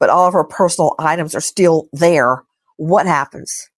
but 0.00 0.08
all 0.08 0.26
of 0.26 0.34
her 0.34 0.44
personal 0.44 0.94
items 0.98 1.34
are 1.34 1.40
still 1.40 1.88
there, 1.92 2.42
what 2.76 3.06
happens? 3.06 3.70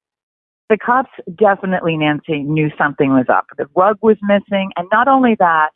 The 0.71 0.79
cops 0.79 1.11
definitely, 1.37 1.97
Nancy, 1.97 2.43
knew 2.43 2.71
something 2.79 3.11
was 3.11 3.27
up. 3.29 3.47
The 3.59 3.67
rug 3.77 3.99
was 4.03 4.17
missing. 4.23 4.71
And 4.77 4.89
not 4.91 5.09
only 5.09 5.37
that, 5.39 5.71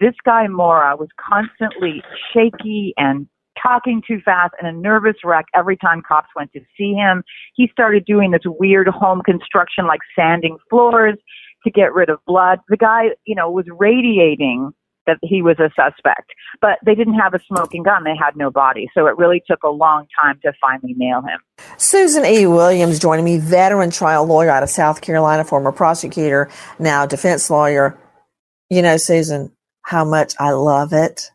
this 0.00 0.14
guy, 0.24 0.46
Mora, 0.48 0.96
was 0.96 1.08
constantly 1.18 2.02
shaky 2.32 2.92
and 2.96 3.26
talking 3.60 4.02
too 4.06 4.18
fast 4.24 4.52
and 4.60 4.68
a 4.68 4.78
nervous 4.78 5.16
wreck 5.24 5.46
every 5.54 5.76
time 5.76 6.02
cops 6.06 6.28
went 6.36 6.52
to 6.52 6.60
see 6.76 6.92
him. 6.92 7.22
He 7.54 7.68
started 7.72 8.04
doing 8.04 8.32
this 8.32 8.42
weird 8.44 8.88
home 8.88 9.22
construction, 9.24 9.86
like 9.86 10.00
sanding 10.16 10.58
floors 10.68 11.16
to 11.64 11.70
get 11.70 11.94
rid 11.94 12.10
of 12.10 12.18
blood. 12.26 12.58
The 12.68 12.76
guy, 12.76 13.04
you 13.24 13.34
know, 13.34 13.50
was 13.50 13.66
radiating 13.78 14.72
that 15.06 15.18
he 15.22 15.42
was 15.42 15.56
a 15.58 15.70
suspect. 15.76 16.32
But 16.60 16.78
they 16.84 16.94
didn't 16.94 17.14
have 17.14 17.34
a 17.34 17.40
smoking 17.46 17.82
gun. 17.82 18.04
They 18.04 18.16
had 18.16 18.36
no 18.36 18.50
body. 18.50 18.88
So 18.94 19.06
it 19.06 19.16
really 19.16 19.42
took 19.46 19.62
a 19.62 19.68
long 19.68 20.06
time 20.22 20.38
to 20.42 20.52
finally 20.60 20.94
nail 20.96 21.20
him. 21.22 21.40
Susan 21.76 22.24
E. 22.24 22.46
Williams 22.46 22.98
joining 22.98 23.24
me, 23.24 23.38
veteran 23.38 23.90
trial 23.90 24.24
lawyer 24.26 24.50
out 24.50 24.62
of 24.62 24.70
South 24.70 25.00
Carolina, 25.00 25.44
former 25.44 25.72
prosecutor, 25.72 26.50
now 26.78 27.06
defense 27.06 27.50
lawyer. 27.50 27.98
You 28.70 28.82
know, 28.82 28.96
Susan, 28.96 29.52
how 29.82 30.04
much 30.04 30.34
I 30.38 30.50
love 30.50 30.92
it 30.92 31.30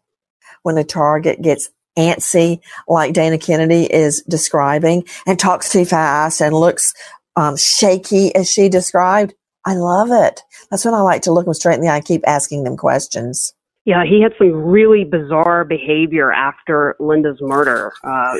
when 0.63 0.77
a 0.77 0.83
target 0.83 1.41
gets 1.41 1.69
antsy, 1.97 2.59
like 2.87 3.13
Dana 3.13 3.37
Kennedy 3.37 3.91
is 3.91 4.23
describing, 4.23 5.03
and 5.27 5.37
talks 5.37 5.71
too 5.71 5.85
fast 5.85 6.41
and 6.41 6.55
looks 6.55 6.93
um, 7.35 7.57
shaky, 7.57 8.33
as 8.35 8.49
she 8.49 8.69
described. 8.69 9.33
I 9.65 9.75
love 9.75 10.09
it. 10.11 10.41
That's 10.71 10.85
when 10.85 10.93
I 10.93 11.01
like 11.01 11.21
to 11.23 11.33
look 11.33 11.45
them 11.45 11.53
straight 11.53 11.75
in 11.75 11.81
the 11.81 11.89
eye, 11.89 11.97
and 11.97 12.05
keep 12.05 12.23
asking 12.25 12.63
them 12.63 12.77
questions. 12.77 13.53
Yeah, 13.85 14.03
he 14.03 14.21
had 14.21 14.33
some 14.37 14.51
really 14.53 15.03
bizarre 15.03 15.63
behavior 15.63 16.31
after 16.31 16.95
Linda's 16.99 17.39
murder. 17.41 17.93
Uh, 18.03 18.37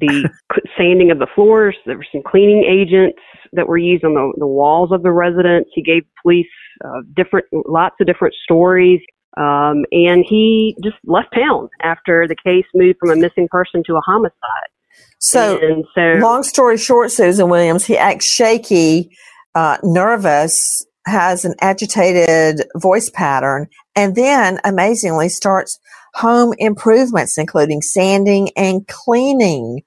the 0.00 0.30
sanding 0.78 1.10
of 1.10 1.18
the 1.18 1.26
floors, 1.34 1.76
there 1.86 1.96
were 1.96 2.06
some 2.12 2.22
cleaning 2.22 2.64
agents 2.64 3.18
that 3.54 3.66
were 3.66 3.78
used 3.78 4.04
on 4.04 4.14
the, 4.14 4.32
the 4.38 4.46
walls 4.46 4.90
of 4.92 5.02
the 5.02 5.10
residence. 5.10 5.66
He 5.74 5.82
gave 5.82 6.04
police 6.22 6.46
uh, 6.84 7.00
different, 7.16 7.46
lots 7.66 7.96
of 8.00 8.06
different 8.06 8.34
stories. 8.44 9.00
Um, 9.36 9.84
and 9.90 10.24
he 10.28 10.76
just 10.84 10.96
left 11.04 11.34
town 11.34 11.68
after 11.82 12.28
the 12.28 12.36
case 12.36 12.66
moved 12.74 12.98
from 13.00 13.10
a 13.10 13.16
missing 13.16 13.48
person 13.50 13.82
to 13.86 13.96
a 13.96 14.00
homicide. 14.00 14.70
So, 15.18 15.58
so 15.94 16.02
long 16.20 16.42
story 16.42 16.76
short, 16.76 17.10
Susan 17.10 17.48
Williams, 17.48 17.84
he 17.84 17.96
acts 17.96 18.26
shaky, 18.26 19.16
uh, 19.54 19.78
nervous, 19.82 20.86
has 21.06 21.44
an 21.44 21.54
agitated 21.60 22.66
voice 22.76 23.10
pattern, 23.10 23.68
and 23.94 24.14
then 24.14 24.58
amazingly 24.64 25.28
starts 25.28 25.78
home 26.14 26.54
improvements, 26.58 27.38
including 27.38 27.82
sanding 27.82 28.50
and 28.56 28.86
cleaning. 28.86 29.82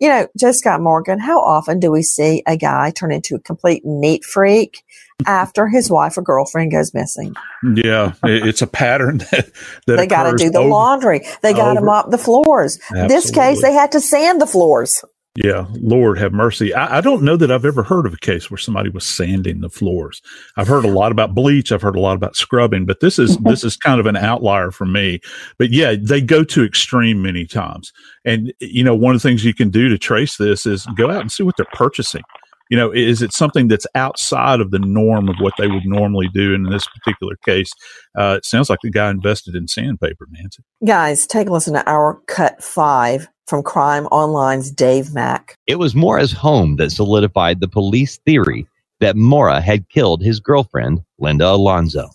You 0.00 0.08
know, 0.08 0.28
Joe 0.38 0.52
Scott 0.52 0.80
Morgan, 0.80 1.18
how 1.18 1.40
often 1.40 1.80
do 1.80 1.90
we 1.90 2.02
see 2.02 2.42
a 2.46 2.56
guy 2.56 2.90
turn 2.90 3.10
into 3.10 3.34
a 3.34 3.40
complete 3.40 3.82
neat 3.84 4.24
freak 4.24 4.84
after 5.26 5.66
his 5.66 5.90
wife 5.90 6.16
or 6.16 6.22
girlfriend 6.22 6.70
goes 6.70 6.94
missing? 6.94 7.34
Yeah, 7.74 8.12
it's 8.22 8.62
a 8.62 8.68
pattern 8.68 9.18
that, 9.32 9.50
that 9.86 9.96
they 9.96 10.06
got 10.06 10.30
to 10.30 10.36
do 10.36 10.50
the 10.50 10.60
over, 10.60 10.68
laundry. 10.68 11.26
They 11.42 11.52
got 11.52 11.74
to 11.74 11.80
mop 11.80 12.10
the 12.10 12.18
floors. 12.18 12.78
Absolutely. 12.90 13.08
This 13.08 13.30
case, 13.32 13.60
they 13.60 13.72
had 13.72 13.92
to 13.92 14.00
sand 14.00 14.40
the 14.40 14.46
floors. 14.46 15.04
Yeah, 15.44 15.66
Lord 15.74 16.18
have 16.18 16.32
mercy. 16.32 16.74
I, 16.74 16.98
I, 16.98 17.00
don't 17.00 17.22
know 17.22 17.36
that 17.36 17.52
I've 17.52 17.64
ever 17.64 17.84
heard 17.84 18.06
of 18.06 18.12
a 18.12 18.18
case 18.18 18.50
where 18.50 18.58
somebody 18.58 18.90
was 18.90 19.06
sanding 19.06 19.60
the 19.60 19.70
floors. 19.70 20.20
I've 20.56 20.66
heard 20.66 20.84
a 20.84 20.90
lot 20.90 21.12
about 21.12 21.32
bleach. 21.32 21.70
I've 21.70 21.80
heard 21.80 21.94
a 21.94 22.00
lot 22.00 22.16
about 22.16 22.34
scrubbing, 22.34 22.86
but 22.86 22.98
this 22.98 23.20
is 23.20 23.36
this 23.38 23.62
is 23.62 23.76
kind 23.76 24.00
of 24.00 24.06
an 24.06 24.16
outlier 24.16 24.72
for 24.72 24.84
me. 24.84 25.20
But 25.56 25.70
yeah, 25.70 25.94
they 26.00 26.20
go 26.20 26.42
to 26.42 26.64
extreme 26.64 27.22
many 27.22 27.46
times. 27.46 27.92
And 28.24 28.52
you 28.58 28.82
know, 28.82 28.96
one 28.96 29.14
of 29.14 29.22
the 29.22 29.28
things 29.28 29.44
you 29.44 29.54
can 29.54 29.70
do 29.70 29.88
to 29.88 29.96
trace 29.96 30.38
this 30.38 30.66
is 30.66 30.86
go 30.96 31.08
out 31.08 31.20
and 31.20 31.30
see 31.30 31.44
what 31.44 31.56
they're 31.56 31.66
purchasing. 31.72 32.22
You 32.68 32.76
know, 32.76 32.90
is 32.90 33.22
it 33.22 33.32
something 33.32 33.68
that's 33.68 33.86
outside 33.94 34.60
of 34.60 34.72
the 34.72 34.80
norm 34.80 35.28
of 35.28 35.36
what 35.38 35.54
they 35.56 35.68
would 35.68 35.86
normally 35.86 36.28
do? 36.34 36.52
And 36.52 36.66
in 36.66 36.72
this 36.72 36.88
particular 36.88 37.36
case, 37.44 37.70
uh, 38.18 38.34
it 38.38 38.44
sounds 38.44 38.68
like 38.68 38.80
the 38.82 38.90
guy 38.90 39.08
invested 39.08 39.54
in 39.54 39.68
sandpaper, 39.68 40.26
Nancy. 40.32 40.64
Guys, 40.84 41.28
take 41.28 41.48
a 41.48 41.52
listen 41.52 41.74
to 41.74 41.88
our 41.88 42.20
cut 42.26 42.60
five 42.62 43.28
from 43.48 43.62
Crime 43.62 44.06
Online's 44.12 44.70
Dave 44.70 45.14
Mack. 45.14 45.54
It 45.66 45.76
was 45.76 45.94
Mora's 45.94 46.32
home 46.32 46.76
that 46.76 46.90
solidified 46.92 47.60
the 47.60 47.68
police 47.68 48.18
theory 48.18 48.66
that 49.00 49.16
Mora 49.16 49.60
had 49.60 49.88
killed 49.88 50.22
his 50.22 50.38
girlfriend, 50.38 51.02
Linda 51.18 51.46
Alonzo. 51.48 52.10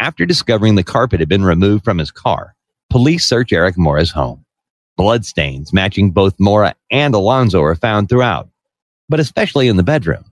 After 0.00 0.26
discovering 0.26 0.74
the 0.74 0.82
carpet 0.82 1.20
had 1.20 1.28
been 1.28 1.44
removed 1.44 1.84
from 1.84 1.98
his 1.98 2.10
car, 2.10 2.56
police 2.90 3.24
search 3.24 3.52
Eric 3.52 3.78
Mora's 3.78 4.10
home. 4.10 4.44
Bloodstains 4.96 5.72
matching 5.72 6.10
both 6.10 6.34
Mora 6.40 6.74
and 6.90 7.14
Alonzo 7.14 7.62
are 7.62 7.76
found 7.76 8.08
throughout, 8.08 8.48
but 9.08 9.20
especially 9.20 9.68
in 9.68 9.76
the 9.76 9.82
bedroom. 9.82 10.24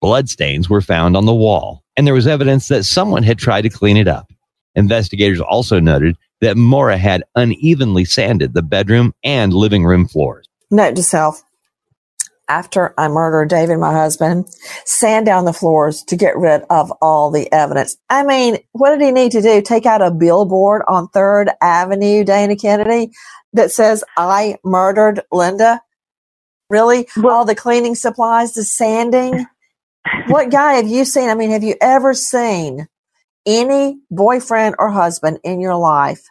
Bloodstains 0.00 0.70
were 0.70 0.80
found 0.80 1.16
on 1.16 1.26
the 1.26 1.34
wall, 1.34 1.82
and 1.96 2.06
there 2.06 2.14
was 2.14 2.26
evidence 2.28 2.68
that 2.68 2.84
someone 2.84 3.24
had 3.24 3.38
tried 3.38 3.62
to 3.62 3.68
clean 3.68 3.96
it 3.96 4.06
up. 4.06 4.30
Investigators 4.76 5.40
also 5.40 5.80
noted 5.80 6.16
that 6.40 6.56
Mora 6.56 6.98
had 6.98 7.24
unevenly 7.34 8.04
sanded 8.04 8.54
the 8.54 8.62
bedroom 8.62 9.12
and 9.24 9.52
living 9.52 9.84
room 9.84 10.06
floors. 10.06 10.48
Note 10.70 10.96
to 10.96 11.02
self 11.02 11.42
after 12.48 12.94
I 12.98 13.08
murder 13.08 13.44
David, 13.44 13.78
my 13.78 13.92
husband, 13.92 14.46
sand 14.84 15.26
down 15.26 15.44
the 15.44 15.52
floors 15.52 16.02
to 16.04 16.16
get 16.16 16.36
rid 16.36 16.62
of 16.70 16.92
all 17.02 17.30
the 17.30 17.52
evidence. 17.52 17.96
I 18.08 18.22
mean, 18.22 18.58
what 18.72 18.90
did 18.90 19.04
he 19.04 19.12
need 19.12 19.32
to 19.32 19.42
do? 19.42 19.60
Take 19.60 19.86
out 19.86 20.02
a 20.02 20.10
billboard 20.10 20.82
on 20.88 21.08
3rd 21.08 21.52
Avenue, 21.60 22.24
Dana 22.24 22.56
Kennedy, 22.56 23.12
that 23.52 23.70
says, 23.70 24.02
I 24.16 24.56
murdered 24.64 25.20
Linda? 25.30 25.80
Really? 26.70 27.06
Well, 27.16 27.34
all 27.34 27.44
the 27.44 27.54
cleaning 27.54 27.94
supplies, 27.94 28.54
the 28.54 28.64
sanding? 28.64 29.46
what 30.28 30.50
guy 30.50 30.74
have 30.74 30.88
you 30.88 31.04
seen? 31.04 31.28
I 31.28 31.34
mean, 31.34 31.50
have 31.50 31.64
you 31.64 31.76
ever 31.80 32.14
seen 32.14 32.88
any 33.48 33.98
boyfriend 34.10 34.76
or 34.78 34.90
husband 34.90 35.40
in 35.42 35.58
your 35.58 35.76
life 35.76 36.22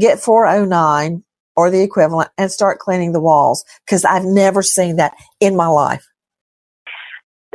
get 0.00 0.18
409 0.18 1.22
or 1.54 1.70
the 1.70 1.82
equivalent 1.82 2.30
and 2.38 2.50
start 2.50 2.78
cleaning 2.78 3.12
the 3.12 3.20
walls 3.20 3.62
because 3.86 4.06
I've 4.06 4.24
never 4.24 4.62
seen 4.62 4.96
that 4.96 5.12
in 5.38 5.54
my 5.54 5.66
life. 5.66 6.08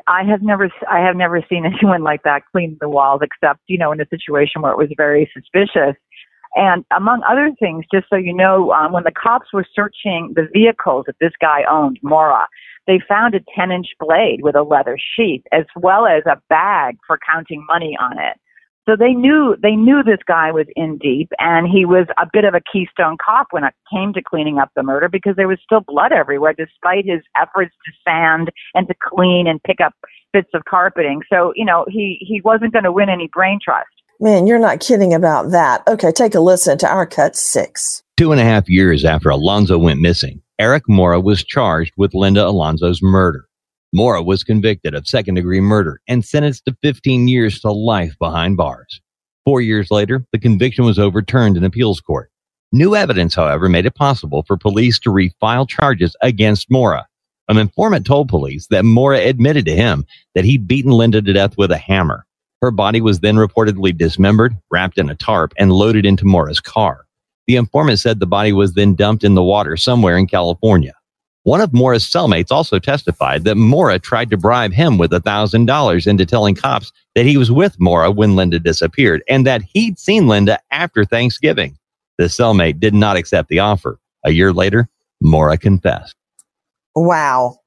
I 0.05 0.24
have 0.24 0.41
never, 0.43 0.70
I 0.89 0.99
have 0.99 1.15
never 1.15 1.43
seen 1.49 1.65
anyone 1.82 2.03
like 2.03 2.22
that 2.24 2.43
clean 2.51 2.78
the 2.80 2.88
walls, 2.88 3.22
except 3.24 3.61
you 3.68 3.78
know 3.78 3.91
in 3.91 3.99
a 3.99 4.07
situation 4.07 4.61
where 4.61 4.72
it 4.72 4.78
was 4.78 4.89
very 4.95 5.30
suspicious. 5.34 5.95
And 6.55 6.86
among 6.95 7.22
other 7.30 7.51
things, 7.59 7.86
just 7.93 8.07
so 8.09 8.15
you 8.15 8.34
know, 8.34 8.72
um, 8.72 8.93
when 8.93 9.03
the 9.03 9.11
cops 9.11 9.51
were 9.51 9.65
searching 9.76 10.34
the 10.36 10.47
vehicles 10.53 11.05
that 11.07 11.15
this 11.20 11.34
guy 11.41 11.63
owned, 11.70 11.99
Mora, 12.01 12.47
they 12.88 12.99
found 13.07 13.36
a 13.36 13.41
10 13.55 13.72
inch 13.72 13.88
blade 13.99 14.41
with 14.41 14.55
a 14.55 14.63
leather 14.63 14.97
sheath, 14.97 15.43
as 15.51 15.65
well 15.76 16.05
as 16.05 16.24
a 16.26 16.41
bag 16.49 16.97
for 17.05 17.20
counting 17.30 17.65
money 17.68 17.97
on 17.99 18.18
it. 18.18 18.38
So 18.88 18.95
they 18.95 19.11
knew 19.11 19.55
they 19.61 19.75
knew 19.75 20.01
this 20.01 20.23
guy 20.25 20.51
was 20.51 20.65
in 20.77 20.97
deep, 20.97 21.29
and 21.39 21.67
he 21.67 21.83
was 21.83 22.07
a 22.17 22.25
bit 22.31 22.45
of 22.45 22.53
a 22.53 22.61
keystone 22.71 23.17
cop 23.23 23.47
when 23.51 23.65
it 23.65 23.73
came 23.91 24.13
to 24.13 24.21
cleaning 24.21 24.59
up 24.59 24.71
the 24.75 24.83
murder 24.83 25.09
because 25.09 25.35
there 25.35 25.47
was 25.47 25.59
still 25.61 25.81
blood 25.85 26.13
everywhere, 26.13 26.53
despite 26.57 27.05
his 27.05 27.21
efforts 27.35 27.75
to 27.85 27.91
sand 28.07 28.49
and 28.75 28.88
to 28.88 28.95
clean 29.03 29.45
and 29.45 29.61
pick 29.63 29.81
up 29.83 29.93
bits 30.31 30.49
of 30.53 30.63
carpeting. 30.69 31.21
So 31.29 31.51
you 31.55 31.65
know 31.65 31.85
he 31.89 32.17
he 32.21 32.39
wasn't 32.41 32.71
going 32.71 32.85
to 32.85 32.91
win 32.91 33.09
any 33.09 33.29
brain 33.33 33.59
trust. 33.61 33.89
Man, 34.21 34.47
you're 34.47 34.57
not 34.57 34.79
kidding 34.79 35.13
about 35.13 35.51
that. 35.51 35.85
Okay, 35.88 36.11
take 36.13 36.33
a 36.33 36.39
listen 36.39 36.77
to 36.77 36.88
our 36.88 37.05
cut 37.05 37.35
six. 37.35 38.03
Two 38.15 38.31
and 38.31 38.39
a 38.39 38.45
half 38.45 38.69
years 38.69 39.03
after 39.03 39.29
Alonzo 39.29 39.77
went 39.77 39.99
missing, 39.99 40.41
Eric 40.59 40.83
Mora 40.88 41.19
was 41.19 41.43
charged 41.43 41.91
with 41.97 42.15
Linda 42.15 42.41
Alonzo's 42.45 43.01
murder. 43.01 43.47
Mora 43.93 44.21
was 44.21 44.43
convicted 44.43 44.93
of 44.93 45.07
second 45.07 45.35
degree 45.35 45.61
murder 45.61 46.01
and 46.07 46.25
sentenced 46.25 46.65
to 46.65 46.75
15 46.81 47.27
years 47.27 47.59
to 47.61 47.71
life 47.71 48.15
behind 48.19 48.57
bars. 48.57 49.01
Four 49.45 49.61
years 49.61 49.89
later, 49.91 50.25
the 50.33 50.39
conviction 50.39 50.83
was 50.83 50.99
overturned 50.99 51.55
in 51.55 51.63
appeals 51.63 52.01
court. 52.01 52.29
New 52.73 52.95
evidence, 52.95 53.33
however, 53.33 53.69
made 53.69 53.85
it 53.85 53.95
possible 53.95 54.43
for 54.45 54.57
police 54.57 54.99
to 54.99 55.09
refile 55.09 55.67
charges 55.67 56.17
against 56.21 56.69
Mora. 56.69 57.07
An 57.47 57.57
informant 57.57 58.05
told 58.05 58.27
police 58.27 58.67
that 58.67 58.83
Mora 58.83 59.19
admitted 59.19 59.65
to 59.67 59.75
him 59.75 60.05
that 60.35 60.43
he'd 60.43 60.67
beaten 60.67 60.91
Linda 60.91 61.21
to 61.21 61.31
death 61.31 61.57
with 61.57 61.71
a 61.71 61.77
hammer. 61.77 62.25
Her 62.61 62.71
body 62.71 62.99
was 62.99 63.21
then 63.21 63.35
reportedly 63.35 63.97
dismembered, 63.97 64.57
wrapped 64.69 64.97
in 64.97 65.09
a 65.09 65.15
tarp, 65.15 65.53
and 65.57 65.71
loaded 65.71 66.05
into 66.05 66.25
Mora's 66.25 66.59
car. 66.59 67.05
The 67.47 67.55
informant 67.55 67.99
said 67.99 68.19
the 68.19 68.25
body 68.25 68.51
was 68.51 68.73
then 68.73 68.95
dumped 68.95 69.23
in 69.23 69.35
the 69.35 69.43
water 69.43 69.77
somewhere 69.77 70.17
in 70.17 70.27
California. 70.27 70.93
One 71.48 71.62
of 71.62 71.72
Mora's 71.72 72.04
cellmates 72.04 72.52
also 72.52 72.78
testified 72.78 73.45
that 73.45 73.56
Mora 73.56 74.00
tried 74.00 74.30
to 74.32 74.38
bribe 74.38 74.74
him 74.74 74.98
with 74.98 75.12
$1,000 75.12 76.06
into 76.06 76.26
telling 76.26 76.56
cops 76.56 76.91
that 77.16 77.26
he 77.26 77.38
was 77.38 77.50
with 77.50 77.80
Mora 77.80 78.12
when 78.12 78.36
Linda 78.36 78.60
disappeared 78.60 79.24
and 79.30 79.48
that 79.48 79.62
he'd 79.62 79.98
seen 79.98 80.28
Linda 80.28 80.60
after 80.72 81.06
Thanksgiving. 81.06 81.78
The 82.18 82.26
cellmate 82.26 82.82
did 82.82 82.93
not 82.93 83.16
accept 83.16 83.48
the 83.48 83.60
offer. 83.60 83.98
A 84.26 84.32
year 84.32 84.52
later, 84.52 84.89
Mora 85.22 85.58
confessed. 85.58 86.18
Wow. 86.98 87.60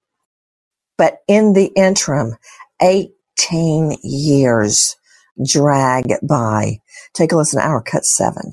But 0.98 1.20
in 1.26 1.54
the 1.54 1.72
interim, 1.74 2.36
18 2.82 3.96
years 4.02 4.94
drag 5.42 6.04
by. 6.22 6.80
Take 7.14 7.32
a 7.32 7.36
listen 7.36 7.62
to 7.62 7.66
our 7.66 7.80
cut 7.80 8.04
seven. 8.04 8.52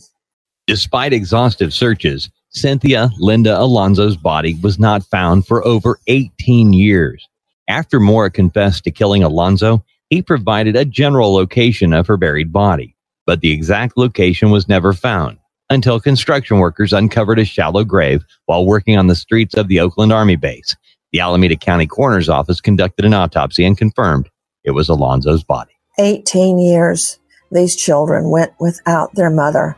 Despite 0.68 1.12
exhaustive 1.12 1.74
searches, 1.74 2.30
Cynthia 2.58 3.12
Linda 3.20 3.58
Alonzo's 3.58 4.18
body 4.18 4.58
was 4.62 4.80
not 4.80 5.03
found 5.05 5.45
for 5.45 5.66
over 5.66 5.99
18 6.08 6.74
years. 6.74 7.28
After 7.68 7.99
Mora 7.99 8.32
confessed 8.32 8.84
to 8.84 8.91
killing 8.91 9.24
Alonzo, 9.24 9.84
he 10.10 10.22
provided 10.22 10.76
a 10.76 10.86
general 10.86 11.34
location 11.34 11.93
of 11.93 12.08
her 12.08 12.18
buried 12.18 12.51
body, 12.51 12.95
but 13.26 13.41
the 13.41 13.51
exact 13.51 13.97
location 13.97 14.49
was 14.49 14.68
never 14.68 14.93
found 14.93 15.38
until 15.70 15.99
construction 15.99 16.60
workers 16.60 16.93
uncovered 16.93 17.39
a 17.39 17.45
shallow 17.45 17.84
grave 17.84 18.24
while 18.45 18.66
working 18.66 18.97
on 18.97 19.08
the 19.08 19.16
streets 19.16 19.55
of 19.55 19.68
the 19.68 19.80
Oakland 19.80 20.12
Army 20.12 20.36
base. 20.36 20.76
The 21.12 21.20
Alameda 21.20 21.55
County 21.55 21.86
Coroner's 21.86 22.30
Office 22.30 22.62
conducted 22.62 23.05
an 23.05 23.14
autopsy 23.14 23.66
and 23.66 23.78
confirmed 23.78 24.30
it 24.64 24.72
was 24.72 24.89
Alonzo's 24.89 25.43
body. 25.43 25.72
18 25.99 26.58
years. 26.58 27.20
These 27.51 27.76
children 27.76 28.30
went 28.30 28.53
without 28.60 29.14
their 29.16 29.30
mother. 29.30 29.78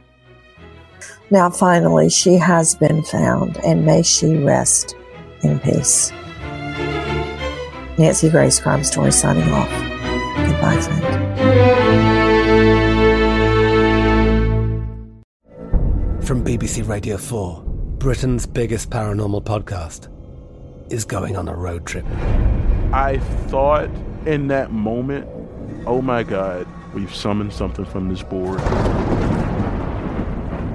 Now, 1.31 1.51
finally, 1.51 2.09
she 2.09 2.37
has 2.37 2.73
been 2.73 3.03
found, 3.03 3.57
and 3.63 3.85
may 3.85 4.01
she 4.01 4.35
rest 4.35 4.95
in 5.43 5.59
peace. 5.59 6.11
Nancy 7.99 8.29
Grace, 8.29 8.59
Crime 8.59 8.83
Story, 8.83 9.11
signing 9.11 9.51
off. 9.51 9.69
Goodbye, 10.47 10.81
friend. 10.81 11.05
From 16.25 16.43
BBC 16.43 16.87
Radio 16.87 17.17
4, 17.17 17.63
Britain's 17.99 18.47
biggest 18.47 18.89
paranormal 18.89 19.43
podcast 19.43 20.07
is 20.91 21.05
going 21.05 21.37
on 21.37 21.47
a 21.47 21.55
road 21.55 21.85
trip. 21.85 22.05
I 22.91 23.19
thought 23.47 23.89
in 24.25 24.47
that 24.47 24.71
moment, 24.71 25.27
oh 25.85 26.01
my 26.01 26.23
God, 26.23 26.65
we've 26.95 27.13
summoned 27.13 27.53
something 27.53 27.85
from 27.85 28.09
this 28.09 28.23
board. 28.23 28.59